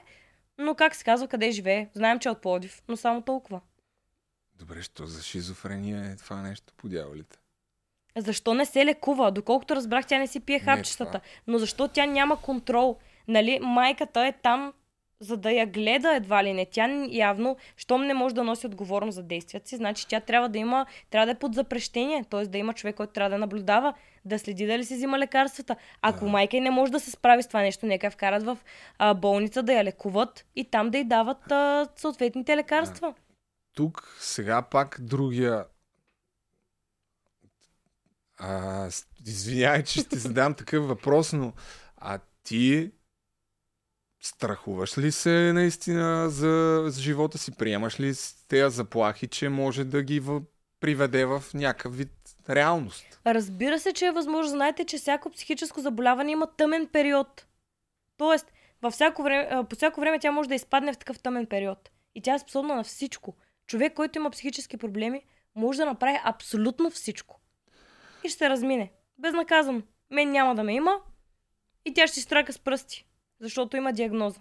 но 0.59 0.75
как 0.75 0.95
се 0.95 1.05
казва, 1.05 1.29
къде 1.29 1.51
живее? 1.51 1.89
Знаем, 1.95 2.19
че 2.19 2.29
е 2.29 2.33
от 2.33 2.43
Плодив, 2.43 2.83
но 2.89 2.97
само 2.97 3.23
толкова. 3.23 3.61
Добре, 4.55 4.83
що 4.83 5.07
за 5.07 5.23
шизофрения 5.23 6.05
е 6.05 6.17
това 6.17 6.43
нещо 6.43 6.73
по 6.77 6.89
дяволите? 6.89 7.39
Защо 8.17 8.55
не 8.55 8.65
се 8.65 8.87
лекува? 8.87 9.31
Доколкото 9.31 9.77
разбрах, 9.77 10.07
тя 10.07 10.19
не 10.19 10.27
си 10.27 10.41
пие 10.41 10.59
хапчетата. 10.59 11.21
Но 11.47 11.59
защо 11.59 11.89
тя 11.89 12.07
няма 12.07 12.37
контрол? 12.37 12.97
Нали, 13.29 13.59
майката 13.63 14.27
е 14.27 14.33
там, 14.33 14.73
за 15.21 15.37
да 15.37 15.51
я 15.51 15.67
гледа 15.67 16.15
едва 16.15 16.45
ли 16.45 16.53
не. 16.53 16.67
Тя 16.67 17.07
явно, 17.11 17.57
щом 17.77 18.07
не 18.07 18.15
може 18.15 18.35
да 18.35 18.45
носи 18.45 18.67
отговорност 18.67 19.15
за 19.15 19.23
действията 19.23 19.69
си, 19.69 19.77
значи 19.77 20.09
тя 20.09 20.21
трябва 20.21 20.49
да 20.49 20.59
има, 20.59 20.87
трябва 21.11 21.27
да 21.27 21.33
е 21.33 21.39
под 21.39 21.55
запрещение. 21.55 22.25
Т.е. 22.31 22.47
да 22.47 22.59
има 22.59 22.73
човек, 22.73 22.97
който 22.97 23.13
трябва 23.13 23.31
да 23.31 23.39
наблюдава, 23.39 23.95
да 24.25 24.39
следи 24.39 24.67
дали 24.67 24.85
си 24.85 24.95
взима 24.95 25.19
лекарствата. 25.19 25.77
Ако 26.03 26.25
Да. 26.25 26.31
майка 26.31 26.57
й 26.57 26.61
не 26.61 26.71
може 26.71 26.93
да 26.93 27.01
се 27.01 27.11
справи 27.11 27.43
с 27.43 27.49
това 27.49 27.61
нещо, 27.61 27.87
нека 27.87 28.07
я 28.07 28.11
вкарат 28.11 28.43
в 28.43 28.59
а, 28.99 29.15
болница 29.15 29.63
да 29.63 29.73
я 29.73 29.85
лекуват 29.85 30.47
и 30.57 30.65
там 30.65 30.91
да 30.91 30.99
й 30.99 31.05
дават 31.05 31.53
а, 31.53 31.89
съответните 31.97 32.57
лекарства. 32.57 33.15
Тук 33.75 34.17
сега 34.21 34.63
пак 34.63 34.97
другия... 35.01 35.65
А, 38.45 38.91
извинявай, 39.27 39.85
че 39.85 40.01
ще 40.01 40.17
задам 40.17 40.55
такъв 40.55 40.89
въпрос, 40.89 41.33
но 41.33 41.53
а 41.97 42.19
ти 42.43 42.93
страхуваш 44.23 44.99
ли 44.99 45.13
се 45.13 45.53
наистина 45.53 46.31
за, 46.31 46.85
за 46.87 47.01
живота 47.01 47.39
си? 47.39 47.53
Приемаш 47.57 48.01
ли 48.01 48.15
тези 48.49 48.77
заплахи, 48.77 49.29
че 49.29 49.49
може 49.49 49.85
да 49.85 50.03
ги 50.03 50.21
в... 50.21 50.43
приведе 50.81 51.25
в 51.25 51.45
някакъв 51.55 51.97
вид 51.97 52.13
реалност? 52.51 53.21
Разбира 53.27 53.79
се, 53.79 53.93
че 53.93 54.07
е 54.07 54.13
възможно. 54.13 54.51
Знаете, 54.51 54.85
че 54.85 54.99
всяко 54.99 55.31
психическо 55.31 55.81
заболяване 55.81 56.33
има 56.33 56.47
тъмен 56.57 56.89
период. 56.93 57.47
Тоест, 58.17 58.47
във 58.83 58.93
всяко 58.93 59.23
време, 59.23 59.65
по 59.71 59.77
всяко 59.77 60.01
време 60.01 60.19
тя 60.19 60.33
може 60.33 60.49
да 60.49 60.55
изпадне 60.55 60.93
в 60.93 60.99
такъв 60.99 61.19
тъмен 61.19 61.47
период. 61.47 61.91
И 62.15 62.23
тя 62.23 62.35
е 62.35 62.39
способна 62.39 62.75
на 62.75 62.85
всичко. 62.85 63.37
Човек, 63.67 63.95
който 63.95 64.19
има 64.19 64.31
психически 64.31 64.77
проблеми, 64.77 65.23
може 65.55 65.79
да 65.79 65.87
направи 65.87 66.19
абсолютно 66.25 66.91
всичко. 66.91 67.42
И 68.25 68.29
ще 68.29 68.39
се 68.39 68.51
размине. 68.51 68.93
Безнаказано. 69.19 69.83
Мен 70.11 70.31
няма 70.31 70.55
да 70.55 70.63
ме 70.63 70.75
има. 70.75 71.01
И 71.85 71.95
тя 71.95 72.07
ще 72.07 72.21
страка 72.21 72.53
с 72.53 72.59
пръсти. 72.59 73.07
Защото 73.41 73.77
има 73.77 73.93
диагноза. 73.93 74.41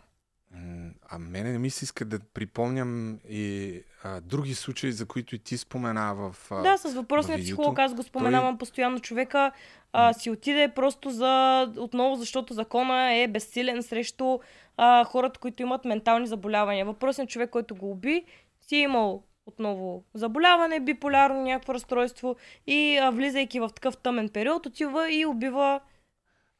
А 1.09 1.19
мене 1.19 1.51
не 1.51 1.59
ми 1.59 1.69
се 1.69 1.85
иска 1.85 2.05
да 2.05 2.19
припомням 2.19 3.19
и 3.29 3.73
а, 4.03 4.21
други 4.21 4.53
случаи, 4.53 4.91
за 4.91 5.05
които 5.05 5.35
и 5.35 5.39
ти 5.39 5.57
спомена 5.57 6.15
в... 6.15 6.35
А, 6.51 6.61
Да, 6.61 6.77
с 6.77 6.93
въпросния 6.93 7.39
психолог, 7.39 7.79
аз 7.79 7.93
го 7.93 8.03
споменавам 8.03 8.57
постоянно. 8.57 8.99
Човека 8.99 9.51
а, 9.93 10.13
си 10.13 10.29
отиде 10.29 10.71
просто 10.75 11.09
за, 11.09 11.67
отново, 11.77 12.15
защото 12.15 12.53
закона 12.53 13.13
е 13.13 13.27
безсилен 13.27 13.83
срещу 13.83 14.39
а, 14.77 15.03
хората, 15.03 15.39
които 15.39 15.61
имат 15.61 15.85
ментални 15.85 16.27
заболявания. 16.27 16.85
Въпросният 16.85 17.29
човек, 17.29 17.49
който 17.49 17.75
го 17.75 17.91
уби, 17.91 18.25
си 18.61 18.75
е 18.75 18.81
имал 18.81 19.23
отново 19.45 20.03
заболяване, 20.13 20.79
биполярно 20.79 21.41
някакво 21.41 21.73
разстройство 21.73 22.35
и 22.67 22.97
а, 22.97 23.09
влизайки 23.11 23.59
в 23.59 23.69
такъв 23.75 23.97
тъмен 23.97 24.29
период, 24.29 24.65
отива 24.65 25.11
и 25.11 25.25
убива 25.25 25.81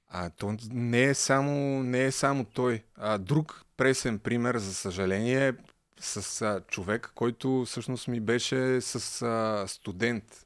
А 0.10 0.30
то 0.30 0.58
не 0.72 1.04
е 1.04 1.14
само, 1.14 1.84
не 1.84 2.04
е 2.04 2.12
само 2.12 2.46
той. 2.46 2.84
А, 2.96 3.18
друг 3.18 3.66
пресен 3.78 4.20
пример, 4.20 4.58
за 4.58 4.74
съжаление, 4.74 5.54
с 6.00 6.42
а, 6.42 6.62
човек, 6.68 7.12
който 7.16 7.64
всъщност 7.66 8.08
ми 8.08 8.20
беше 8.20 8.82
с 8.82 9.22
а, 9.22 9.68
студент 9.68 10.46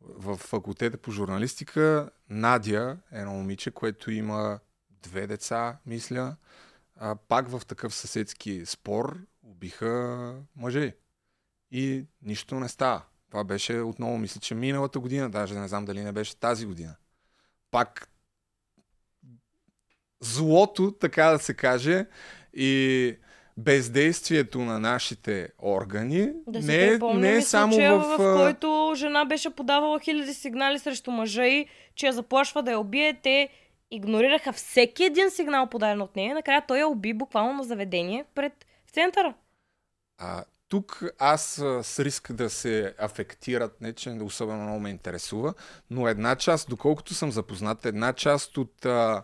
в 0.00 0.36
факултета 0.36 0.98
по 0.98 1.10
журналистика. 1.10 2.10
Надя, 2.30 2.96
едно 3.12 3.32
момиче, 3.32 3.70
което 3.70 4.10
има 4.10 4.58
две 5.02 5.26
деца, 5.26 5.78
мисля. 5.86 6.36
А, 6.96 7.14
пак 7.14 7.48
в 7.48 7.66
такъв 7.66 7.94
съседски 7.94 8.66
спор 8.66 9.18
убиха 9.42 10.34
мъже. 10.56 10.94
И 11.70 12.04
нищо 12.22 12.54
не 12.54 12.68
става. 12.68 13.02
Това 13.30 13.44
беше 13.44 13.80
отново, 13.80 14.18
мисля, 14.18 14.40
че 14.40 14.54
миналата 14.54 14.98
година, 14.98 15.30
даже 15.30 15.54
не 15.54 15.68
знам 15.68 15.84
дали 15.84 16.00
не 16.00 16.12
беше 16.12 16.36
тази 16.36 16.66
година. 16.66 16.94
Пак 17.70 18.08
злото, 20.20 20.92
така 20.92 21.24
да 21.24 21.38
се 21.38 21.54
каже, 21.54 22.06
и 22.54 23.16
бездействието 23.56 24.58
на 24.58 24.78
нашите 24.78 25.48
органи 25.62 26.32
Да 26.46 26.60
не, 26.60 26.84
е, 26.84 26.98
не 26.98 27.28
и 27.28 27.36
е 27.36 27.42
само 27.42 27.72
случая, 27.72 27.98
в... 27.98 28.16
в 28.18 28.36
който 28.36 28.92
жена 28.96 29.24
беше 29.24 29.50
подавала 29.50 30.00
хиляди 30.00 30.34
сигнали 30.34 30.78
срещу 30.78 31.10
мъжа 31.10 31.46
и 31.46 31.66
че 31.94 32.06
я 32.06 32.12
заплашва 32.12 32.62
да 32.62 32.70
я 32.70 32.78
убие. 32.78 33.20
Те 33.22 33.48
игнорираха 33.90 34.52
всеки 34.52 35.04
един 35.04 35.30
сигнал 35.30 35.66
подаден 35.66 36.02
от 36.02 36.16
нея. 36.16 36.34
Накрая 36.34 36.66
той 36.68 36.78
я 36.78 36.88
уби 36.88 37.12
буквално 37.14 37.52
на 37.52 37.64
заведение 37.64 38.24
пред 38.34 38.52
в 38.86 38.90
центъра. 38.90 39.34
А, 40.18 40.44
тук 40.68 41.02
аз 41.18 41.42
с 41.82 41.98
риск 42.04 42.32
да 42.32 42.50
се 42.50 42.94
афектират, 42.98 43.80
не 43.80 43.92
че 43.92 44.10
особено 44.10 44.62
много 44.62 44.80
ме 44.80 44.90
интересува, 44.90 45.54
но 45.90 46.08
една 46.08 46.36
част, 46.36 46.68
доколкото 46.68 47.14
съм 47.14 47.32
запознат, 47.32 47.86
една 47.86 48.12
част 48.12 48.56
от, 48.56 48.86
а, 48.86 49.22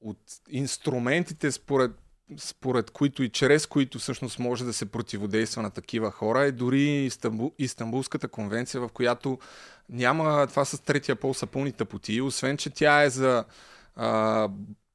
от 0.00 0.18
инструментите, 0.48 1.52
според, 1.52 1.90
според 2.38 2.90
които 2.90 3.22
и 3.22 3.28
чрез 3.28 3.66
които 3.66 3.98
всъщност 3.98 4.38
може 4.38 4.64
да 4.64 4.72
се 4.72 4.86
противодейства 4.86 5.62
на 5.62 5.70
такива 5.70 6.10
хора, 6.10 6.42
е 6.42 6.52
дори 6.52 6.82
Истанбул, 6.82 7.52
Истанбулската 7.58 8.28
конвенция, 8.28 8.80
в 8.80 8.88
която 8.88 9.38
няма 9.88 10.46
това 10.46 10.64
с 10.64 10.82
третия 10.82 11.16
пол 11.16 11.34
са 11.34 11.46
пълни 11.46 11.72
тъпоти, 11.72 12.20
освен 12.20 12.56
че 12.56 12.70
тя 12.70 13.02
е 13.02 13.10
за 13.10 13.44
а, 13.96 14.48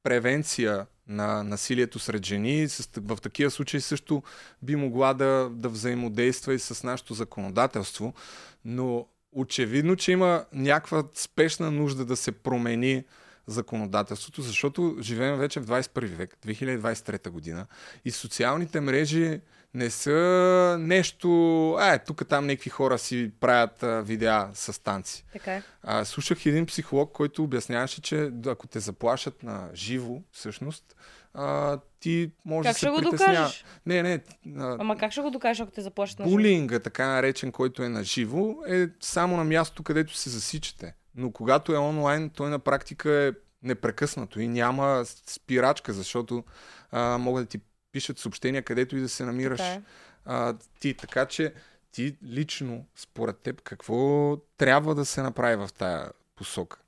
превенция 0.04 0.86
на 1.12 1.44
насилието 1.44 2.00
сред 2.00 2.26
жени. 2.26 2.68
В 2.98 3.18
такива 3.22 3.52
случаи 3.52 3.82
също 3.82 4.24
би 4.62 4.76
могла 4.76 5.14
да, 5.14 5.50
да 5.52 5.70
взаимодейства 5.70 6.54
и 6.54 6.60
с 6.60 6.84
нашето 6.84 7.14
законодателство, 7.14 8.14
но 8.66 9.08
очевидно, 9.32 9.96
че 9.96 10.12
има 10.12 10.46
някаква 10.54 11.04
спешна 11.14 11.72
нужда 11.72 12.06
да 12.06 12.16
се 12.16 12.32
промени 12.32 13.04
законодателството, 13.48 14.42
защото 14.42 14.98
живеем 15.02 15.38
вече 15.38 15.60
в 15.60 15.66
21 15.66 16.06
век, 16.06 16.38
2023 16.46 17.30
година 17.30 17.68
и 18.06 18.12
социалните 18.12 18.82
мрежи 18.82 19.42
не 19.74 19.90
са 19.90 20.78
нещо... 20.80 21.74
А, 21.74 21.94
е, 21.94 22.04
тук 22.04 22.28
там 22.28 22.48
някакви 22.48 22.70
хора 22.70 22.98
си 22.98 23.32
правят 23.40 23.84
а, 23.84 24.02
видеа 24.02 24.50
с 24.54 24.84
танци. 24.84 25.26
Така 25.34 25.54
е. 25.56 25.64
А, 25.84 26.06
слушах 26.06 26.46
един 26.46 26.66
психолог, 26.66 27.12
който 27.12 27.44
обясняваше, 27.44 28.02
че 28.02 28.32
ако 28.48 28.68
те 28.68 28.80
заплашат 28.80 29.44
на 29.44 29.70
живо, 29.74 30.22
всъщност, 30.32 30.96
а, 31.34 31.80
ти 32.00 32.32
може 32.46 32.68
Как 32.68 32.74
да 32.74 32.78
ще 32.78 32.86
се 32.86 32.90
го 32.90 32.98
притеснява. 32.98 33.34
докажеш? 33.34 33.66
Не, 33.86 34.04
не. 34.04 34.24
А, 34.58 34.78
Ама 34.80 34.98
как 34.98 35.12
ще 35.12 35.22
го 35.22 35.32
докажеш, 35.32 35.62
ако 35.62 35.72
те 35.72 35.82
заплашат 35.82 36.20
на 36.20 36.26
живо? 36.26 36.36
булинга, 36.36 36.80
така 36.80 37.08
наречен, 37.08 37.52
който 37.52 37.84
е 37.84 37.90
на 37.90 38.04
живо, 38.04 38.56
е 38.68 38.88
само 39.00 39.38
на 39.38 39.44
място, 39.44 39.84
където 39.84 40.16
се 40.16 40.30
засичате. 40.30 40.94
Но 41.16 41.32
когато 41.32 41.74
е 41.74 41.78
онлайн, 41.78 42.30
той 42.30 42.50
на 42.50 42.60
практика 42.60 43.12
е 43.12 43.32
непрекъснато 43.64 44.40
и 44.40 44.48
няма 44.48 45.04
спирачка, 45.28 45.94
защото 45.94 46.44
а, 46.92 47.18
могат 47.18 47.44
да 47.46 47.50
ти 47.50 47.60
пишат 47.92 48.18
съобщения, 48.18 48.64
където 48.64 48.98
и 48.98 49.02
да 49.02 49.10
се 49.10 49.26
намираш 49.26 49.58
Така 49.58 49.74
е. 49.74 49.82
а, 50.26 50.56
ти. 50.80 50.94
Така 50.94 51.26
че 51.26 51.54
ти 51.92 52.16
лично, 52.24 52.86
според 52.96 53.38
теб, 53.38 53.62
какво 53.62 54.38
трябва 54.58 54.96
да 54.96 55.06
се 55.06 55.22
направи 55.22 55.56
в 55.56 55.70
тая 55.78 56.12
посока? 56.36 56.80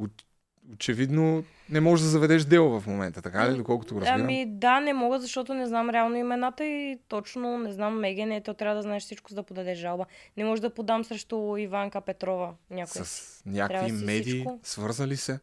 Оч- 0.00 0.24
Очевидно 0.72 1.44
не 1.70 1.80
можеш 1.80 2.04
да 2.04 2.10
заведеш 2.10 2.44
дело 2.44 2.80
в 2.80 2.86
момента, 2.86 3.22
така 3.22 3.50
ли, 3.50 3.56
доколкото 3.56 3.94
го 3.94 4.00
разбирам? 4.00 4.20
Ами 4.20 4.46
да, 4.48 4.80
не 4.80 4.92
мога, 4.92 5.20
защото 5.20 5.54
не 5.54 5.66
знам 5.66 5.90
реално 5.90 6.16
имената 6.16 6.64
и 6.64 6.98
точно 7.08 7.58
не 7.58 7.72
знам 7.72 8.00
Меген, 8.00 8.32
ето 8.32 8.54
трябва 8.54 8.76
да 8.76 8.82
знаеш 8.82 9.02
всичко, 9.02 9.28
за 9.30 9.34
да 9.34 9.42
подадеш 9.42 9.78
жалба. 9.78 10.06
Не 10.36 10.44
може 10.44 10.62
да 10.62 10.74
подам 10.74 11.04
срещу 11.04 11.56
Иванка 11.56 12.00
Петрова 12.00 12.54
някой. 12.70 13.04
С 13.04 13.42
някакви 13.46 13.92
медии, 13.92 14.46
свързали 14.62 15.16
се? 15.16 15.40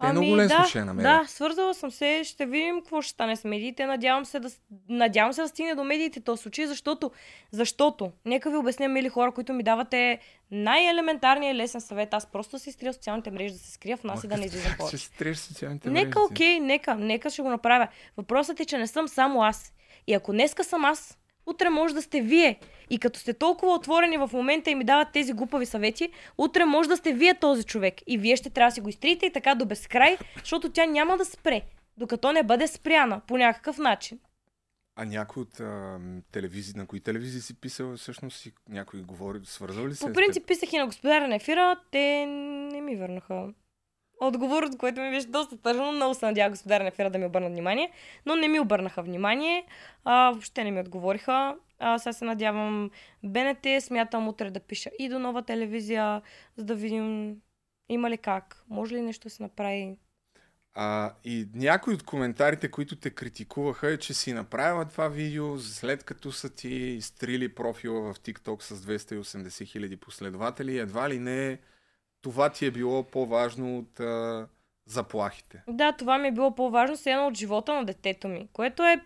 Те 0.00 0.12
много 0.12 0.36
лесно 0.36 0.56
Ами 0.56 0.64
да, 0.64 0.68
ще 0.68 0.78
я 0.78 0.84
намерят. 0.84 1.22
Да, 1.22 1.28
свързала 1.28 1.74
съм 1.74 1.90
се, 1.90 2.20
ще 2.24 2.46
видим 2.46 2.80
какво 2.80 3.02
ще 3.02 3.10
стане 3.10 3.36
с 3.36 3.44
медиите. 3.44 3.86
Надявам 3.86 4.24
се 4.24 4.40
да, 4.40 4.50
надявам 4.88 5.32
се 5.32 5.42
да 5.42 5.48
стигне 5.48 5.74
до 5.74 5.84
медиите 5.84 6.20
този 6.20 6.42
случай, 6.42 6.66
защото, 6.66 7.10
защото, 7.50 8.12
нека 8.24 8.50
ви 8.50 8.56
обясня, 8.56 8.88
мили 8.88 9.08
хора, 9.08 9.32
които 9.32 9.52
ми 9.52 9.62
давате 9.62 10.18
най-елементарния 10.50 11.54
лесен 11.54 11.80
съвет. 11.80 12.14
Аз 12.14 12.26
просто 12.26 12.58
си 12.58 12.70
изтрия 12.70 12.92
социалните 12.92 13.30
мрежи 13.30 13.52
да 13.52 13.58
се 13.58 13.72
скрия 13.72 13.96
в 13.96 14.04
нас 14.04 14.24
и 14.24 14.28
да 14.28 14.36
не 14.36 14.46
излизам 14.46 14.70
Ще 14.70 14.78
повече. 14.78 14.98
си 14.98 15.16
треш 15.18 15.38
социалните 15.38 15.90
мрежи. 15.90 16.04
Нека, 16.04 16.22
окей, 16.22 16.60
нека, 16.60 16.94
нека 16.94 17.30
ще 17.30 17.42
го 17.42 17.48
направя. 17.48 17.88
Въпросът 18.16 18.60
е, 18.60 18.64
че 18.64 18.78
не 18.78 18.86
съм 18.86 19.08
само 19.08 19.42
аз. 19.42 19.72
И 20.06 20.14
ако 20.14 20.32
днеска 20.32 20.64
съм 20.64 20.84
аз, 20.84 21.18
утре 21.48 21.70
може 21.70 21.94
да 21.94 22.02
сте 22.02 22.20
вие. 22.20 22.58
И 22.90 22.98
като 22.98 23.20
сте 23.20 23.32
толкова 23.32 23.72
отворени 23.72 24.18
в 24.18 24.30
момента 24.32 24.70
и 24.70 24.74
ми 24.74 24.84
дават 24.84 25.08
тези 25.12 25.32
глупави 25.32 25.66
съвети, 25.66 26.08
утре 26.38 26.64
може 26.64 26.88
да 26.88 26.96
сте 26.96 27.12
вие 27.12 27.34
този 27.34 27.64
човек. 27.64 27.94
И 28.06 28.18
вие 28.18 28.36
ще 28.36 28.50
трябва 28.50 28.68
да 28.68 28.74
си 28.74 28.80
го 28.80 28.88
изтриете 28.88 29.26
и 29.26 29.32
така 29.32 29.54
до 29.54 29.66
безкрай, 29.66 30.18
защото 30.38 30.72
тя 30.72 30.86
няма 30.86 31.16
да 31.16 31.24
спре, 31.24 31.62
докато 31.96 32.32
не 32.32 32.42
бъде 32.42 32.66
спряна 32.66 33.20
по 33.26 33.38
някакъв 33.38 33.78
начин. 33.78 34.18
А 34.96 35.04
някой 35.04 35.42
от 35.42 35.60
а, 35.60 35.98
телевизии, 36.32 36.74
на 36.76 36.86
кои 36.86 37.00
телевизии 37.00 37.40
си 37.40 37.60
писал, 37.60 37.96
всъщност 37.96 38.40
си 38.40 38.52
някой 38.68 39.02
говори, 39.02 39.40
свързал 39.44 39.86
ли 39.86 39.94
се? 39.94 40.06
По 40.06 40.12
принцип 40.12 40.46
писах 40.46 40.72
и 40.72 40.78
на 40.78 40.86
господаря 40.86 41.28
на 41.28 41.34
ефира, 41.34 41.76
те 41.90 42.26
не 42.72 42.80
ми 42.80 42.96
върнаха 42.96 43.52
отговор, 44.20 44.62
от 44.62 44.78
който 44.78 45.00
ми 45.00 45.10
беше 45.10 45.26
доста 45.26 45.56
тъжно. 45.56 45.92
Много 45.92 46.14
се 46.14 46.26
надява 46.26 46.50
господаря 46.50 46.82
на 46.82 46.88
ефира 46.88 47.10
да 47.10 47.18
ми 47.18 47.26
обърнат 47.26 47.52
внимание, 47.52 47.92
но 48.26 48.36
не 48.36 48.48
ми 48.48 48.60
обърнаха 48.60 49.02
внимание. 49.02 49.64
А, 50.04 50.30
въобще 50.30 50.64
не 50.64 50.70
ми 50.70 50.80
отговориха. 50.80 51.56
А, 51.78 51.98
сега 51.98 52.12
се 52.12 52.24
надявам 52.24 52.90
БНТ, 53.22 53.66
смятам 53.80 54.28
утре 54.28 54.50
да 54.50 54.60
пиша 54.60 54.90
и 54.98 55.08
до 55.08 55.18
нова 55.18 55.42
телевизия, 55.42 56.22
за 56.56 56.64
да 56.64 56.74
видим 56.74 57.36
има 57.88 58.10
ли 58.10 58.18
как, 58.18 58.64
може 58.68 58.94
ли 58.94 59.02
нещо 59.02 59.26
да 59.26 59.30
се 59.30 59.42
направи. 59.42 59.96
А, 60.74 61.12
и 61.24 61.48
някои 61.54 61.94
от 61.94 62.02
коментарите, 62.02 62.70
които 62.70 62.96
те 62.96 63.10
критикуваха 63.10 63.90
е, 63.90 63.96
че 63.96 64.14
си 64.14 64.32
направила 64.32 64.84
това 64.84 65.08
видео 65.08 65.58
след 65.58 66.04
като 66.04 66.32
са 66.32 66.54
ти 66.54 66.68
изтрили 66.68 67.54
профила 67.54 68.12
в 68.12 68.20
TikTok 68.20 68.62
с 68.62 68.80
280 68.80 69.66
хиляди 69.66 69.96
последователи. 69.96 70.78
Едва 70.78 71.10
ли 71.10 71.18
не 71.18 71.58
това 72.22 72.50
ти 72.50 72.66
е 72.66 72.70
било 72.70 73.02
по-важно 73.02 73.78
от 73.78 74.00
а, 74.00 74.46
заплахите. 74.86 75.62
Да, 75.68 75.92
това 75.92 76.18
ми 76.18 76.28
е 76.28 76.32
било 76.32 76.54
по-важно 76.54 76.96
с 76.96 77.06
едно 77.06 77.26
от 77.26 77.36
живота 77.36 77.74
на 77.74 77.84
детето 77.84 78.28
ми, 78.28 78.48
което 78.52 78.82
е... 78.82 79.00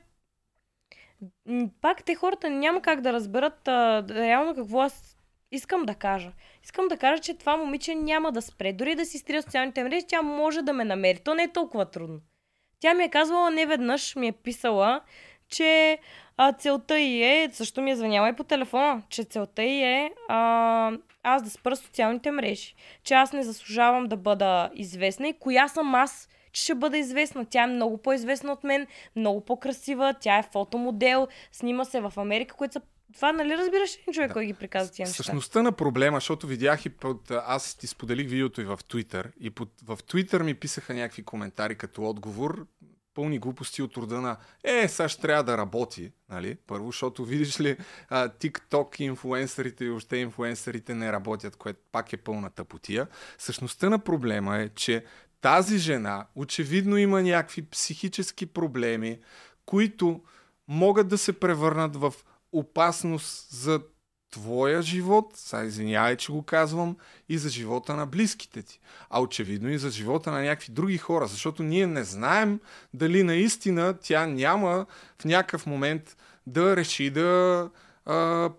Пак 1.80 2.04
те 2.04 2.14
хората 2.14 2.50
няма 2.50 2.82
как 2.82 3.00
да 3.00 3.12
разберат 3.12 3.68
а, 3.68 4.04
реално 4.08 4.54
какво 4.54 4.80
аз 4.80 5.16
искам 5.50 5.84
да 5.84 5.94
кажа. 5.94 6.32
Искам 6.64 6.88
да 6.88 6.96
кажа, 6.96 7.22
че 7.22 7.38
това 7.38 7.56
момиче 7.56 7.94
няма 7.94 8.32
да 8.32 8.42
спре. 8.42 8.72
Дори 8.72 8.94
да 8.94 9.06
си 9.06 9.18
стрия 9.18 9.42
социалните 9.42 9.84
мрежи, 9.84 10.06
тя 10.08 10.22
може 10.22 10.62
да 10.62 10.72
ме 10.72 10.84
намери. 10.84 11.18
То 11.24 11.34
не 11.34 11.42
е 11.42 11.52
толкова 11.52 11.90
трудно. 11.90 12.20
Тя 12.80 12.94
ми 12.94 13.04
е 13.04 13.10
казвала 13.10 13.50
не 13.50 13.66
веднъж, 13.66 14.16
ми 14.16 14.28
е 14.28 14.32
писала, 14.32 15.00
че 15.48 15.98
а, 16.36 16.52
целта 16.52 16.98
й 16.98 17.22
е, 17.22 17.50
също 17.52 17.82
ми 17.82 17.90
е 17.90 17.96
звъняла 17.96 18.28
и 18.28 18.36
по 18.36 18.44
телефона, 18.44 19.02
че 19.08 19.24
целта 19.24 19.62
й 19.62 19.82
е 19.82 20.10
а, 20.28 20.92
аз 21.22 21.42
да 21.42 21.50
спра 21.50 21.76
социалните 21.76 22.30
мрежи. 22.30 22.74
Че 23.04 23.14
аз 23.14 23.32
не 23.32 23.42
заслужавам 23.42 24.06
да 24.06 24.16
бъда 24.16 24.70
известна 24.74 25.28
и 25.28 25.38
коя 25.38 25.68
съм 25.68 25.94
аз, 25.94 26.28
че 26.52 26.62
ще 26.62 26.74
бъда 26.74 26.98
известна. 26.98 27.46
Тя 27.50 27.62
е 27.62 27.66
много 27.66 27.98
по-известна 27.98 28.52
от 28.52 28.64
мен, 28.64 28.86
много 29.16 29.40
по-красива, 29.40 30.14
тя 30.20 30.38
е 30.38 30.42
фотомодел, 30.42 31.28
снима 31.52 31.84
се 31.84 32.00
в 32.00 32.12
Америка, 32.16 32.54
които 32.54 32.72
са... 32.72 32.80
Това 33.14 33.32
нали 33.32 33.56
разбираш 33.56 33.96
ли 33.96 34.12
човек, 34.12 34.28
Да. 34.28 34.32
кой 34.34 34.46
ги 34.46 34.54
приказва 34.54 34.92
тия 34.92 35.06
неща? 35.06 35.22
Същността 35.22 35.62
на 35.62 35.72
проблема, 35.72 36.16
защото 36.16 36.46
видях 36.46 36.86
и 36.86 36.88
под... 36.88 37.30
Аз 37.30 37.74
ти 37.74 37.86
споделих 37.86 38.28
видеото 38.28 38.60
и 38.60 38.64
в 38.64 38.76
Twitter. 38.76 39.32
И 39.40 39.50
под... 39.50 39.68
в 39.84 39.96
Twitter 39.96 40.42
ми 40.42 40.54
писаха 40.54 40.94
някакви 40.94 41.22
коментари 41.22 41.74
като 41.74 42.04
отговор. 42.04 42.66
Пълни 43.14 43.38
глупости 43.38 43.82
от 43.82 43.96
рода 43.96 44.20
на 44.20 44.36
е, 44.64 44.88
сега 44.88 45.08
ще 45.08 45.22
трябва 45.22 45.44
да 45.44 45.58
работи, 45.58 46.12
нали? 46.28 46.56
Първо, 46.66 46.86
защото 46.86 47.24
видиш 47.24 47.60
ли, 47.60 47.76
а, 48.08 48.28
TikTok 48.28 49.00
инфуенсърите 49.00 49.84
и 49.84 49.90
още 49.90 50.16
инфуенсърите 50.16 50.94
не 50.94 51.12
работят, 51.12 51.56
което 51.56 51.80
пак 51.92 52.12
е 52.12 52.16
пълна 52.16 52.50
тъпотия. 52.50 53.08
Същността 53.38 53.90
на 53.90 53.98
проблема 53.98 54.58
е, 54.58 54.68
че 54.68 55.04
тази 55.40 55.78
жена 55.78 56.26
очевидно 56.34 56.96
има 56.96 57.22
някакви 57.22 57.62
психически 57.62 58.46
проблеми, 58.46 59.20
които 59.66 60.20
могат 60.68 61.08
да 61.08 61.18
се 61.18 61.40
превърнат 61.40 61.96
в 61.96 62.14
опасност 62.52 63.50
за 63.50 63.80
твоя 64.32 64.82
живот, 64.82 65.32
сега 65.34 65.64
извинявай, 65.64 66.16
че 66.16 66.32
го 66.32 66.42
казвам, 66.42 66.96
и 67.28 67.38
за 67.38 67.48
живота 67.48 67.96
на 67.96 68.06
близките 68.06 68.62
ти. 68.62 68.80
А 69.10 69.20
очевидно 69.20 69.70
и 69.70 69.78
за 69.78 69.90
живота 69.90 70.30
на 70.30 70.42
някакви 70.42 70.72
други 70.72 70.98
хора, 70.98 71.26
защото 71.26 71.62
ние 71.62 71.86
не 71.86 72.04
знаем 72.04 72.60
дали 72.94 73.22
наистина 73.22 73.94
тя 74.00 74.26
няма 74.26 74.86
в 75.18 75.24
някакъв 75.24 75.66
момент 75.66 76.16
да 76.46 76.76
реши 76.76 77.10
да 77.10 77.70
а, 78.04 78.50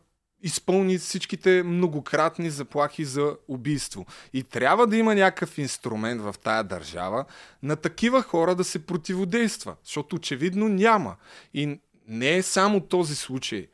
изпълни 0.43 0.97
всичките 0.97 1.63
многократни 1.63 2.49
заплахи 2.49 3.05
за 3.05 3.37
убийство. 3.47 4.05
И 4.33 4.43
трябва 4.43 4.87
да 4.87 4.97
има 4.97 5.15
някакъв 5.15 5.57
инструмент 5.57 6.21
в 6.21 6.35
тая 6.43 6.63
държава 6.63 7.25
на 7.63 7.75
такива 7.75 8.21
хора 8.21 8.55
да 8.55 8.63
се 8.63 8.85
противодейства, 8.85 9.75
защото 9.83 10.15
очевидно 10.15 10.69
няма. 10.69 11.15
И 11.53 11.79
не 12.07 12.35
е 12.35 12.43
само 12.43 12.79
този 12.79 13.15
случай. 13.15 13.67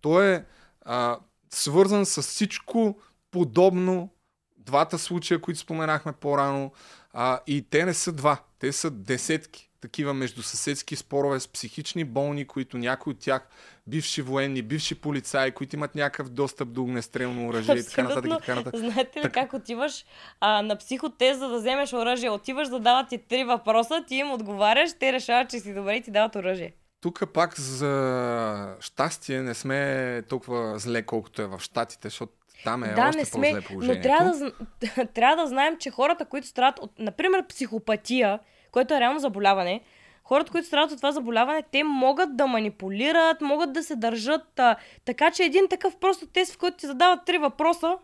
Той 0.00 0.34
е 0.34 0.44
а, 0.84 1.18
свързан 1.54 2.06
с 2.06 2.22
всичко 2.22 2.98
подобно, 3.30 4.10
двата 4.56 4.98
случая, 4.98 5.40
които 5.40 5.60
споменахме 5.60 6.12
по-рано, 6.12 6.72
а, 7.12 7.40
и 7.46 7.62
те 7.70 7.84
не 7.84 7.94
са 7.94 8.12
два, 8.12 8.38
те 8.58 8.72
са 8.72 8.90
десетки 8.90 9.70
такива 9.80 10.14
междусъседски 10.14 10.96
спорове 10.96 11.40
с 11.40 11.48
психични 11.48 12.04
болни, 12.04 12.46
които 12.46 12.78
някои 12.78 13.10
от 13.10 13.18
тях 13.18 13.48
бивши 13.86 14.22
военни, 14.22 14.62
бивши 14.62 14.94
полицаи, 14.94 15.50
които 15.50 15.76
имат 15.76 15.94
някакъв 15.94 16.28
достъп 16.28 16.72
до 16.72 16.82
огнестрелно 16.82 17.48
оръжие 17.48 17.74
и 17.74 17.84
така 17.84 18.02
нататък. 18.02 18.24
И 18.26 18.34
така 18.34 18.54
нататък. 18.54 18.80
Знаете 18.80 19.18
ли 19.18 19.22
Така. 19.22 19.40
как 19.40 19.52
отиваш 19.52 20.04
а, 20.40 20.62
на 20.62 20.76
психотест, 20.76 21.40
за 21.40 21.48
да 21.48 21.58
вземеш 21.58 21.92
оръжие? 21.92 22.30
Отиваш 22.30 22.68
да 22.68 22.80
дават 22.80 23.08
ти 23.08 23.18
три 23.18 23.44
въпроса, 23.44 24.04
ти 24.08 24.14
им 24.14 24.32
отговаряш, 24.32 24.90
те 25.00 25.12
решават, 25.12 25.50
че 25.50 25.60
си 25.60 25.74
добре 25.74 25.96
и 25.96 26.02
ти 26.02 26.10
дават 26.10 26.36
оръжие. 26.36 26.72
Тук 27.04 27.22
пак 27.32 27.60
за 27.60 28.76
щастие 28.80 29.42
не 29.42 29.54
сме 29.54 30.22
толкова 30.28 30.78
зле, 30.78 31.02
колкото 31.02 31.42
е 31.42 31.46
в 31.46 31.60
Штатите, 31.60 32.08
защото 32.08 32.32
там 32.64 32.84
е 32.84 32.92
да, 32.92 33.08
още 33.08 33.18
не 33.18 33.24
сме, 33.24 33.40
по-зле 33.40 33.60
но 33.60 33.68
положението. 33.68 34.02
трябва 34.02 34.52
да, 34.80 35.06
трябва 35.14 35.42
да 35.42 35.48
знаем, 35.48 35.76
че 35.78 35.90
хората, 35.90 36.24
които 36.24 36.46
страдат 36.46 36.78
от, 36.78 36.92
например, 36.98 37.46
психопатия, 37.46 38.38
което 38.72 38.94
е 38.94 39.00
реално 39.00 39.18
заболяване, 39.18 39.80
хората, 40.22 40.50
които 40.50 40.66
страдат 40.66 40.92
от 40.92 40.96
това 40.96 41.12
заболяване, 41.12 41.62
те 41.72 41.84
могат 41.84 42.36
да 42.36 42.46
манипулират, 42.46 43.40
могат 43.40 43.72
да 43.72 43.82
се 43.82 43.96
държат 43.96 44.58
а, 44.58 44.76
така, 45.04 45.30
че 45.30 45.42
един 45.42 45.68
такъв 45.68 45.96
просто 45.96 46.26
тест, 46.26 46.54
в 46.54 46.58
който 46.58 46.76
ти 46.76 46.86
задават 46.86 47.24
три 47.26 47.38
въпроса, 47.38 47.98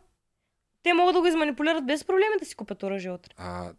те 0.82 0.92
могат 0.94 1.14
да 1.14 1.20
го 1.20 1.26
изманипулират 1.26 1.86
без 1.86 2.04
проблеми 2.04 2.34
да 2.38 2.44
си 2.44 2.54
купят 2.54 2.82
оръжие 2.82 3.10
утре. 3.10 3.30
А, 3.36 3.72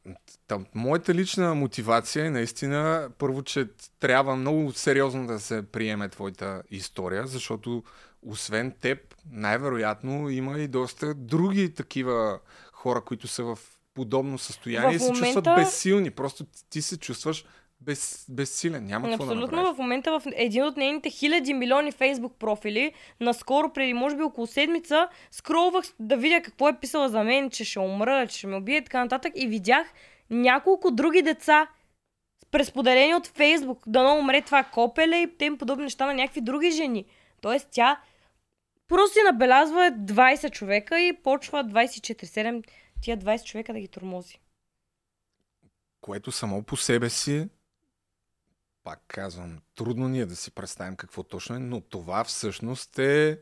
там, 0.48 0.66
моята 0.76 1.14
лична 1.14 1.56
мотивация 1.56 2.26
е 2.26 2.30
наистина, 2.30 3.10
първо, 3.18 3.44
че 3.44 3.68
трябва 4.00 4.36
много 4.36 4.72
сериозно 4.72 5.28
да 5.28 5.40
се 5.40 5.62
приеме 5.72 6.10
твоята 6.10 6.64
история, 6.70 7.28
защото 7.28 7.84
освен 8.22 8.72
теб, 8.82 9.16
най-вероятно 9.32 10.30
има 10.30 10.60
и 10.60 10.68
доста 10.68 11.14
други 11.14 11.74
такива 11.74 12.40
хора, 12.74 13.02
които 13.02 13.28
са 13.28 13.44
в 13.44 13.60
подобно 13.94 14.38
състояние 14.38 14.92
В 14.92 14.96
и 14.96 15.00
се 15.00 15.12
чувстват 15.14 15.46
момента- 15.46 15.56
безсилни. 15.56 16.12
Просто 16.12 16.46
ти 16.70 16.82
се 16.82 16.98
чувстваш 16.98 17.46
без, 17.82 18.26
безсилен. 18.30 18.86
Няма 18.86 19.10
какво 19.10 19.26
да 19.26 19.32
Абсолютно 19.32 19.74
в 19.74 19.78
момента 19.78 20.20
в 20.20 20.24
един 20.36 20.64
от 20.64 20.78
нейните 20.78 21.10
хиляди 21.10 21.54
милиони 21.54 21.92
фейсбук 21.92 22.36
профили, 22.40 22.94
наскоро, 23.20 23.74
преди 23.74 23.94
може 23.94 24.16
би 24.16 24.24
около 24.24 24.48
седмица, 24.48 25.08
скролвах 25.32 25.86
да 26.00 26.18
видя 26.18 26.42
какво 26.42 26.70
е 26.70 26.80
писала 26.80 27.10
за 27.10 27.24
мен, 27.24 27.50
че 27.50 27.66
ще 27.66 27.80
умра, 27.80 28.28
че 28.28 28.38
ще 28.38 28.48
ме 28.48 28.56
убие 28.56 28.78
и 28.78 28.84
така 28.84 29.04
нататък 29.04 29.34
и 29.36 29.48
видях 29.48 29.94
няколко 30.30 30.92
други 30.92 31.22
деца 31.22 31.68
пресподелени 32.52 33.16
от 33.16 33.28
Фейсбук, 33.28 33.84
да 33.88 34.04
не 34.04 34.20
умре 34.20 34.42
това 34.42 34.64
копеле 34.64 35.18
и 35.18 35.38
тем 35.38 35.58
подобни 35.58 35.84
неща 35.84 36.06
на 36.06 36.14
някакви 36.14 36.42
други 36.42 36.72
жени. 36.72 37.06
Тоест 37.42 37.68
тя 37.72 38.02
просто 38.88 39.14
си 39.14 39.20
набелязва 39.26 39.80
20 39.80 40.52
човека 40.52 41.00
и 41.00 41.14
почва 41.24 41.64
24-7 41.64 42.64
тия 43.02 43.18
20 43.18 43.44
човека 43.44 43.74
да 43.74 43.80
ги 43.80 43.88
тормози. 43.88 44.40
Което 46.02 46.32
само 46.32 46.64
по 46.64 46.78
себе 46.78 47.10
си, 47.10 47.48
пак 48.84 49.00
казвам, 49.08 49.58
трудно 49.76 50.08
ни 50.08 50.20
е 50.20 50.26
да 50.26 50.36
си 50.36 50.52
представим 50.52 50.96
какво 50.96 51.24
точно 51.24 51.56
е, 51.56 51.60
но 51.60 51.82
това 51.82 52.24
всъщност 52.24 53.00
е 53.00 53.40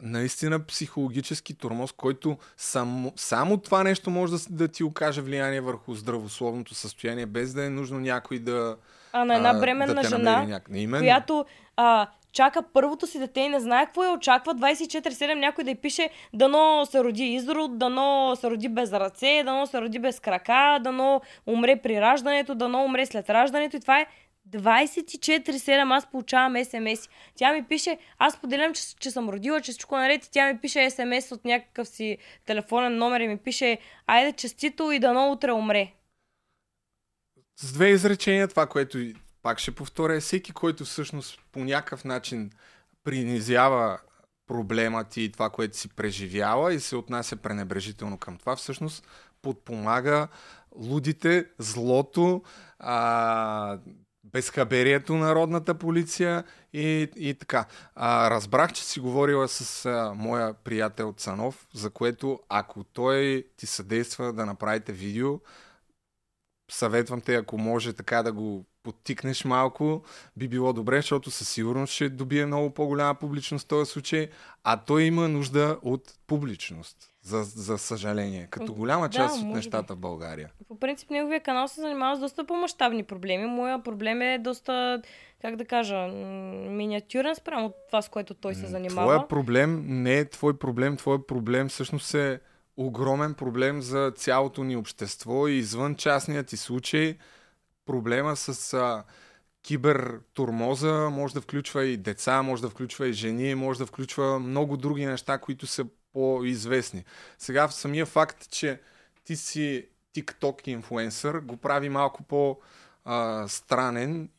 наистина 0.00 0.66
психологически 0.66 1.54
тормоз, 1.54 1.92
който 1.92 2.38
само, 2.56 3.12
само 3.16 3.56
това 3.56 3.82
нещо 3.82 4.10
може 4.10 4.32
да, 4.32 4.38
да 4.50 4.68
ти 4.68 4.84
окаже 4.84 5.20
влияние 5.20 5.60
върху 5.60 5.94
здравословното 5.94 6.74
състояние, 6.74 7.26
без 7.26 7.54
да 7.54 7.64
е 7.64 7.70
нужно 7.70 8.00
някой 8.00 8.38
да. 8.38 8.76
А 9.12 9.24
на 9.24 9.36
една 9.36 9.54
бременна 9.54 9.94
да 9.94 10.08
жена, 10.08 10.44
Няк... 10.44 10.68
Именно. 10.72 11.02
която 11.02 11.44
а, 11.76 12.08
чака 12.32 12.62
първото 12.72 13.06
си 13.06 13.18
дете 13.18 13.40
и 13.40 13.48
не 13.48 13.60
знае 13.60 13.86
какво 13.86 14.04
я 14.04 14.12
очаква. 14.12 14.54
24-7 14.54 15.34
някой 15.34 15.64
да 15.64 15.70
й 15.70 15.74
пише 15.74 16.10
дано 16.34 16.86
се 16.86 17.04
роди 17.04 17.24
изрод, 17.24 17.78
дано 17.78 18.36
се 18.36 18.50
роди 18.50 18.68
без 18.68 18.92
ръце, 18.92 19.42
дано 19.44 19.66
се 19.66 19.80
роди 19.80 19.98
без 19.98 20.20
крака, 20.20 20.78
дано 20.80 21.20
умре 21.46 21.80
при 21.82 22.00
раждането, 22.00 22.54
дано 22.54 22.84
умре 22.84 23.06
след 23.06 23.30
раждането 23.30 23.76
и 23.76 23.80
това 23.80 24.00
е 24.00 24.06
24-7 24.50 25.96
аз 25.96 26.10
получавам 26.10 26.64
смс. 26.64 27.08
Тя 27.34 27.52
ми 27.52 27.64
пише, 27.64 27.98
аз 28.18 28.40
поделям, 28.40 28.74
че, 28.74 28.82
че 29.00 29.10
съм 29.10 29.28
родила, 29.28 29.60
че 29.60 29.72
всичко 29.72 29.96
е 29.96 30.00
наред 30.00 30.24
и 30.24 30.30
тя 30.30 30.52
ми 30.52 30.60
пише 30.60 30.90
смс 30.90 31.32
от 31.32 31.44
някакъв 31.44 31.88
си 31.88 32.18
телефонен 32.46 32.96
номер 32.96 33.20
и 33.20 33.28
ми 33.28 33.36
пише, 33.36 33.78
айде 34.06 34.32
честито 34.32 34.92
и 34.92 34.98
дано 34.98 35.32
утре 35.32 35.52
умре. 35.52 35.92
С 37.56 37.72
две 37.72 37.88
изречения, 37.88 38.48
това, 38.48 38.66
което 38.66 38.98
пак 39.42 39.58
ще 39.58 39.74
повторя, 39.74 40.20
всеки, 40.20 40.52
който 40.52 40.84
всъщност 40.84 41.40
по 41.52 41.60
някакъв 41.60 42.04
начин 42.04 42.50
принизява 43.04 43.98
проблема 44.46 45.04
ти 45.04 45.22
и 45.22 45.32
това, 45.32 45.50
което 45.50 45.76
си 45.76 45.88
преживяла 45.88 46.74
и 46.74 46.80
се 46.80 46.96
отнася 46.96 47.36
пренебрежително 47.36 48.18
към 48.18 48.38
това, 48.38 48.56
всъщност 48.56 49.06
подпомага 49.42 50.28
лудите, 50.76 51.46
злото, 51.58 52.42
а, 52.78 53.78
безхаберието 54.32 55.14
на 55.14 55.26
народната 55.26 55.74
полиция 55.74 56.44
и, 56.72 57.08
и 57.16 57.34
така. 57.34 57.66
А, 57.94 58.30
разбрах, 58.30 58.72
че 58.72 58.84
си 58.84 59.00
говорила 59.00 59.48
с 59.48 59.86
а, 59.86 60.14
моя 60.16 60.54
приятел 60.54 61.14
Цанов, 61.16 61.66
за 61.74 61.90
което 61.90 62.40
ако 62.48 62.84
той 62.84 63.46
ти 63.56 63.66
съдейства 63.66 64.32
да 64.32 64.46
направите 64.46 64.92
видео, 64.92 65.40
съветвам 66.70 67.20
те, 67.20 67.34
ако 67.34 67.58
може 67.58 67.92
така 67.92 68.22
да 68.22 68.32
го 68.32 68.66
подтикнеш 68.82 69.44
малко, 69.44 70.04
би 70.36 70.48
било 70.48 70.72
добре, 70.72 70.96
защото 70.96 71.30
със 71.30 71.48
сигурност 71.48 71.92
ще 71.92 72.08
добие 72.08 72.46
много 72.46 72.74
по-голяма 72.74 73.14
публичност 73.14 73.64
в 73.64 73.68
този 73.68 73.90
случай, 73.90 74.28
а 74.64 74.84
той 74.84 75.02
има 75.02 75.28
нужда 75.28 75.78
от 75.82 76.14
публичност, 76.26 77.11
за, 77.22 77.42
за 77.42 77.78
съжаление, 77.78 78.46
като 78.50 78.74
голяма 78.74 79.08
част 79.08 79.40
да, 79.40 79.46
от 79.46 79.54
нещата 79.54 79.94
в 79.94 79.98
България. 79.98 80.50
По 80.68 80.78
принцип, 80.78 81.10
неговия 81.10 81.40
канал 81.40 81.68
се 81.68 81.80
занимава 81.80 82.16
с 82.16 82.20
доста 82.20 82.46
по-масштабни 82.46 83.02
проблеми. 83.02 83.46
Моя 83.46 83.82
проблем 83.82 84.22
е 84.22 84.38
доста, 84.38 85.02
как 85.40 85.56
да 85.56 85.64
кажа, 85.64 86.08
миниатюрен 86.68 87.34
спрямо 87.34 87.72
това, 87.88 88.02
с 88.02 88.08
което 88.08 88.34
той 88.34 88.54
се 88.54 88.66
занимава. 88.66 89.06
Твоя 89.06 89.28
проблем 89.28 89.84
не 89.86 90.18
е 90.18 90.28
твой 90.28 90.58
проблем, 90.58 90.96
твой 90.96 91.26
проблем 91.26 91.68
всъщност 91.68 92.14
е 92.14 92.40
огромен 92.76 93.34
проблем 93.34 93.82
за 93.82 94.12
цялото 94.16 94.64
ни 94.64 94.76
общество 94.76 95.48
и 95.48 95.52
извън 95.52 95.94
частният 95.94 96.46
ти 96.46 96.56
случай 96.56 97.16
проблема 97.86 98.36
с 98.36 98.74
а, 98.74 99.04
кибертурмоза 99.62 101.10
може 101.10 101.34
да 101.34 101.40
включва 101.40 101.84
и 101.84 101.96
деца, 101.96 102.42
може 102.42 102.62
да 102.62 102.68
включва 102.68 103.08
и 103.08 103.12
жени, 103.12 103.54
може 103.54 103.78
да 103.78 103.86
включва 103.86 104.38
много 104.38 104.76
други 104.76 105.06
неща, 105.06 105.38
които 105.38 105.66
са 105.66 105.86
по-известни. 106.12 107.04
Сега 107.38 107.68
в 107.68 107.74
самия 107.74 108.06
факт, 108.06 108.50
че 108.50 108.80
ти 109.24 109.36
си 109.36 109.88
TikTok 110.16 110.68
инфуенсър, 110.68 111.38
го 111.38 111.56
прави 111.56 111.88
малко 111.88 112.22
по-странен 112.22 112.68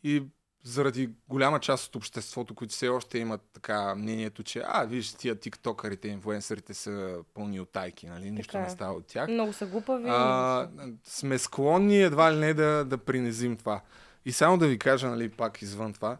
и 0.03 0.23
заради 0.63 1.09
голяма 1.29 1.59
част 1.59 1.87
от 1.87 1.95
обществото, 1.95 2.55
които 2.55 2.73
все 2.73 2.87
още 2.87 3.17
имат 3.17 3.41
така 3.53 3.95
мнението, 3.95 4.43
че 4.43 4.63
а, 4.65 4.85
виж, 4.85 5.13
тия 5.13 5.35
тиктокърите, 5.35 6.07
инфуенсърите 6.07 6.73
са 6.73 7.23
пълни 7.33 7.59
отайки, 7.59 8.07
нали? 8.07 8.31
Нищо 8.31 8.51
Така 8.51 8.63
е. 8.63 8.67
не 8.67 8.69
става 8.69 8.93
от 8.93 9.05
тях. 9.07 9.29
Много 9.29 9.53
са 9.53 9.65
глупави. 9.65 10.05
А, 10.07 10.69
сме 11.03 11.37
склонни 11.39 12.01
едва 12.01 12.33
ли 12.33 12.37
не 12.39 12.53
да, 12.53 12.85
да 12.85 12.97
принизим 12.97 13.57
това. 13.57 13.81
И 14.25 14.31
само 14.31 14.57
да 14.57 14.67
ви 14.67 14.79
кажа, 14.79 15.07
нали, 15.07 15.29
пак 15.29 15.61
извън 15.61 15.93
това, 15.93 16.17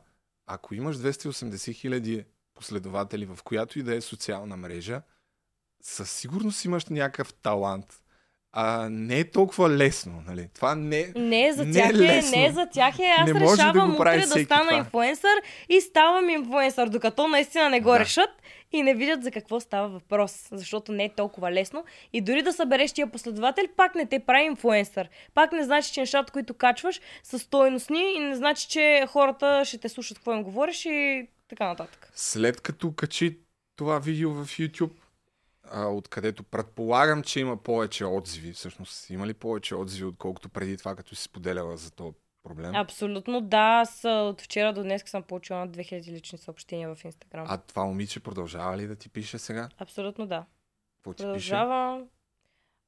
ако 0.48 0.76
имаш 0.76 0.98
280 0.98 1.74
хиляди 1.74 2.26
последователи 2.56 3.26
в 3.26 3.40
която 3.44 3.80
и 3.80 3.84
да 3.84 3.96
е 3.96 4.02
социална 4.02 4.58
мрежа, 4.58 5.02
със 5.84 6.12
сигурност 6.12 6.66
имаш 6.66 6.86
някакъв 6.86 7.34
талант. 7.34 7.86
А 8.56 8.90
не 8.90 9.20
е 9.20 9.32
толкова 9.32 9.70
лесно, 9.70 10.24
нали? 10.28 10.50
Това 10.56 10.76
не, 10.76 11.12
Не 11.16 11.48
е 11.48 11.54
за 11.54 11.66
не 11.66 11.74
тях 11.74 11.86
е 11.86 11.90
е, 11.90 11.98
лесно. 11.98 12.32
не 12.32 12.46
е 12.46 12.52
за 12.52 12.66
тях 12.66 13.00
е. 13.00 13.16
Аз 13.18 13.28
Не 13.28 13.34
да 13.34 13.40
решавам 13.42 13.98
прави 13.98 14.18
утре 14.18 14.28
да 14.30 14.46
стана 14.46 14.64
това. 14.64 14.78
инфуенсър 14.78 15.38
и 15.70 15.82
ставам 15.82 16.30
инфуенсър, 16.30 16.90
докато 16.90 17.28
наистина 17.28 17.70
не 17.70 17.82
го 17.82 17.90
Да. 17.90 18.00
решат 18.00 18.30
и 18.72 18.84
не 18.84 18.94
видят 18.96 19.24
за 19.24 19.32
какво 19.32 19.60
става 19.60 19.90
въпрос, 19.90 20.48
защото 20.52 20.92
не 20.92 21.06
е 21.06 21.10
толкова 21.10 21.52
лесно. 21.52 21.84
И 22.14 22.22
дори 22.22 22.42
да 22.42 22.54
събереш 22.54 22.92
тия 22.92 23.08
последователи, 23.08 23.68
пак 23.68 23.96
не 23.96 24.06
те 24.06 24.20
прави 24.20 24.46
инфуенсър. 24.46 25.10
Пак 25.34 25.52
не 25.52 25.64
значи, 25.64 25.94
че 25.94 26.00
нещата, 26.00 26.32
които 26.32 26.54
качваш, 26.54 27.02
са 27.24 27.40
стойностни 27.40 28.14
и 28.14 28.20
не 28.20 28.36
значи, 28.36 28.68
че 28.68 29.06
хората 29.08 29.66
ще 29.66 29.78
те 29.78 29.90
слушат 29.90 30.18
какво 30.18 30.34
им 30.34 30.44
говориш 30.44 30.86
и 30.86 31.28
така 31.48 31.68
нататък. 31.68 32.12
След 32.16 32.62
като 32.62 32.92
качи 32.92 33.38
това 33.76 34.00
видео 34.00 34.34
в 34.34 34.46
YouTube, 34.48 34.90
а, 35.72 35.86
откъдето 35.88 36.44
предполагам, 36.44 37.24
че 37.24 37.40
има 37.40 37.58
повече 37.58 38.06
отзиви, 38.06 38.54
всъщност 38.54 39.10
има 39.10 39.28
ли 39.28 39.34
повече 39.34 39.76
отзиви, 39.76 40.06
отколкото 40.06 40.50
преди 40.50 40.78
това, 40.78 40.96
като 40.96 41.16
си 41.16 41.24
споделяла 41.24 41.78
за 41.78 41.92
този 41.92 42.16
проблем? 42.44 42.76
Абсолютно, 42.76 43.42
да. 43.42 43.58
Аз 43.82 44.04
от 44.06 44.42
вчера 44.42 44.74
до 44.74 44.84
днес 44.84 45.04
съм 45.06 45.24
получила 45.24 45.60
над 45.60 45.78
2000 45.78 46.08
лични 46.12 46.38
съобщения 46.38 46.96
в 46.96 47.06
Инстаграм. 47.06 47.46
А 47.50 47.58
това 47.58 47.86
момиче 47.86 48.20
продължава 48.20 48.78
ли 48.78 48.88
да 48.88 48.96
ти 48.96 49.10
пише 49.10 49.38
сега? 49.38 49.70
Абсолютно 49.78 50.28
да. 50.28 50.46
Какво 50.98 51.14
ти 51.14 51.18
пише? 51.18 51.26
Продължава. 51.26 52.06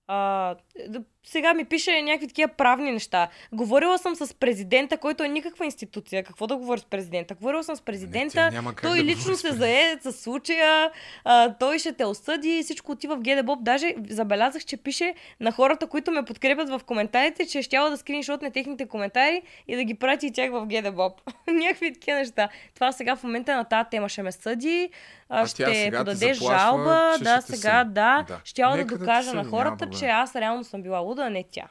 А, 0.07 0.55
да- 0.87 1.03
сега 1.25 1.53
ми 1.53 1.65
пише 1.65 2.01
някакви 2.01 2.27
такива 2.27 2.47
правни 2.47 2.91
неща. 2.91 3.27
Говорила 3.51 3.97
съм 3.97 4.15
с 4.15 4.33
президента, 4.33 4.97
който 4.97 5.23
е 5.23 5.27
никаква 5.27 5.65
институция. 5.65 6.23
Какво 6.23 6.47
да 6.47 6.55
говоря 6.57 6.79
с 6.79 6.85
президента? 6.85 7.35
Говорила 7.35 7.63
съм 7.63 7.75
с 7.75 7.79
Не, 7.79 7.85
президента. 7.85 8.49
как 8.65 8.81
той 8.81 8.97
да 8.97 9.03
лично 9.03 9.21
говори 9.23 9.37
се 9.37 9.51
зае 9.51 9.97
с 10.01 10.13
случая, 10.13 10.91
а, 11.23 11.53
той 11.53 11.79
ще 11.79 11.93
те 11.93 12.05
осъди, 12.05 12.61
всичко 12.63 12.91
отива 12.91 13.15
в 13.15 13.21
ГДБОП. 13.21 13.63
Даже 13.63 13.95
забелязах, 14.09 14.65
че 14.65 14.77
пише 14.77 15.13
на 15.39 15.51
хората, 15.51 15.87
които 15.87 16.11
ме 16.11 16.25
подкрепят 16.25 16.69
в 16.69 16.81
коментарите, 16.85 17.47
че 17.47 17.61
ще 17.61 17.77
да 17.77 17.97
скриншот 17.97 18.41
на 18.41 18.51
техните 18.51 18.85
коментари 18.85 19.41
и 19.67 19.75
да 19.75 19.83
ги 19.83 19.93
прати 19.93 20.27
и 20.27 20.31
тях 20.31 20.51
в 20.51 20.65
ГДБОП. 20.65 21.21
Някакви 21.47 21.93
такива 21.93 22.17
неща. 22.17 22.49
Това 22.75 22.91
сега 22.91 23.15
в 23.15 23.23
момента 23.23 23.55
на 23.55 23.63
тази 23.63 23.89
тема 23.89 24.09
ще 24.09 24.23
ме 24.23 24.31
съди, 24.31 24.89
а, 25.29 25.47
ще 25.47 25.91
подаде 25.97 26.33
жалба. 26.33 27.15
Да, 27.21 27.41
сега 27.41 27.83
да. 27.83 28.25
Да. 28.27 28.41
Ще 28.43 28.61
да 28.61 28.85
докажа 28.85 29.33
на 29.33 29.43
хората, 29.43 29.89
че 29.99 30.05
аз 30.05 30.35
реално 30.35 30.63
съм 30.63 30.81
била 30.81 31.01
луда, 31.15 31.25
а 31.25 31.29
не 31.29 31.45
тя. 31.51 31.69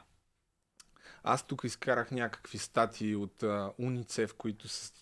Аз 1.24 1.46
тук 1.46 1.64
изкарах 1.64 2.10
някакви 2.10 2.58
статии 2.58 3.16
от 3.16 3.42
а, 3.42 3.72
Уницев, 3.78 4.34
които 4.34 4.68
са... 4.68 4.92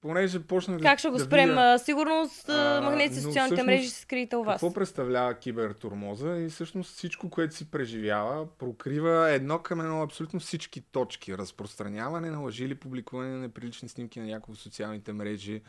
Понеже 0.00 0.42
почнах 0.42 0.82
Как 0.82 0.98
ще 0.98 1.08
го 1.08 1.16
да 1.16 1.24
спрем? 1.24 1.48
видя... 1.48 1.60
А, 1.60 1.78
Сигурно 1.78 2.28
с 2.28 2.48
А, 2.48 2.82
социалните 3.08 3.10
всъщност 3.10 3.66
мрежи 3.66 3.88
се 3.88 4.00
скриете 4.00 4.36
у 4.36 4.44
вас. 4.44 4.60
Какво 4.60 4.74
представлява 4.74 5.34
кибертурмоза 5.34 6.36
и 6.36 6.48
всъщност 6.48 6.94
всичко, 6.94 7.30
което 7.30 7.54
си 7.54 7.70
преживява, 7.70 8.56
прокрива 8.58 9.30
едно 9.30 9.58
към 9.58 9.80
едно 9.80 10.02
абсолютно 10.02 10.40
всички 10.40 10.80
точки. 10.80 11.38
Разпространяване 11.38 12.30
на 12.30 12.38
лъжи 12.38 12.64
или 12.64 12.74
публикуване 12.74 13.30
на 13.30 13.38
неприлични 13.38 13.88
снимки 13.88 14.20
на 14.20 14.26
някои 14.26 14.54
в 14.54 14.58
социалните 14.58 15.12
мрежи, 15.12 15.62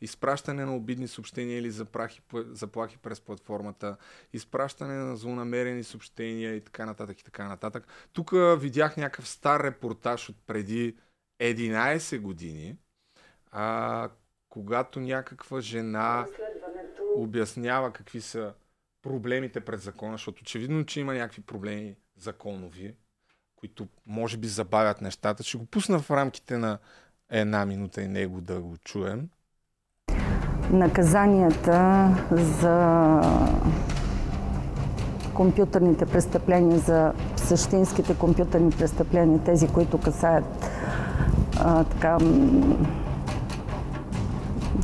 изпращане 0.00 0.64
на 0.64 0.76
обидни 0.76 1.08
съобщения 1.08 1.58
или 1.58 1.70
заплахи, 1.70 2.20
заплахи 2.34 2.98
през 2.98 3.20
платформата, 3.20 3.96
изпращане 4.32 4.94
на 4.94 5.16
злонамерени 5.16 5.84
съобщения 5.84 6.54
и 6.54 6.60
така 6.60 6.86
нататък 6.86 7.20
и 7.20 7.24
така 7.24 7.48
нататък. 7.48 7.86
Тук 8.12 8.32
видях 8.58 8.96
някакъв 8.96 9.28
стар 9.28 9.62
репортаж 9.62 10.28
от 10.28 10.36
преди 10.46 10.96
11 11.40 12.20
години, 12.20 12.76
а, 13.50 14.08
когато 14.48 15.00
някаква 15.00 15.60
жена 15.60 16.26
обяснява 17.16 17.92
какви 17.92 18.20
са 18.20 18.54
проблемите 19.02 19.60
пред 19.60 19.80
закона, 19.80 20.14
защото 20.14 20.40
очевидно, 20.42 20.86
че 20.86 21.00
има 21.00 21.14
някакви 21.14 21.42
проблеми 21.42 21.96
законови, 22.16 22.94
които 23.56 23.88
може 24.06 24.36
би 24.36 24.46
забавят 24.46 25.00
нещата. 25.00 25.42
Ще 25.42 25.58
го 25.58 25.66
пусна 25.66 25.98
в 25.98 26.10
рамките 26.10 26.58
на 26.58 26.78
една 27.30 27.66
минута 27.66 28.02
и 28.02 28.08
него 28.08 28.40
да 28.40 28.60
го 28.60 28.76
чуем. 28.76 29.28
Наказанията 30.72 32.08
за 32.32 33.20
компютърните 35.34 36.06
престъпления, 36.06 36.78
за 36.78 37.12
същинските 37.36 38.14
компютърни 38.14 38.70
престъпления, 38.70 39.38
тези, 39.38 39.68
които 39.68 39.98
касаят 39.98 40.70
а, 41.60 41.84
така, 41.84 42.18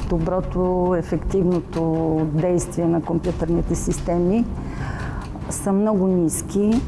доброто, 0.09 0.95
ефективното 0.99 2.21
действие 2.33 2.87
на 2.87 3.03
компютърните 3.03 3.75
системи, 3.75 4.45
са 5.51 5.73
много 5.73 6.07
ниски 6.07 6.81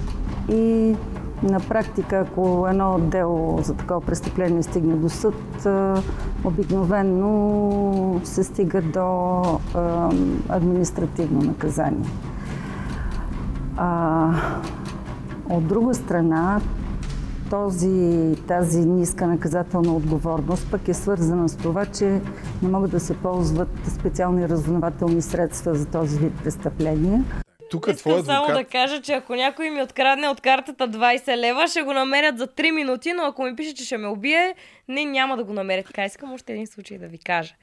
и 0.49 0.95
на 1.43 1.61
практика, 1.61 2.17
ако 2.17 2.67
едно 2.71 2.99
дело 2.99 3.59
за 3.63 3.75
такова 3.75 4.01
престъпление 4.01 4.63
стигне 4.63 4.95
до 4.95 5.09
съд, 5.09 5.67
а, 5.67 6.03
обикновено 6.45 8.21
се 8.25 8.45
стига 8.45 8.83
до 8.83 9.43
административно 10.49 11.41
наказание. 11.41 12.11
А, 13.77 14.31
от 15.51 15.67
друга 15.67 15.95
страна, 15.95 16.61
този, 17.51 18.37
тази 18.47 18.85
ниска 18.85 19.27
наказателна 19.27 19.95
отговорност 19.95 20.71
пък 20.71 20.89
е 20.89 20.95
свързана 20.95 21.49
с 21.49 21.57
това, 21.57 21.87
че 21.87 22.21
не 22.63 22.69
могат 22.69 22.91
да 22.91 23.01
се 23.01 23.17
ползват 23.17 23.69
специални 23.89 24.49
разузнавателни 24.49 25.23
средства 25.23 25.75
за 25.75 25.87
този 25.87 26.19
вид 26.19 26.33
престъпления. 26.45 27.25
Тук 27.71 27.87
е 27.87 27.91
Искам 27.91 28.13
твой 28.13 28.25
само 28.25 28.45
адвокат. 28.45 28.67
да 28.67 28.71
кажа, 28.71 29.03
че 29.03 29.13
ако 29.13 29.35
някой 29.35 29.71
ми 29.71 29.83
открадне 29.83 30.29
от 30.29 30.41
картата 30.41 30.89
20 30.89 31.37
лева, 31.37 31.69
ще 31.69 31.83
го 31.83 31.93
намерят 31.93 32.39
за 32.39 32.47
3 32.47 32.71
минути, 32.71 33.13
но 33.13 33.23
ако 33.23 33.43
ми 33.43 33.57
пише, 33.57 33.75
че 33.75 33.85
ще 33.85 33.97
ме 33.97 34.09
убие, 34.09 34.55
не, 34.89 35.05
няма 35.05 35.37
да 35.37 35.45
го 35.45 35.53
намерят. 35.53 35.87
Така 35.87 36.05
искам 36.05 36.33
още 36.33 36.53
един 36.53 36.67
случай 36.67 36.99
да 36.99 37.09
ви 37.09 37.19
кажа. 37.19 37.55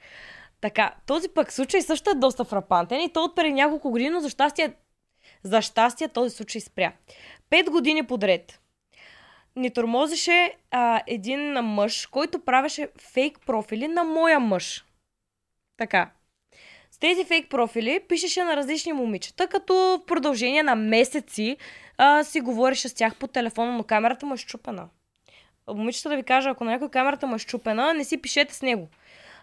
Така, 0.60 0.94
този 1.06 1.28
пък 1.28 1.52
случай 1.52 1.82
също 1.82 2.10
е 2.10 2.14
доста 2.14 2.44
фрапантен 2.44 3.00
и 3.00 3.12
то 3.12 3.24
от 3.24 3.36
преди 3.36 3.52
няколко 3.52 3.90
години, 3.90 4.10
но 4.10 4.20
за 4.20 4.30
щастие, 4.30 4.72
за 5.42 5.62
щастие 5.62 6.08
този 6.08 6.36
случай 6.36 6.60
спря. 6.60 6.92
Пет 7.50 7.70
години 7.70 8.02
подред 8.02 8.60
ни 9.56 9.70
тормозеше 9.70 10.54
а, 10.70 11.02
един 11.06 11.52
мъж, 11.52 12.06
който 12.06 12.44
правеше 12.44 12.88
фейк 13.00 13.38
профили 13.46 13.88
на 13.88 14.04
моя 14.04 14.40
мъж. 14.40 14.84
Така. 15.76 16.10
Тези 17.04 17.24
фейк 17.24 17.48
профили 17.50 18.00
пишеше 18.08 18.44
на 18.44 18.56
различни 18.56 18.92
момичета, 18.92 19.46
като 19.46 19.74
в 19.74 20.06
продължение 20.06 20.62
на 20.62 20.74
месеци 20.74 21.56
а, 21.98 22.24
си 22.24 22.40
говореше 22.40 22.88
с 22.88 22.94
тях 22.94 23.16
по 23.16 23.26
телефона, 23.26 23.72
но 23.72 23.82
камерата 23.82 24.26
му 24.26 24.34
е 24.34 24.36
щупена. 24.36 24.88
Момичета 25.68 26.08
да 26.08 26.16
ви 26.16 26.22
кажа, 26.22 26.50
ако 26.50 26.64
на 26.64 26.70
някой 26.70 26.88
камерата 26.88 27.26
му 27.26 27.34
е 27.34 27.38
щупена, 27.38 27.94
не 27.94 28.04
си 28.04 28.22
пишете 28.22 28.54
с 28.54 28.62
него. 28.62 28.88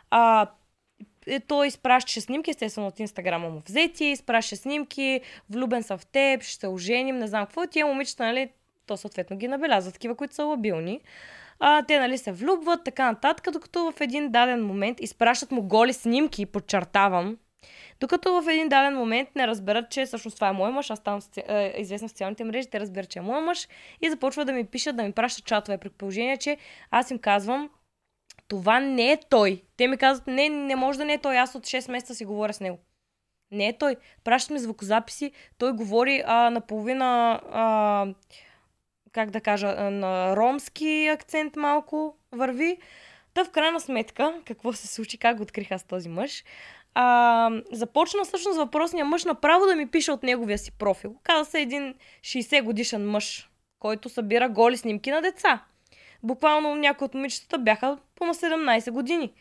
А, 0.10 0.48
е, 1.28 1.40
той 1.40 1.68
изпращаше 1.68 2.22
снимки, 2.22 2.52
естествено 2.52 2.88
от 2.88 3.00
инстаграма 3.00 3.50
му 3.50 3.62
взети, 3.68 4.06
изпращаше 4.06 4.56
снимки, 4.56 5.22
влюбен 5.50 5.84
съм 5.84 5.98
в 5.98 6.06
теб, 6.06 6.44
ще 6.44 6.60
се 6.60 6.68
оженим, 6.68 7.18
не 7.18 7.28
знам 7.28 7.46
какво. 7.46 7.68
Тия 7.68 7.86
момичета, 7.86 8.24
нали, 8.24 8.50
то 8.86 8.98
съответно 8.98 9.38
ги 9.38 9.48
набелязва, 9.48 9.92
такива, 9.92 10.16
които 10.16 10.36
са 10.36 10.44
лабилни. 10.44 11.02
А, 11.60 11.84
те, 11.84 12.00
нали, 12.00 12.18
се 12.18 12.32
влюбват, 12.32 12.84
така 12.84 13.12
нататък, 13.12 13.54
докато 13.54 13.92
в 13.92 14.02
един 14.02 14.32
даден 14.32 14.66
момент 14.66 15.00
изпращат 15.00 15.52
му 15.52 15.62
голи 15.62 15.94
снимки, 15.94 16.46
подчертавам, 16.46 17.38
докато 18.00 18.42
в 18.42 18.48
един 18.48 18.70
даден 18.70 18.96
момент 18.96 19.30
не 19.36 19.48
разберат, 19.48 19.90
че 19.90 20.06
всъщност 20.06 20.36
това 20.38 20.48
е 20.48 20.52
мой 20.52 20.72
мъж, 20.72 20.90
аз 20.90 21.00
ставам 21.00 21.22
е, 21.48 21.74
известна 21.78 22.08
в 22.08 22.12
социалните 22.12 22.44
мрежи, 22.44 22.70
те 22.70 22.80
разбират, 22.80 23.10
че 23.10 23.20
е 23.20 23.22
мой 23.22 23.42
мъж 23.42 23.68
и 24.02 24.10
започват 24.10 24.48
да 24.48 24.54
ми 24.54 24.66
пишат, 24.66 24.96
да 24.96 25.04
ми 25.04 25.12
пращат 25.12 25.46
чатове, 25.46 25.78
при 25.78 25.90
положение, 25.90 26.38
че 26.38 26.58
аз 26.92 27.12
им 27.12 27.20
казвам, 27.20 27.70
това 28.48 28.80
не 28.80 29.12
е 29.12 29.20
той. 29.30 29.62
Те 29.78 29.88
ми 29.88 29.98
казват, 29.98 30.28
не, 30.28 30.50
не 30.50 30.76
може 30.76 30.98
да 30.98 31.06
не 31.06 31.14
е 31.14 31.18
той, 31.18 31.38
аз 31.38 31.56
от 31.56 31.64
6 31.64 31.92
месеца 31.92 32.16
си 32.16 32.26
говоря 32.26 32.54
с 32.54 32.60
него. 32.60 32.80
Не 33.52 33.68
е 33.68 33.78
той. 33.78 33.96
Пращат 34.24 34.52
ми 34.52 34.60
звукозаписи, 34.60 35.32
той 35.58 35.72
говори 35.72 36.24
а, 36.26 36.50
наполовина, 36.50 37.42
а, 37.52 38.06
как 39.12 39.30
да 39.30 39.42
кажа, 39.42 39.92
на 39.92 40.36
ромски 40.36 41.08
акцент 41.14 41.56
малко 41.56 42.16
върви. 42.32 42.78
Та 43.34 43.46
в 43.46 43.50
крайна 43.50 43.80
сметка, 43.80 44.42
какво 44.46 44.74
се 44.74 44.88
случи, 44.88 45.18
как 45.18 45.38
го 45.38 45.44
открих 45.44 45.72
аз 45.72 45.84
този 45.84 46.10
мъж, 46.10 46.44
а, 46.94 47.50
започна 47.72 48.24
всъщност 48.24 48.58
въпросния 48.58 49.06
мъж 49.06 49.26
направо 49.26 49.66
да 49.66 49.76
ми 49.76 49.88
пише 49.88 50.12
от 50.12 50.24
неговия 50.24 50.58
си 50.58 50.72
профил. 50.72 51.16
Каза 51.24 51.52
се 51.52 51.62
един 51.62 51.96
60 52.22 52.64
годишен 52.64 53.10
мъж, 53.10 53.50
който 53.80 54.10
събира 54.10 54.50
голи 54.50 54.78
снимки 54.78 55.12
на 55.12 55.22
деца. 55.22 55.64
Буквално 56.24 56.76
някои 56.76 57.06
от 57.06 57.14
момичетата 57.14 57.60
бяха 57.60 57.98
по 58.16 58.26
на 58.26 58.34
17 58.34 58.92
години. 58.92 59.34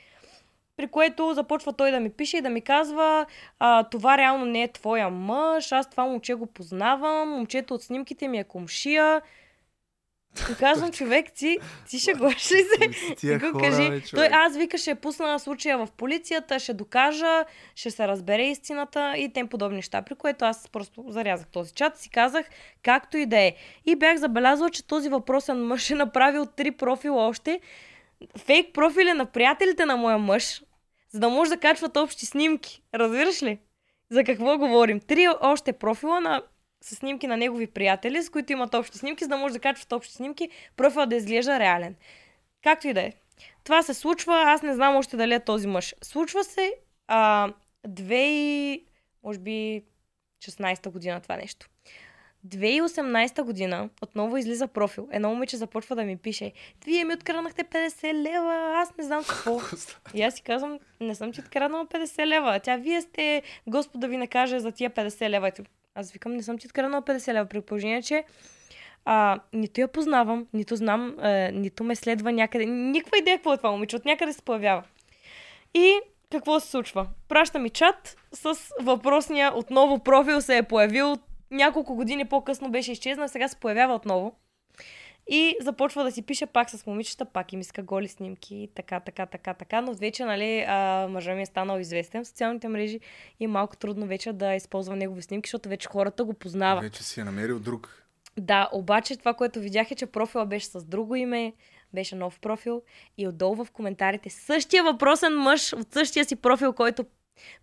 При 0.77 0.87
което 0.87 1.35
започва 1.35 1.73
той 1.73 1.91
да 1.91 2.01
ми 2.01 2.11
пише 2.11 2.37
и 2.37 2.41
да 2.41 2.51
ми 2.51 2.61
казва, 2.61 3.27
а, 3.59 3.85
това 3.85 4.19
реално 4.19 4.45
не 4.45 4.63
е 4.63 4.73
твоя 4.73 5.11
мъж, 5.11 5.73
аз 5.73 5.91
това 5.91 6.05
момче 6.05 6.35
го 6.35 6.47
познавам, 6.47 7.29
момчето 7.29 7.75
от 7.75 7.83
снимките 7.83 8.29
ми 8.29 8.39
е 8.39 8.45
комшия. 8.45 9.23
И 10.51 10.55
казвам, 10.55 10.93
човек, 10.93 11.33
ти, 11.33 11.59
ти 11.89 11.99
ще 11.99 12.15
го 12.15 12.31
ли 12.31 12.39
се? 12.39 12.65
Ти 13.17 13.39
го 13.39 13.53
хора, 13.53 13.65
кажи. 13.65 13.91
бе, 13.91 14.01
Той, 14.01 14.29
аз 14.33 14.57
вика, 14.57 14.79
ще 14.79 14.95
пусна 14.95 15.39
случая 15.39 15.79
в 15.79 15.89
полицията, 15.97 16.59
ще 16.59 16.75
докажа, 16.75 17.45
ще 17.75 17.91
се 17.91 18.09
разбере 18.09 18.43
истината 18.43 19.15
и 19.17 19.33
тем 19.33 19.49
подобни 19.49 19.77
неща. 19.77 20.03
При 20.03 20.15
което 20.15 20.45
аз 20.45 20.69
просто 20.69 21.05
зарязах 21.09 21.47
този 21.47 21.73
чат 21.73 21.99
и 21.99 22.03
си 22.03 22.11
казах, 22.11 22.47
както 22.83 23.17
и 23.17 23.27
да 23.27 23.39
е. 23.39 23.55
И 23.87 23.97
бях 23.97 24.17
забелязала, 24.19 24.71
че 24.71 24.87
този 24.87 25.09
въпросен 25.09 25.67
мъж 25.67 25.91
е 25.91 25.95
направил 25.95 26.47
три 26.47 26.71
профила 26.71 27.27
още. 27.29 27.61
Фейк 28.39 28.75
профили 28.75 29.13
на 29.13 29.27
приятелите 29.27 29.85
на 29.85 29.97
моя 29.97 30.19
мъж, 30.19 30.63
за 31.11 31.21
да 31.21 31.29
може 31.29 31.51
да 31.51 31.57
качват 31.57 31.97
общи 31.97 32.27
снимки. 32.27 32.83
Разбираш 32.95 33.43
ли? 33.43 33.59
За 34.11 34.25
какво 34.25 34.59
говорим? 34.59 35.01
Три 35.01 35.29
още 35.41 35.73
профила 35.73 36.21
на 36.21 36.43
с 36.81 36.97
снимки 36.97 37.27
на 37.27 37.37
негови 37.37 37.67
приятели, 37.67 38.23
с 38.23 38.31
които 38.31 38.53
имат 38.53 38.75
общи 38.75 38.99
снимки, 38.99 39.25
за 39.25 39.29
да 39.29 39.37
може 39.37 39.55
да 39.55 39.61
качват 39.61 39.93
общи 39.93 40.13
снимки, 40.15 40.49
профила 40.77 41.07
да 41.07 41.17
изглежда 41.17 41.59
реален. 41.59 41.95
Както 42.63 42.89
и 42.89 42.93
да 42.93 43.01
е. 43.01 43.13
Това 43.65 43.83
се 43.83 43.95
случва, 43.95 44.43
аз 44.47 44.63
не 44.63 44.75
знам 44.75 44.97
още 44.97 45.17
дали 45.17 45.35
е 45.35 45.41
този 45.41 45.67
мъж. 45.67 45.95
Случва 46.03 46.45
се 46.45 46.75
а, 47.09 47.53
две 47.89 48.29
и... 48.29 48.85
може 49.23 49.39
би 49.39 49.85
16-та 50.45 50.91
година 50.91 51.21
това 51.21 51.37
нещо. 51.37 51.69
2018 52.47 53.43
година 53.43 53.89
отново 54.03 54.37
излиза 54.37 54.67
профил. 54.67 55.09
Едно 55.13 55.29
момиче 55.29 55.57
започва 55.57 55.97
да 55.97 56.05
ми 56.05 56.17
пише 56.17 56.53
Вие 56.85 57.05
ми 57.05 57.15
откраднахте 57.15 57.65
50 57.65 58.15
лева, 58.15 58.73
аз 58.77 58.97
не 58.97 59.05
знам 59.05 59.25
какво. 59.29 59.61
И 60.15 60.23
аз 60.23 60.35
си 60.35 60.43
казвам, 60.43 60.79
не 61.01 61.15
съм 61.15 61.33
ти 61.33 61.41
откраднала 61.41 61.87
50 61.87 62.27
лева. 62.27 62.61
Тя, 62.61 62.77
вие 62.77 63.01
сте, 63.01 63.43
Господ 63.67 64.01
да 64.01 64.09
ви 64.09 64.17
накаже 64.17 64.61
за 64.61 64.73
тия 64.73 64.91
50 64.91 65.29
лева. 65.29 65.49
Ето, 65.49 65.63
Аз 66.01 66.13
викам, 66.13 66.33
не 66.33 66.43
съм 66.43 66.59
ти 66.59 66.67
откраднала 66.67 67.03
50 67.03 67.33
лева, 67.33 67.47
при 67.47 67.61
положение, 67.61 68.03
че 68.03 68.25
а, 69.05 69.41
нито 69.53 69.81
я 69.81 69.89
познавам, 69.89 70.47
нито 70.53 70.77
знам, 70.77 71.17
а, 71.19 71.51
нито 71.53 71.85
ме 71.85 71.97
следва 71.97 72.33
някъде. 72.33 72.67
Никаква 72.67 73.19
идея 73.19 73.37
какво 73.37 73.53
е 73.53 73.57
това 73.57 73.71
момиче, 73.71 73.97
от 73.97 74.05
някъде 74.05 74.33
се 74.33 74.43
появява. 74.43 74.83
И 75.75 75.99
какво 76.33 76.61
се 76.61 76.71
случва? 76.71 77.07
Праща 77.29 77.59
ми 77.59 77.71
чат 77.71 78.17
с 78.33 78.55
въпросния 78.81 79.53
отново 79.57 79.99
профил 79.99 80.41
се 80.41 80.57
е 80.57 80.63
появил. 80.63 81.17
Няколко 81.51 81.95
години 81.95 82.25
по-късно 82.25 82.71
беше 82.71 82.93
изчезнал, 82.93 83.29
сега 83.29 83.49
се 83.49 83.57
появява 83.57 83.95
отново. 83.95 84.35
И 85.33 85.57
започва 85.61 86.05
да 86.05 86.13
си 86.13 86.23
пише 86.23 86.47
пак 86.47 86.71
с 86.71 86.87
момичета, 86.87 87.25
пак 87.25 87.53
им 87.53 87.61
иска 87.61 87.83
голи 87.83 88.09
снимки, 88.09 88.69
така, 88.75 89.01
така, 89.01 89.27
така, 89.27 89.55
така, 89.55 89.81
но 89.81 89.95
вече, 89.95 90.25
нали, 90.25 90.65
а, 90.69 91.07
мъжа 91.11 91.35
ми 91.35 91.43
е 91.43 91.47
станал 91.47 91.79
известен 91.79 92.25
в 92.25 92.29
социалните 92.29 92.69
мрежи 92.69 93.01
и 93.41 93.45
е 93.45 93.49
малко 93.49 93.77
трудно 93.77 94.07
вече 94.07 94.33
да 94.33 94.55
използва 94.55 94.97
негови 94.97 95.23
снимки, 95.23 95.49
защото 95.49 95.69
вече 95.69 95.89
хората 95.89 96.25
го 96.25 96.35
познават. 96.35 96.83
Вече 96.83 97.03
си 97.03 97.21
е 97.21 97.25
намерил 97.25 97.59
друг. 97.59 98.05
Да, 98.39 98.69
обаче 98.73 99.17
това, 99.17 99.35
което 99.35 99.61
видях 99.61 99.91
е, 99.91 99.95
че 99.95 100.07
профила 100.07 100.47
беше 100.47 100.67
с 100.67 100.85
друго 100.85 101.17
име, 101.17 101.53
беше 101.93 102.17
нов 102.17 102.41
профил 102.41 102.83
и 103.19 103.29
отдолу 103.29 103.65
в 103.65 103.71
коментарите 103.71 104.31
същия 104.31 104.85
въпросен 104.85 105.39
мъж 105.39 105.73
от 105.73 105.93
същия 105.93 106.25
си 106.25 106.37
профил, 106.37 106.73
който 106.73 107.05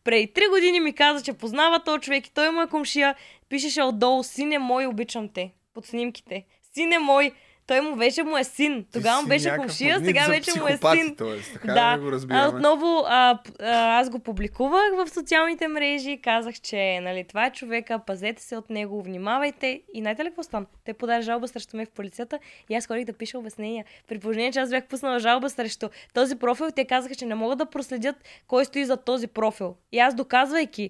преди 0.04 0.34
три 0.34 0.44
години 0.50 0.80
ми 0.80 0.94
каза, 0.94 1.24
че 1.24 1.34
познава 1.34 1.84
този 1.84 2.02
човек 2.02 2.28
и 2.28 2.34
той 2.34 2.50
му 2.50 2.62
е 2.62 2.68
комшия, 2.68 3.16
пишеше 3.50 3.84
отдолу, 3.84 4.24
сине 4.24 4.60
мой, 4.60 4.86
обичам 4.86 5.30
те, 5.30 5.54
под 5.74 5.86
снимките. 5.86 6.46
Сине 6.74 7.00
мой, 7.00 7.32
той 7.68 7.82
му 7.82 7.96
вече 7.96 8.24
му 8.24 8.38
е 8.38 8.44
син. 8.44 8.86
Тогава 8.94 9.22
му 9.22 9.28
беше 9.28 9.56
комшия, 9.56 10.00
сега 10.00 10.26
вече 10.28 10.60
му 10.60 10.68
е 10.68 10.78
син. 10.96 11.16
Тоест, 11.16 11.54
така 11.54 11.74
Да. 11.74 11.96
да 11.98 12.02
го 12.02 12.08
А, 12.08 12.12
разбираме. 12.12 12.48
отново 12.48 13.04
а, 13.08 13.40
а, 13.60 14.00
аз 14.00 14.10
го 14.10 14.20
публикувах 14.20 14.90
в 14.98 15.10
социалните 15.10 15.68
мрежи, 15.68 16.20
казах, 16.24 16.56
че 16.56 17.00
нали, 17.00 17.24
това 17.24 17.46
е 17.46 17.52
човека, 17.52 18.00
пазете 18.08 18.42
се 18.44 18.58
от 18.58 18.70
него, 18.70 19.02
внимавайте. 19.04 19.82
И 19.94 20.02
знаете 20.02 20.24
ли 20.24 20.28
какво 20.28 20.44
стана? 20.44 20.66
Те 20.86 20.94
подаде 20.94 21.22
жалба 21.22 21.48
срещу 21.48 21.78
мен 21.78 21.86
в 21.86 21.90
полицията 21.92 22.40
и 22.70 22.76
аз 22.76 22.88
ходих 22.88 23.06
да 23.06 23.14
пиша 23.14 23.40
обяснения. 23.40 23.86
При 24.08 24.20
положение, 24.20 24.52
че 24.52 24.60
аз 24.60 24.70
бях 24.70 24.84
пуснала 24.84 25.20
жалба 25.20 25.50
срещу 25.50 25.90
този 26.14 26.36
профил, 26.36 26.68
те 26.76 26.86
казаха, 26.86 27.16
че 27.16 27.26
не 27.26 27.36
могат 27.36 27.58
да 27.58 27.66
проследят 27.66 28.16
кой 28.48 28.66
стои 28.66 28.86
за 28.86 28.98
този 28.98 29.28
профил. 29.28 29.76
И 29.92 30.00
аз 30.00 30.16
доказвайки 30.16 30.90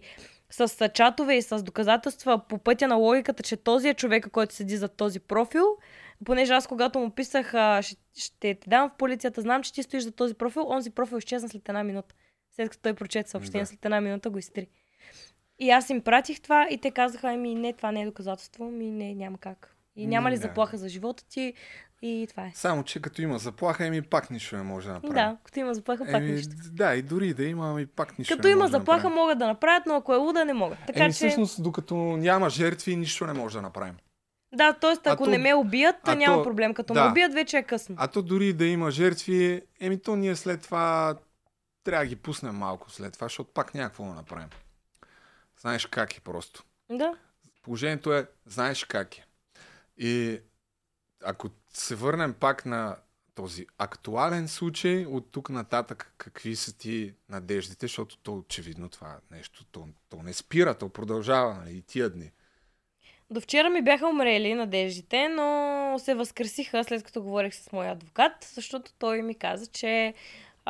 с 0.50 0.82
а, 0.82 0.90
чатове 0.90 1.36
и 1.36 1.42
с 1.42 1.64
доказателства 1.64 2.42
по 2.50 2.58
пътя 2.58 2.88
на 2.88 2.96
логиката, 2.96 3.44
че 3.44 3.56
този 3.58 3.90
е 3.90 3.94
човека, 3.94 4.30
който 4.30 4.56
седи 4.56 4.78
за 4.78 4.88
този 4.88 5.20
профил, 5.20 5.66
понеже 6.26 6.54
аз 6.54 6.68
когато 6.68 7.00
му 7.00 7.10
писах, 7.10 7.54
а, 7.54 7.82
ще, 7.82 7.96
ще 8.18 8.38
те 8.40 8.58
дам 8.68 8.90
в 8.90 8.98
полицията, 8.98 9.42
знам, 9.42 9.64
че 9.64 9.74
ти 9.74 9.84
стоиш 9.84 10.04
за 10.04 10.12
този 10.12 10.34
профил, 10.34 10.68
онзи 10.70 10.90
профил 10.90 11.18
изчезна 11.18 11.50
след 11.50 11.70
една 11.70 11.84
минута. 11.84 12.16
След 12.56 12.70
като 12.70 12.82
той 12.82 12.94
прочете 12.94 13.30
съобщение, 13.30 13.62
Да. 13.64 13.66
след 13.68 13.86
една 13.86 14.02
минута 14.02 14.30
го 14.30 14.38
изтри. 14.38 14.68
И 15.60 15.70
аз 15.70 15.90
им 15.90 16.02
пратих 16.02 16.42
това 16.42 16.68
и 16.72 16.78
те 16.78 16.92
казаха, 16.92 17.28
ами 17.30 17.56
не, 17.56 17.74
това 17.74 17.92
не 17.92 18.02
е 18.02 18.06
доказателство, 18.06 18.72
ми 18.72 18.92
не, 18.92 19.16
няма 19.16 19.38
как. 19.38 19.76
И 19.96 20.08
няма 20.08 20.32
ли 20.32 20.36
да. 20.36 20.42
заплаха 20.42 20.78
за 20.78 20.90
живота 20.90 21.24
ти 21.30 21.54
и 22.02 22.28
това 22.30 22.44
е. 22.46 22.52
Само, 22.56 22.84
че 22.84 23.02
като 23.02 23.22
има 23.22 23.40
заплаха, 23.40 23.86
еми 23.86 24.02
пак 24.02 24.30
нищо 24.30 24.58
не 24.58 24.64
може 24.64 24.88
да 24.88 24.94
направим. 24.94 25.14
Да, 25.14 25.38
като 25.44 25.60
има 25.60 25.74
заплаха, 25.74 26.06
пак 26.06 26.16
Еми, 26.16 26.32
нищо. 26.32 26.56
да, 26.72 26.96
и 26.96 27.02
дори 27.02 27.34
да 27.34 27.44
има, 27.44 27.70
ами 27.70 27.86
пак 27.86 28.20
нищо 28.20 28.36
Като 28.36 28.48
не 28.48 28.52
има 28.52 28.62
може 28.62 28.72
да 28.72 28.78
заплаха, 28.78 28.98
направим. 28.98 29.16
могат 29.16 29.40
да 29.40 29.48
направят, 29.48 29.84
но 29.86 29.96
ако 29.96 30.14
е 30.14 30.18
луда, 30.18 30.46
не 30.46 30.54
могат. 30.54 30.78
Така 30.88 31.04
Еми, 31.04 31.14
че, 31.14 31.18
всъщност, 31.18 31.64
докато 31.64 31.96
няма 31.96 32.50
жертви, 32.50 32.96
нищо 32.96 33.28
не 33.28 33.34
може 33.34 33.56
да 33.58 33.62
направим. 33.62 33.96
Да, 34.54 34.74
т.е. 34.74 35.10
Ако 35.10 35.24
то- 35.24 35.30
не 35.30 35.38
ме 35.38 35.54
убият, 35.54 35.96
а 36.04 36.16
няма 36.16 36.38
то- 36.38 36.44
проблем. 36.44 36.74
Като 36.74 36.94
да. 36.94 37.04
ме 37.04 37.10
убият, 37.12 37.34
вече 37.34 37.58
е 37.58 37.64
късно. 37.64 37.96
А 38.00 38.08
то 38.08 38.22
дори 38.22 38.54
да 38.54 38.66
има 38.66 38.92
жертви, 38.92 39.62
еми 39.80 40.02
то 40.02 40.16
ние 40.16 40.36
след 40.36 40.62
това 40.62 41.18
трябва 41.84 42.06
да 42.06 42.10
ги 42.10 42.16
пуснем 42.16 42.56
малко 42.56 42.92
след 42.92 43.14
това, 43.14 43.26
защото 43.26 43.52
пак 43.54 43.74
някакво 43.74 44.04
да 44.04 44.14
направим. 44.14 44.50
Знаеш 45.62 45.86
как 45.86 46.18
е 46.18 46.20
просто. 46.20 46.64
Да. 46.92 47.14
Положението 47.64 48.14
е, 48.14 48.28
знаеш 48.46 48.86
как 48.86 49.18
е. 49.18 49.26
И 49.98 50.40
ако 51.24 51.50
се 51.74 51.96
върнем 51.96 52.34
пак 52.34 52.66
на 52.66 52.96
този 53.36 53.66
актуален 53.78 54.48
случай, 54.48 55.06
от 55.06 55.32
тук 55.32 55.50
нататък 55.50 56.14
какви 56.18 56.56
са 56.56 56.78
ти 56.78 57.14
надеждите, 57.30 57.86
защото 57.88 58.18
то 58.18 58.38
очевидно 58.38 58.90
това 58.90 59.18
нещо, 59.32 59.66
то, 59.66 59.88
то 60.10 60.24
не 60.24 60.34
спира, 60.34 60.78
то 60.78 60.90
продължава 60.90 61.54
нали, 61.54 61.78
и 61.78 61.82
тия 61.82 62.10
дни. 62.10 62.32
До 63.30 63.42
вчера 63.42 63.70
ми 63.70 63.82
бяха 63.82 64.08
умрели 64.08 64.54
надеждите, 64.54 65.28
но 65.30 65.96
се 66.00 66.14
възкресиха 66.14 66.84
след 66.84 67.04
като 67.04 67.22
говорих 67.22 67.56
с 67.56 67.72
моя 67.72 67.92
адвокат, 67.92 68.32
защото 68.54 68.92
той 69.00 69.22
ми 69.22 69.36
каза, 69.36 69.68
че 69.68 70.14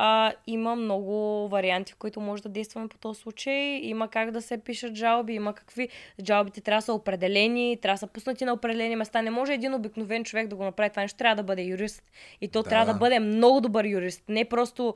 а, 0.00 0.32
има 0.46 0.76
много 0.76 1.48
варианти, 1.48 1.92
в 1.92 1.96
които 1.96 2.20
може 2.20 2.42
да 2.42 2.48
действаме 2.48 2.88
по 2.88 2.98
този 2.98 3.20
случай. 3.20 3.80
Има 3.82 4.08
как 4.08 4.30
да 4.30 4.42
се 4.42 4.58
пишат 4.58 4.94
жалби, 4.94 5.34
има 5.34 5.54
какви 5.54 5.88
жалбите 6.26 6.60
трябва 6.60 6.78
да 6.78 6.82
са 6.84 6.92
определени, 6.92 7.78
трябва 7.82 7.94
да 7.94 7.98
са 7.98 8.06
пуснати 8.06 8.44
на 8.44 8.52
определени 8.52 8.96
места. 8.96 9.22
Не 9.22 9.30
може 9.30 9.54
един 9.54 9.74
обикновен 9.74 10.24
човек 10.24 10.48
да 10.48 10.56
го 10.56 10.64
направи 10.64 10.90
това 10.90 11.02
нещо. 11.02 11.18
Трябва 11.18 11.36
да 11.36 11.42
бъде 11.42 11.62
юрист. 11.62 12.02
И 12.40 12.48
то 12.48 12.62
Да. 12.62 12.68
трябва 12.68 12.92
да 12.92 12.98
бъде 12.98 13.18
много 13.18 13.60
добър 13.60 13.84
юрист. 13.84 14.22
Не 14.28 14.44
просто 14.44 14.94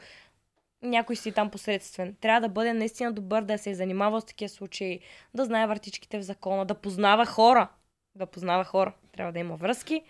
някой 0.83 1.17
си 1.17 1.33
там 1.33 1.51
посредствен. 1.51 2.17
Трябва 2.21 2.41
да 2.41 2.49
бъде 2.49 2.73
наистина 2.73 3.13
добър, 3.13 3.43
да 3.43 3.59
се 3.59 3.71
е 3.71 3.75
занимавал 3.75 4.21
с 4.21 4.25
такива 4.25 4.49
случаи, 4.49 5.01
да 5.35 5.45
знае 5.45 5.67
въртичките 5.67 6.19
в 6.19 6.23
закона, 6.23 6.67
да 6.67 6.75
познава 6.75 7.27
хора. 7.27 7.69
Да 8.15 8.27
познава 8.27 8.65
хора. 8.65 8.95
Трябва 9.13 9.33
да 9.33 9.39
има 9.39 9.57
връзки, 9.57 10.03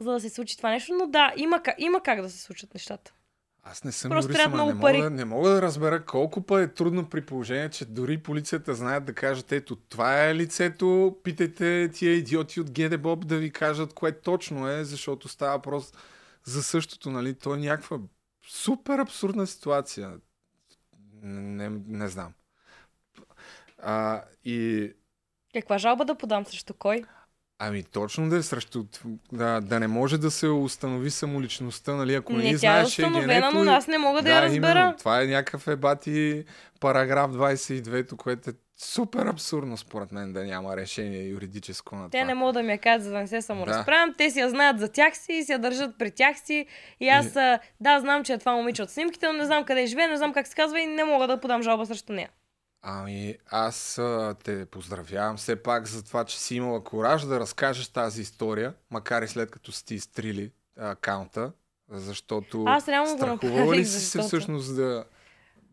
за 0.00 0.12
да 0.12 0.20
се 0.20 0.30
случи 0.30 0.56
това 0.56 0.70
нещо. 0.70 0.94
Но 0.94 1.06
да, 1.06 1.32
има, 1.36 1.62
има 1.78 2.02
как 2.02 2.22
да 2.22 2.30
се 2.30 2.38
случат 2.38 2.74
нещата. 2.74 3.12
Аз 3.64 3.84
не 3.84 3.92
съм 3.92 4.10
Просто 4.10 4.32
юрист, 4.32 4.46
ама 4.46 4.56
не 4.56 4.62
мога, 4.62 4.80
пари. 4.80 5.10
не 5.10 5.24
мога 5.24 5.50
да 5.50 5.62
разбера 5.62 6.04
колко 6.04 6.42
път 6.42 6.70
е 6.70 6.74
трудно 6.74 7.08
при 7.08 7.26
положение, 7.26 7.68
че 7.68 7.84
дори 7.84 8.18
полицията 8.18 8.74
знаят 8.74 9.04
да 9.04 9.14
кажат, 9.14 9.52
ето 9.52 9.76
това 9.76 10.24
е 10.24 10.34
лицето, 10.34 11.16
питайте 11.22 11.90
тия 11.92 12.14
идиоти 12.14 12.60
от 12.60 12.70
ГДБОБ 12.70 13.24
да 13.24 13.36
ви 13.36 13.50
кажат 13.50 13.92
кое 13.92 14.12
точно 14.12 14.68
е, 14.68 14.84
защото 14.84 15.28
става 15.28 15.52
въпрос 15.52 15.92
за 16.44 16.62
същото, 16.62 17.10
нали? 17.10 17.34
То 17.34 17.54
е 17.54 17.58
някаква 17.58 17.98
супер 18.46 19.00
абсурдна 19.00 19.46
ситуация. 19.46 20.20
Не, 21.22 21.68
не, 21.68 22.08
знам. 22.08 22.34
А, 23.78 24.24
и 24.44 24.94
Каква 25.52 25.78
жалба 25.78 26.04
да 26.04 26.14
подам 26.14 26.46
срещу 26.46 26.74
кой? 26.74 27.04
Ами 27.64 27.82
точно 27.82 28.28
да 28.28 28.36
е 28.36 28.42
срещу... 28.42 28.84
Да, 29.32 29.60
да 29.60 29.80
не 29.80 29.86
може 29.86 30.18
да 30.18 30.30
се 30.30 30.48
установи 30.48 31.10
самоличността, 31.10 31.94
нали? 31.94 32.14
Ако 32.14 32.32
не, 32.32 32.42
Не, 32.42 32.50
е 32.50 32.56
знаеш 32.56 32.88
установена, 32.88 33.32
егенето, 33.32 33.64
но 33.64 33.70
аз 33.72 33.86
не 33.86 33.98
мога 33.98 34.22
да, 34.22 34.30
я 34.30 34.42
разбера. 34.42 34.78
Именно, 34.78 34.96
това 34.98 35.22
е 35.22 35.26
някакъв 35.26 35.68
ебати 35.68 36.44
параграф 36.80 37.30
22, 37.30 38.16
което 38.16 38.50
е 38.50 38.52
супер 38.76 39.26
абсурдно 39.26 39.76
според 39.76 40.12
мен 40.12 40.32
да 40.32 40.44
няма 40.44 40.76
решение 40.76 41.22
юридическо 41.22 41.96
на 41.96 42.10
Те 42.10 42.18
това. 42.18 42.24
не 42.24 42.34
могат 42.34 42.54
да 42.54 42.62
ми 42.62 42.72
я 42.72 42.78
кажат, 42.78 43.02
за 43.02 43.10
да 43.10 43.18
не 43.18 43.26
се 43.26 43.36
Да. 43.36 43.42
саморазправям. 43.42 44.14
Те 44.18 44.30
си 44.30 44.40
я 44.40 44.50
знаят 44.50 44.78
за 44.78 44.88
тях 44.88 45.16
си 45.16 45.32
и 45.32 45.44
си 45.44 45.52
я 45.52 45.58
държат 45.58 45.98
при 45.98 46.10
тях 46.10 46.36
си. 46.44 46.66
И 47.00 47.08
аз, 47.08 47.36
а, 47.36 47.58
да, 47.80 48.00
знам, 48.00 48.24
че 48.24 48.32
е 48.32 48.38
това 48.38 48.52
момиче 48.54 48.82
от 48.82 48.90
снимките, 48.90 49.26
но 49.26 49.32
не 49.32 49.44
знам 49.44 49.64
къде 49.64 49.86
живее, 49.86 50.06
не 50.06 50.16
знам 50.16 50.32
как 50.32 50.46
се 50.46 50.54
казва 50.54 50.80
и 50.80 50.86
не 50.86 51.04
мога 51.04 51.26
да 51.26 51.40
подам 51.40 51.62
жалба 51.62 51.86
срещу 51.86 52.12
нея. 52.12 52.28
Ами 52.82 53.36
аз 53.50 53.98
а, 53.98 54.34
те 54.44 54.66
поздравявам 54.66 55.36
все 55.36 55.56
пак 55.56 55.86
за 55.86 56.04
това, 56.04 56.24
че 56.24 56.40
си 56.40 56.54
имала 56.54 56.84
кораж 56.84 57.22
да 57.22 57.40
разкажеш 57.40 57.88
тази 57.88 58.22
история, 58.22 58.74
макар 58.90 59.22
и 59.22 59.28
след 59.28 59.50
като 59.50 59.72
си 59.72 59.84
ти 59.84 59.94
изтрили 59.94 60.50
акаунта, 60.78 61.52
защото 61.90 62.64
Аз 62.66 62.88
реално 62.88 63.10
го 63.12 63.16
страхувала 63.18 63.56
ли 63.56 63.60
направих, 63.60 63.86
си 63.86 63.92
се 63.92 63.98
защото- 64.00 64.26
всъщност 64.26 64.76
да, 64.76 65.04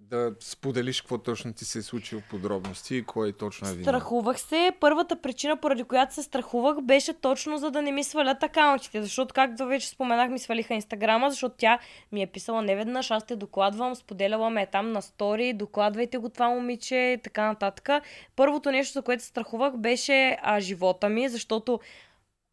да 0.10 0.34
споделиш 0.39 1.01
какво 1.01 1.18
точно 1.18 1.53
ти 1.53 1.66
се 1.66 1.80
е 1.80 1.82
случило 1.82 2.22
подробности 2.30 2.95
и 2.95 3.03
кой 3.03 3.34
точно 3.34 3.68
е 3.68 3.72
виновен? 3.72 3.84
Страхувах 3.84 4.39
се. 4.39 4.72
Първата 4.80 5.22
причина, 5.22 5.57
поради 5.57 5.84
която 5.84 6.14
се 6.14 6.24
страхувах, 6.24 6.82
беше 6.82 7.14
точно 7.14 7.57
за 7.57 7.72
да 7.72 7.82
не 7.82 7.91
ми 7.91 8.03
свалят 8.03 8.43
акаунтите. 8.43 9.01
Защото, 9.01 9.34
както 9.34 9.66
вече 9.66 9.89
споменах, 9.89 10.32
ми 10.32 10.39
свалиха 10.39 10.74
инстаграма, 10.74 11.30
защото 11.30 11.55
тя 11.57 11.80
ми 12.12 12.22
е 12.22 12.28
писала 12.28 12.62
неведнъж, 12.62 13.12
аз 13.12 13.26
те 13.26 13.36
докладвам, 13.36 13.95
споделяла 13.95 14.49
ме 14.49 14.62
е 14.62 14.66
там 14.66 14.91
на 14.91 15.01
стори, 15.01 15.53
докладвайте 15.53 16.18
го 16.18 16.30
това 16.30 16.49
момиче 16.49 16.95
и 16.95 17.22
така 17.24 17.47
нататък. 17.47 17.89
Първото 18.36 18.72
нещо, 18.72 18.93
за 18.93 19.01
което 19.01 19.24
се 19.24 19.30
страхувах, 19.30 19.78
беше 19.78 20.38
а, 20.41 20.60
живота 20.60 21.10
ми, 21.10 21.30
защото 21.30 21.80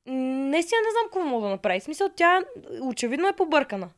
м, 0.06 0.14
наистина 0.24 0.78
не 0.80 0.90
знам 0.90 1.04
какво 1.04 1.20
мога 1.20 1.46
да 1.46 1.50
направи. 1.50 1.80
В 1.80 1.84
смисъл, 1.84 2.08
тя 2.16 2.40
очевидно 2.82 3.28
е 3.28 3.36
побъркана. 3.36 3.88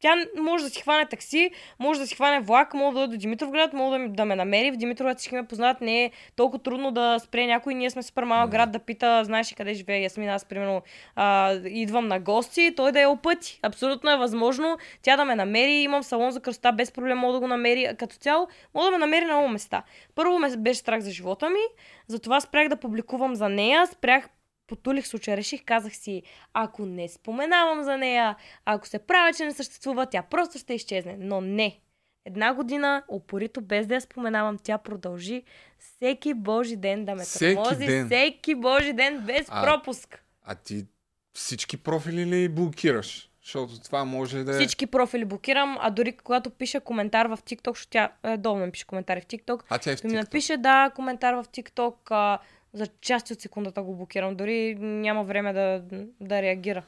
Тя 0.00 0.16
може 0.38 0.64
да 0.64 0.70
си 0.70 0.82
хване 0.82 1.06
такси, 1.06 1.50
може 1.78 2.00
да 2.00 2.06
си 2.06 2.14
хване 2.14 2.40
влак, 2.40 2.74
може 2.74 2.94
да 2.94 3.00
дойде 3.00 3.16
до 3.16 3.20
Димитровград, 3.20 3.72
може 3.72 3.98
да, 3.98 4.08
да 4.08 4.24
ме 4.24 4.36
намери. 4.36 4.70
В 4.70 4.76
Димитровград 4.76 5.18
всички 5.18 5.34
ме 5.34 5.46
познават. 5.46 5.80
Не 5.80 6.04
е 6.04 6.10
толкова 6.36 6.62
трудно 6.62 6.90
да 6.90 7.18
спре 7.18 7.46
някой. 7.46 7.74
Ние 7.74 7.90
сме 7.90 8.02
супер 8.02 8.24
малък 8.24 8.50
град 8.50 8.72
да 8.72 8.78
пита, 8.78 9.24
знаеш 9.24 9.52
ли 9.52 9.56
къде 9.56 9.74
живее 9.74 10.02
Ясмина. 10.02 10.32
Аз, 10.32 10.44
примерно, 10.44 10.82
а, 11.16 11.54
идвам 11.64 12.08
на 12.08 12.20
гости, 12.20 12.72
той 12.76 12.92
да 12.92 13.00
е 13.00 13.06
опъти. 13.06 13.60
Абсолютно 13.62 14.10
е 14.10 14.16
възможно 14.16 14.78
тя 15.02 15.16
да 15.16 15.24
ме 15.24 15.34
намери. 15.34 15.72
Имам 15.72 16.02
салон 16.02 16.30
за 16.30 16.40
красота, 16.40 16.72
без 16.72 16.92
проблем 16.92 17.18
мога 17.18 17.32
да 17.32 17.40
го 17.40 17.46
намери. 17.46 17.88
Като 17.98 18.16
цяло, 18.16 18.48
мога 18.74 18.86
да 18.86 18.90
ме 18.90 18.98
намери 18.98 19.24
на 19.24 19.32
много 19.32 19.48
места. 19.48 19.82
Първо 20.14 20.38
ме 20.38 20.56
беше 20.56 20.80
страх 20.80 21.00
за 21.00 21.10
живота 21.10 21.50
ми, 21.50 21.60
затова 22.06 22.40
спрях 22.40 22.68
да 22.68 22.76
публикувам 22.76 23.34
за 23.34 23.48
нея, 23.48 23.86
спрях 23.86 24.28
потулих 24.68 25.06
случая, 25.06 25.36
реших, 25.36 25.64
казах 25.64 25.96
си, 25.96 26.22
ако 26.52 26.86
не 26.86 27.08
споменавам 27.08 27.84
за 27.84 27.96
нея, 27.98 28.36
ако 28.64 28.86
се 28.88 28.98
правя, 28.98 29.32
че 29.34 29.44
не 29.44 29.52
съществува, 29.52 30.06
тя 30.06 30.22
просто 30.22 30.58
ще 30.58 30.74
изчезне. 30.74 31.16
Но 31.18 31.40
не. 31.40 31.80
Една 32.24 32.54
година, 32.54 33.02
упорито, 33.08 33.60
без 33.60 33.86
да 33.86 33.94
я 33.94 34.00
споменавам, 34.00 34.58
тя 34.62 34.78
продължи 34.78 35.42
всеки 35.78 36.34
божи 36.34 36.76
ден 36.76 37.04
да 37.04 37.14
ме 37.14 37.22
Всеки 37.22 37.54
тормози, 37.54 37.86
ден. 37.86 38.06
всеки 38.06 38.54
божи 38.54 38.92
ден, 38.92 39.18
без 39.18 39.46
А, 39.50 39.62
пропуск. 39.64 40.24
А 40.44 40.54
ти 40.54 40.86
всички 41.34 41.76
профили 41.76 42.26
ли 42.26 42.48
блокираш? 42.48 43.30
Защото 43.42 43.80
това 43.80 44.04
може 44.04 44.44
да 44.44 44.50
е... 44.52 44.58
Всички 44.58 44.86
профили 44.86 45.24
блокирам, 45.24 45.76
а 45.80 45.90
дори 45.90 46.12
когато 46.12 46.50
пиша 46.50 46.80
коментар 46.80 47.26
в 47.26 47.36
TikTok, 47.36 47.70
защото 47.70 47.90
тя 47.90 48.12
е, 48.22 48.36
долу 48.36 48.56
ми 48.56 48.70
пише 48.72 48.86
коментари 48.86 49.20
в 49.20 49.26
TikTok, 49.26 49.62
А 49.70 49.78
тя 49.78 49.92
е 49.92 49.96
в 49.96 50.00
да 50.02 50.08
ми 50.08 50.14
TikTok. 50.14 50.16
напише 50.16 50.56
да, 50.56 50.90
коментар 50.94 51.34
в 51.34 51.44
TikTok, 51.44 51.94
а, 52.10 52.38
за 52.78 52.86
части 52.86 53.32
от 53.32 53.40
секундата 53.40 53.82
го 53.82 53.96
блокирам. 53.96 54.36
Дори 54.36 54.74
няма 54.74 55.24
време 55.24 55.52
да, 55.52 55.82
да 56.20 56.42
реагира. 56.42 56.84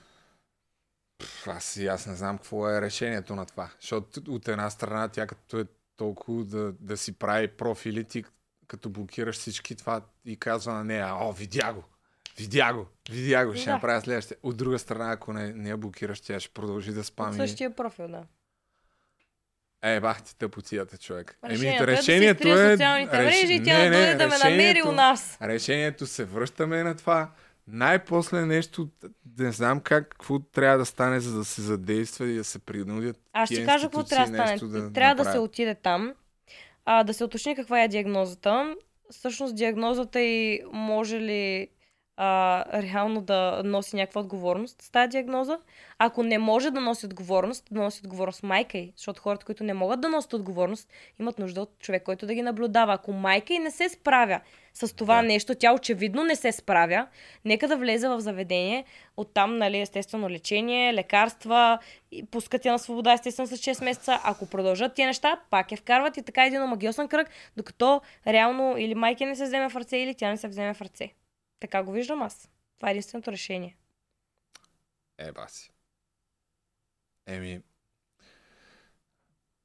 Пф, 1.19 1.49
Аз 1.49 1.77
аз 1.79 2.07
не 2.07 2.15
знам 2.15 2.39
какво 2.39 2.71
е 2.71 2.81
решението 2.81 3.35
на 3.35 3.47
това. 3.47 3.71
Защото 3.81 4.21
от 4.29 4.49
една 4.49 4.71
страна 4.71 5.09
тя 5.09 5.27
като 5.27 5.61
е 5.61 5.65
толкова 5.97 6.45
да, 6.45 6.73
да 6.81 6.97
си 6.97 7.13
прави 7.13 7.49
профили, 7.49 8.05
ти 8.05 8.25
като 8.67 8.91
блокираш 8.91 9.37
всички 9.37 9.75
това 9.77 10.01
и 10.25 10.37
казва 10.37 10.73
на 10.73 10.85
нея, 10.85 11.15
о, 11.15 11.33
видя 11.33 11.73
го, 11.73 11.85
видя 12.39 12.75
го, 12.75 12.87
видя 13.11 13.47
го, 13.47 13.55
ще 13.55 13.65
Да. 13.65 13.71
направя 13.73 14.01
следващия. 14.01 14.37
От 14.43 14.57
друга 14.57 14.79
страна, 14.79 15.13
ако 15.13 15.33
не, 15.33 15.53
не 15.53 15.69
я 15.69 15.77
блокираш, 15.77 16.21
тя 16.21 16.41
ще 16.41 16.53
продължи 16.53 16.93
да 16.93 17.01
От 17.01 17.07
спами. 17.07 17.37
същия 17.37 17.77
профил, 17.77 18.09
да. 18.09 18.23
Е, 19.83 20.01
бах 20.01 20.23
ти 20.23 20.37
тъпотията, 20.39 20.99
човек. 20.99 21.39
Решението, 21.45 21.83
Еми, 21.83 21.93
е 21.93 21.97
решението 21.97 22.43
да 22.43 22.49
се 22.49 22.61
изтрие 22.61 22.73
е... 22.73 22.77
социалните 22.77 23.17
реш- 23.17 23.25
мрежи 23.25 23.55
и 23.55 23.63
тя 23.63 23.79
Не, 23.79 23.85
да 23.85 23.97
дойде 23.97 24.15
да 24.15 24.29
ме 24.29 24.39
намери 24.45 24.83
у 24.83 24.93
нас. 24.93 25.39
Решението 25.43 26.07
се 26.07 26.25
връщаме 26.25 26.83
на 26.83 26.97
това. 26.97 27.31
Най-после 27.69 28.47
нещо, 28.47 28.89
не 29.39 29.53
знам 29.53 29.81
как, 29.81 30.09
какво 30.09 30.39
трябва 30.39 30.79
да 30.79 30.85
стане, 30.85 31.21
за 31.21 31.39
да 31.39 31.45
се 31.45 31.63
задейства 31.63 32.27
и 32.27 32.35
да 32.35 32.45
се 32.45 32.59
принудят 32.59 33.17
Аз 33.33 33.49
ще 33.49 33.65
кажа 33.65 33.87
какво 33.87 34.05
трябва 34.05 34.37
да 34.37 34.57
стане. 34.57 34.73
да 34.73 34.93
трябва 34.93 35.15
да 35.15 35.25
се 35.25 35.29
направят. 35.29 35.49
отиде 35.49 35.75
там, 35.75 36.15
а, 36.85 37.05
да 37.05 37.15
се 37.15 37.25
уточни 37.25 37.57
каква 37.57 37.83
е 37.83 37.89
диагнозата. 37.89 38.75
Всъщност 39.11 39.57
диагнозата 39.57 40.21
и 40.21 40.63
може 40.73 41.21
ли 41.21 41.69
а, 42.23 42.65
реално 42.83 43.21
да 43.21 43.63
носи 43.65 43.97
някаква 43.97 44.21
отговорност 44.21 44.83
с 44.83 44.91
тази 44.91 45.09
диагноза. 45.09 45.59
Ако 45.99 46.23
не 46.23 46.39
може 46.39 46.71
да 46.71 46.81
носи 46.81 47.07
отговорност, 47.07 47.67
да 47.71 47.81
носи 47.81 48.01
отговорност 48.05 48.43
майка 48.43 48.79
й, 48.79 48.93
защото 48.97 49.23
хората, 49.23 49.47
които 49.47 49.65
не 49.65 49.75
могат 49.75 50.01
да 50.01 50.09
носят 50.09 50.33
отговорност, 50.33 50.89
имат 51.21 51.39
нужда 51.39 51.63
от 51.63 51.79
човек, 51.79 52.03
който 52.03 52.27
да 52.27 52.35
ги 52.35 52.43
наблюдава. 52.43 52.93
Ако 52.93 53.13
майка 53.13 53.55
й 53.55 53.59
не 53.59 53.71
се 53.71 53.89
справя 53.89 54.41
с 54.75 54.97
това 54.97 55.17
Да. 55.17 55.23
нещо, 55.23 55.55
тя 55.55 55.73
очевидно 55.73 56.25
не 56.25 56.37
се 56.37 56.53
справя, 56.53 57.07
нека 57.45 57.69
да 57.69 57.77
влезе 57.77 58.09
в 58.09 58.21
заведение, 58.21 58.85
оттам, 59.17 59.57
нали, 59.59 59.81
естествено 59.81 60.31
лечение, 60.31 60.95
лекарства, 60.95 61.79
пускат 62.31 62.65
я 62.65 62.73
на 62.73 62.79
свобода, 62.79 63.13
естествено, 63.13 63.47
с 63.47 63.57
6 63.57 63.85
месеца. 63.85 64.21
Ако 64.25 64.47
продължат 64.47 64.95
тия 64.95 65.07
неща, 65.07 65.41
пак 65.51 65.73
я 65.73 65.79
вкарват 65.79 66.17
и 66.17 66.23
така 66.23 66.47
един 66.47 66.63
омагиосен 66.63 67.09
кръг, 67.09 67.31
докато 67.57 68.01
реално 68.27 68.79
или 68.79 68.95
майка 68.95 69.27
не 69.27 69.37
се 69.37 69.45
вземе 69.45 69.69
в 69.69 69.77
ръце, 69.77 69.97
или 69.97 70.15
тя 70.15 70.29
не 70.31 70.37
се 70.37 70.49
вземе 70.49 70.75
в 70.75 70.81
ръце. 70.83 71.11
Така 71.61 71.83
го 71.83 71.93
виждам 71.93 72.23
аз. 72.23 72.49
Това 72.77 72.89
е 72.89 72.93
единственото 72.93 73.33
решение. 73.33 73.77
Е, 75.19 75.33
баси. 75.33 75.71
Еми, 77.27 77.61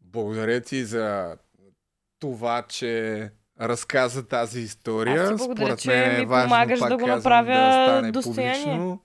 благодаря 0.01 0.61
ти 0.61 0.85
за 0.85 1.37
това, 2.19 2.61
че 2.61 3.31
разказа 3.61 4.27
тази 4.27 4.59
история. 4.59 5.23
Аз 5.23 5.29
ти 5.29 5.35
благодаря, 5.35 5.65
Според 5.65 5.79
че 5.79 5.89
мен 5.89 6.15
е 6.15 6.19
ми 6.19 6.25
важно, 6.25 6.47
помагаш 6.49 6.79
да 6.79 6.97
го 6.97 7.07
направя 7.07 7.53
да 7.53 7.71
стане 7.71 8.11
достояние. 8.11 8.53
публично. 8.53 9.01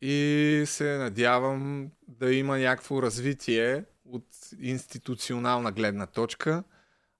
И 0.00 0.62
се 0.66 0.98
надявам 0.98 1.90
да 2.08 2.34
има 2.34 2.58
някакво 2.58 3.02
развитие 3.02 3.84
от 4.04 4.26
институционална 4.60 5.72
гледна 5.72 6.06
точка. 6.06 6.64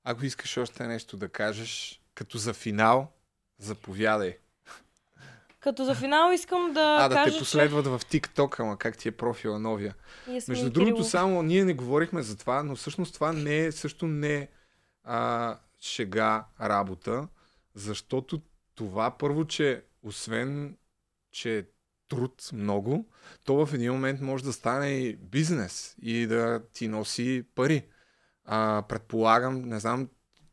Ако 0.05 0.25
искаш 0.25 0.57
още 0.57 0.87
нещо 0.87 1.17
да 1.17 1.29
кажеш, 1.29 2.03
като 2.15 2.39
за 2.39 2.55
финал, 2.55 3.13
заповядай. 3.59 4.37
Като 5.69 5.85
за 5.85 5.95
финал 5.95 6.33
искам 6.33 6.73
да 6.73 6.97
А, 7.01 7.09
да 7.09 7.15
кажа, 7.15 7.33
те 7.33 7.39
последват 7.39 7.87
в 7.87 8.01
TikTok, 8.05 8.61
ама 8.61 8.79
как 8.79 8.99
ти 8.99 9.09
е 9.09 9.13
профила 9.13 9.59
новия. 9.59 9.95
че... 10.25 10.33
Ясмин 10.33 10.53
Между 10.53 10.71
другото, 10.71 10.95
Кирилов. 10.95 11.11
само 11.11 11.43
ние 11.43 11.65
не 11.65 11.75
говорихме 11.75 12.23
за 12.23 12.37
това, 12.37 12.63
но 12.63 12.77
всъщност 12.77 13.15
това 13.15 13.33
не 13.33 13.59
е, 13.59 13.73
също 13.73 14.07
не 14.07 14.35
е 14.35 14.49
а, 15.05 15.57
шега 15.81 16.45
работа, 16.61 17.29
защото 17.75 18.41
това 18.75 19.11
първо, 19.11 19.45
че 19.45 19.83
освен, 20.03 20.77
че 21.33 21.59
е 21.59 21.65
труд 22.09 22.51
много, 22.53 23.09
то 23.45 23.67
в 23.67 23.75
един 23.75 23.93
момент 23.93 24.21
може 24.21 24.45
да 24.45 24.53
стане 24.53 24.91
и 24.91 25.17
бизнес 25.17 25.97
и 26.03 26.27
да 26.27 26.63
ти 26.73 26.89
носи 26.89 27.45
пари. 27.55 27.83
А, 28.45 28.83
предполагам, 28.89 29.63
не 29.63 29.81
знам 29.81 30.09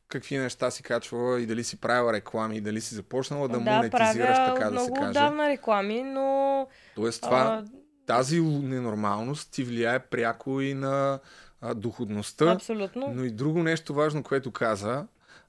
какви 0.08 0.38
неща 0.38 0.72
си 0.72 0.84
качвала 0.84 1.42
и 1.42 1.46
дали 1.46 1.64
си 1.64 1.78
правила 1.78 2.14
реклами 2.14 2.58
и 2.58 2.62
дали 2.62 2.82
си 2.82 2.96
започнала 2.96 3.48
да, 3.48 3.60
да, 3.60 3.72
монетизираш, 3.72 4.36
правя 4.38 4.54
така 4.54 4.70
да 4.70 4.80
се 4.80 4.84
много 4.84 4.94
каже. 4.96 5.10
отдавна 5.10 5.50
реклами, 5.50 6.04
но... 6.04 6.68
Тоест 6.96 7.22
това, 7.22 7.38
а, 7.38 7.66
тази 8.06 8.42
ненормалност 8.42 9.52
ти 9.52 9.64
влияе 9.64 10.00
пряко 10.00 10.62
и 10.62 10.74
на 10.74 11.20
а, 11.62 11.74
доходността. 11.74 12.52
абсолютно. 12.52 13.08
Но 13.16 13.24
и 13.24 13.32
друго 13.32 13.64
нещо 13.64 13.94
важно, 13.94 14.24
което 14.24 14.52
каза, 14.52 15.06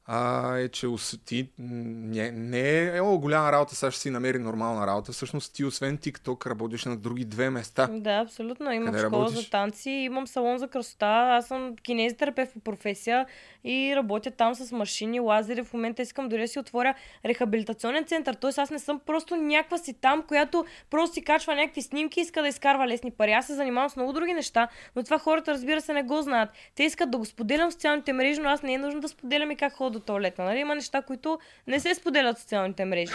а, 0.09 0.57
е, 0.57 0.69
че 0.69 0.87
ти 1.25 1.49
не, 1.59 2.31
не 2.31 2.97
е 2.97 3.01
о, 3.01 3.19
голяма 3.19 3.53
работа, 3.53 3.75
сега 3.75 3.91
ще 3.91 4.01
си 4.01 4.11
намери 4.11 4.39
нормална 4.39 4.87
работа. 4.87 5.13
Всъщност 5.13 5.55
ти 5.55 5.65
освен 5.65 5.99
TikTok 5.99 6.47
работиш 6.47 6.85
на 6.85 6.97
други 6.97 7.25
две 7.25 7.51
места. 7.51 7.89
Да, 7.93 8.11
абсолютно. 8.11 8.73
Имам 8.73 8.87
Къде 8.87 8.99
школа 8.99 9.23
работиш? 9.23 9.45
за 9.45 9.51
танци, 9.51 9.91
имам 9.91 10.27
салон 10.27 10.59
за 10.59 10.69
красота. 10.69 11.29
Аз 11.39 11.47
съм 11.47 11.77
кинезитерапевт 11.83 12.53
по 12.53 12.61
професия 12.61 13.27
и 13.67 13.97
работя 13.97 14.31
там 14.31 14.55
с 14.55 14.73
машини, 14.73 15.21
лазери. 15.21 15.65
В 15.65 15.73
момента 15.73 16.03
искам 16.03 16.29
дори 16.29 16.41
да 16.41 16.49
си 16.49 16.59
отворя 16.59 16.95
рехабилитационен 17.25 18.05
център. 18.05 18.35
Тоест 18.35 18.59
аз 18.59 18.71
не 18.71 18.79
съм 18.79 19.01
просто 19.07 19.37
някаква 19.37 19.79
си 19.79 19.95
там, 19.95 20.23
която 20.23 20.65
просто 20.91 21.15
си 21.15 21.25
качва 21.25 21.55
някакви 21.55 21.83
снимки 21.83 22.21
и 22.21 22.23
иска 22.23 22.43
да 22.43 22.49
изкарва 22.49 22.89
лесни 22.89 23.11
пари. 23.11 23.33
Аз 23.33 23.47
се 23.47 23.55
занимавам 23.55 23.91
с 23.91 23.97
много 23.97 24.13
други 24.13 24.33
неща, 24.33 24.69
но 24.97 25.03
това 25.03 25.19
хората 25.19 25.53
разбира 25.53 25.81
се 25.81 25.93
не 25.93 26.03
го 26.03 26.23
знаят. 26.23 26.51
Те 26.75 26.83
искат 26.83 27.11
да 27.11 27.19
го 27.19 27.25
споделям 27.25 27.71
в 27.71 27.73
социалните 27.73 28.13
мрежи, 28.13 28.41
но 28.41 28.49
аз 28.49 28.63
не 28.63 28.75
е 28.75 28.79
нужно 28.79 29.01
да 29.01 29.09
споделям 29.09 29.51
и 29.51 29.57
как 29.57 29.73
ходя 29.73 29.91
до 29.91 30.01
туалетна. 30.01 30.45
Нали? 30.45 30.59
Има 30.59 30.75
неща, 30.75 31.03
които 31.03 31.39
не 31.67 31.81
се 31.81 31.95
споделят 31.95 32.37
в 32.37 32.41
социалните 32.41 32.85
мрежи. 32.85 33.13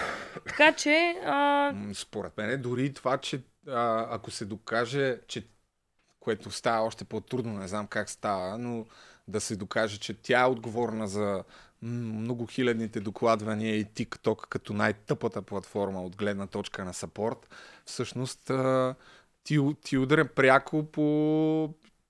Така 0.47 0.71
че 0.71 1.15
а, 1.25 1.73
Според 1.93 2.37
мен 2.37 2.49
е 2.49 2.57
дори 2.57 2.93
това, 2.93 3.17
че 3.17 3.41
а, 3.67 4.07
ако 4.15 4.31
се 4.31 4.45
докаже, 4.45 5.17
че 5.27 5.43
което 6.19 6.51
става 6.51 6.85
още 6.85 7.05
по-трудно, 7.05 7.53
не 7.53 7.67
знам 7.67 7.87
как 7.87 8.09
става, 8.09 8.57
но 8.57 8.85
да 9.27 9.41
се 9.41 9.55
докаже, 9.55 9.99
че 9.99 10.13
тя 10.13 10.41
е 10.41 10.45
отговорна 10.45 11.07
за 11.07 11.43
многохилядните 11.81 12.99
докладвания 12.99 13.75
и 13.75 13.85
TikTok 13.85 14.47
като 14.47 14.73
най-тъпата 14.73 15.41
платформа 15.41 16.03
от 16.03 16.15
гледна 16.15 16.47
точка 16.47 16.85
на 16.85 16.93
сапорт, 16.93 17.49
всъщност 17.85 18.51
ти, 19.43 19.59
ти 19.83 19.97
ударя 19.97 20.25
пряко 20.25 20.83
по 20.83 21.69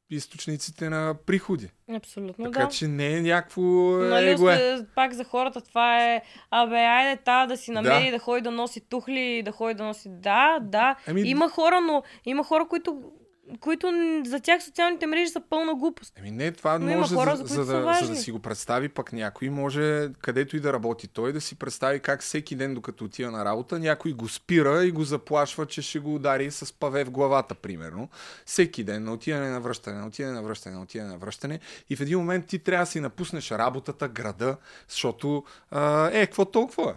източниците 0.10 0.90
на 0.90 1.16
приходи. 1.26 1.70
абсолютно 1.92 2.46
Така 2.46 2.60
да. 2.60 2.68
че 2.68 2.88
не 2.88 3.18
е 3.18 3.22
някакво 3.22 3.62
Нали, 3.92 4.30
его 4.30 4.50
е. 4.50 4.86
пак 4.96 5.14
за 5.14 5.24
хората 5.24 5.62
това 5.62 6.06
е, 6.06 6.22
абе, 6.52 6.76
айде 6.78 7.22
та 7.24 7.46
да 7.46 7.58
си 7.58 7.72
намери 7.72 8.06
Да. 8.06 8.12
да, 8.12 8.20
ходи 8.20 8.42
да 8.42 8.52
носи 8.52 8.82
тухли, 8.82 9.42
да 9.46 9.52
ходи 9.52 9.74
да 9.74 9.84
носи... 9.84 10.10
Да, 10.12 10.60
да. 10.62 10.96
Ами- 11.08 11.22
Има 11.22 11.50
хора, 11.50 11.82
но 11.82 12.04
има 12.26 12.44
хора, 12.44 12.68
които, 12.68 13.12
които 13.60 13.92
за 14.26 14.40
тях 14.40 14.64
социалните 14.64 15.08
мрежи 15.08 15.32
са 15.32 15.42
пълна 15.50 15.76
глупост. 15.76 16.14
Еми 16.20 16.32
не, 16.32 16.52
това 16.52 16.80
Но 16.80 16.98
може, 16.98 17.16
хора, 17.16 17.36
за, 17.36 17.46
за 17.46 17.64
за, 17.64 17.82
да, 17.82 18.00
за 18.02 18.10
да 18.10 18.16
си 18.16 18.32
го 18.32 18.40
представи 18.40 18.90
пък 18.90 19.14
някой, 19.14 19.50
може 19.50 20.10
където 20.22 20.58
и 20.58 20.60
да 20.60 20.74
работи 20.74 21.08
той, 21.08 21.34
да 21.34 21.42
си 21.42 21.56
представи 21.56 22.00
как 22.00 22.22
всеки 22.22 22.56
ден, 22.56 22.74
докато 22.74 23.06
отива 23.06 23.32
на 23.32 23.46
работа, 23.46 23.80
някой 23.80 24.14
го 24.14 24.30
спира 24.30 24.86
и 24.86 24.92
го 24.92 25.04
заплашва, 25.04 25.66
че 25.66 25.82
ще 25.82 26.00
го 26.00 26.16
удари 26.16 26.52
с 26.52 26.74
паве 26.74 27.04
в 27.04 27.12
главата, 27.12 27.56
примерно. 27.56 28.10
Всеки 28.46 28.84
ден, 28.84 29.04
на 29.04 29.14
отиване 29.14 29.50
на 29.50 29.62
връщане, 29.62 30.00
на 30.00 30.08
отиване 30.08 30.36
на 30.36 30.44
връщане, 30.44 30.76
на 30.76 30.82
отиване 30.82 31.12
на 31.12 31.18
връщане. 31.18 31.60
И 31.90 31.96
в 31.96 32.02
един 32.02 32.18
момент 32.18 32.48
ти 32.48 32.60
трябва 32.60 32.86
да 32.86 32.92
си 32.92 33.00
напуснеш 33.00 33.52
работата, 33.52 34.08
града, 34.08 34.58
защото 34.88 35.44
а, 35.72 36.10
е, 36.14 36.26
какво 36.26 36.46
толкова 36.46 36.90
е? 36.90 36.94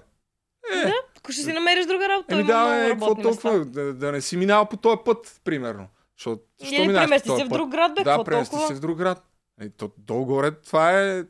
Да, 0.72 0.94
ако 1.18 1.32
ще 1.32 1.42
си 1.42 1.52
намериш 1.52 1.86
друга 1.86 2.08
работа, 2.08 2.34
Еми 2.34 2.44
да, 2.44 2.86
е, 2.86 2.90
какво 2.90 3.14
толкова? 3.14 3.64
Да, 3.64 3.94
да 3.94 4.12
не 4.12 4.20
си 4.20 4.36
минал 4.36 4.66
по 4.68 4.76
този 4.76 4.98
път, 5.04 5.40
примерно. 5.44 5.88
Защото, 6.18 6.42
що 6.64 6.74
Или 6.74 6.86
по 6.86 6.92
премести 6.94 7.28
се 7.28 7.44
в 7.44 7.48
друг 7.48 7.70
град, 7.70 7.94
бе, 7.94 8.02
Да, 8.02 8.24
премести 8.24 8.50
толкова? 8.50 8.68
се 8.68 8.74
в 8.74 8.80
друг 8.80 8.98
град. 8.98 9.24
Е, 9.60 9.70
то, 9.70 9.90
долу-горе 9.98 10.50
това 10.50 11.00
е 11.00 11.24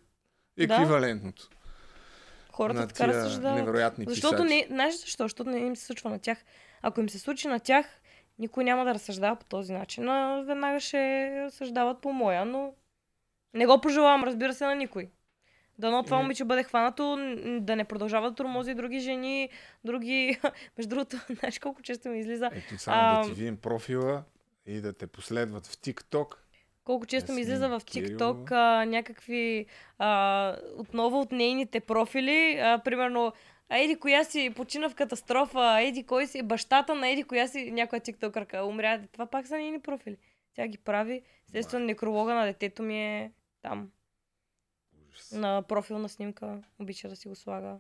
еквивалентното. 0.59 1.49
Хората 2.53 2.81
на 2.81 2.89
така 2.89 3.09
разсъждават. 3.09 3.59
невероятни 3.59 4.05
Защото 4.09 4.37
писачи. 4.37 4.55
не, 4.55 4.67
знаеш 4.71 4.95
защо? 5.01 5.25
Защото 5.25 5.51
не 5.51 5.59
им 5.59 5.77
се 5.77 5.87
случва 5.87 6.11
на 6.11 6.19
тях. 6.19 6.45
Ако 6.83 7.01
им 7.01 7.09
се 7.09 7.19
случи 7.19 7.49
на 7.49 7.61
тях, 7.61 7.87
никой 8.39 8.65
няма 8.65 8.85
да 8.85 8.95
разсъждава 8.95 9.37
по 9.37 9.45
този 9.45 9.73
начин. 9.73 10.09
А 10.09 10.43
веднага 10.47 10.81
ще 10.81 11.31
разсъждават 11.45 12.01
по 12.01 12.13
моя, 12.13 12.45
но 12.45 12.73
не 13.55 13.67
го 13.67 13.81
пожелавам, 13.81 14.25
разбира 14.25 14.55
се, 14.55 14.67
на 14.67 14.75
никой. 14.75 15.11
Дано 15.79 16.03
това 16.03 16.17
момиче 16.17 16.45
бъде 16.45 16.63
хванато, 16.63 17.17
да 17.61 17.77
не 17.77 17.85
продължава 17.85 18.31
да 18.31 18.37
тормози 18.37 18.75
други 18.75 19.01
жени, 19.01 19.49
други... 19.85 20.39
Между 20.79 20.89
другото, 20.89 21.17
знаеш 21.41 21.59
колко 21.59 21.83
често 21.83 22.09
ми 22.09 22.19
излиза 22.19 22.51
Ето 22.53 22.79
само 22.79 22.97
А, 23.01 23.23
да 23.23 23.29
ти 23.29 23.35
видим 23.35 23.57
профила 23.57 24.23
и 24.67 24.81
да 24.81 24.93
те 24.93 25.07
последват 25.07 25.67
в 25.67 25.77
TikTok. 25.77 26.35
Колко 26.85 27.07
често 27.07 27.33
ми 27.33 27.41
излиза 27.41 27.69
в 27.69 27.83
а, 28.51 28.85
някакви 28.85 29.67
а, 29.99 30.57
отново 30.77 31.21
от 31.21 31.33
нейните 31.33 31.81
профили. 31.81 32.59
А, 32.59 32.79
примерно, 32.85 33.33
а 33.69 33.79
еди 33.79 33.97
коя 33.97 34.25
си 34.25 34.53
почина 34.57 34.89
в 34.89 34.95
катастрофа, 34.95 35.81
еди 35.81 36.05
кой 36.05 36.27
си, 36.27 36.43
бащата 36.43 36.95
на 36.95 37.09
еди 37.09 37.25
коя 37.25 37.49
си, 37.49 37.71
някоя 37.71 38.01
тиктокърка 38.01 38.65
умря. 38.65 39.03
Това 39.13 39.27
пак 39.27 39.47
са 39.47 39.57
нейни 39.57 39.81
профили. 39.81 40.17
Тя 40.55 40.67
ги 40.67 40.79
прави. 40.79 41.23
Естествено, 41.47 41.87
некролога 41.87 42.35
на 42.35 42.45
детето 42.45 42.83
ми 42.83 43.03
е 43.03 43.33
там. 43.63 43.91
Ужас. 45.11 45.33
На 45.33 45.63
профилна 45.63 46.09
снимка. 46.09 46.63
Обича 46.79 47.09
да 47.09 47.17
си 47.17 47.29
го 47.29 47.35
слага. 47.35 47.77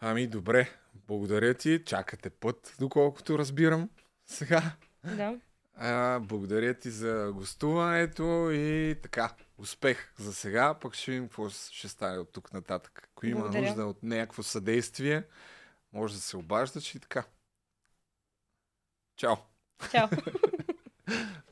Ами 0.00 0.26
добре, 0.26 0.68
благодаря 0.94 1.54
ти. 1.54 1.84
Чакате 1.84 2.30
път, 2.30 2.76
доколкото 2.80 3.38
разбирам 3.38 3.90
сега. 4.26 4.76
Да. 5.04 5.38
А, 5.74 6.20
благодаря 6.20 6.74
ти 6.74 6.90
за 6.90 7.32
гостуването 7.34 8.50
и 8.50 8.96
така, 9.02 9.34
успех 9.58 10.12
за 10.18 10.34
сега, 10.34 10.74
пък 10.74 10.94
ще 10.94 11.10
видим 11.10 11.26
какво 11.26 11.48
ще 11.48 11.88
стане 11.88 12.18
от 12.18 12.32
тук 12.32 12.52
нататък. 12.52 13.08
Ако 13.12 13.26
има 13.26 13.40
Благодаря. 13.40 13.62
нужда 13.62 13.86
от 13.86 14.02
някакво 14.02 14.42
съдействие, 14.42 15.24
може 15.92 16.14
да 16.14 16.20
се 16.20 16.36
обаждаш 16.36 16.94
и 16.94 17.00
така. 17.00 17.24
Чао! 19.16 19.36
Чао. 19.90 20.08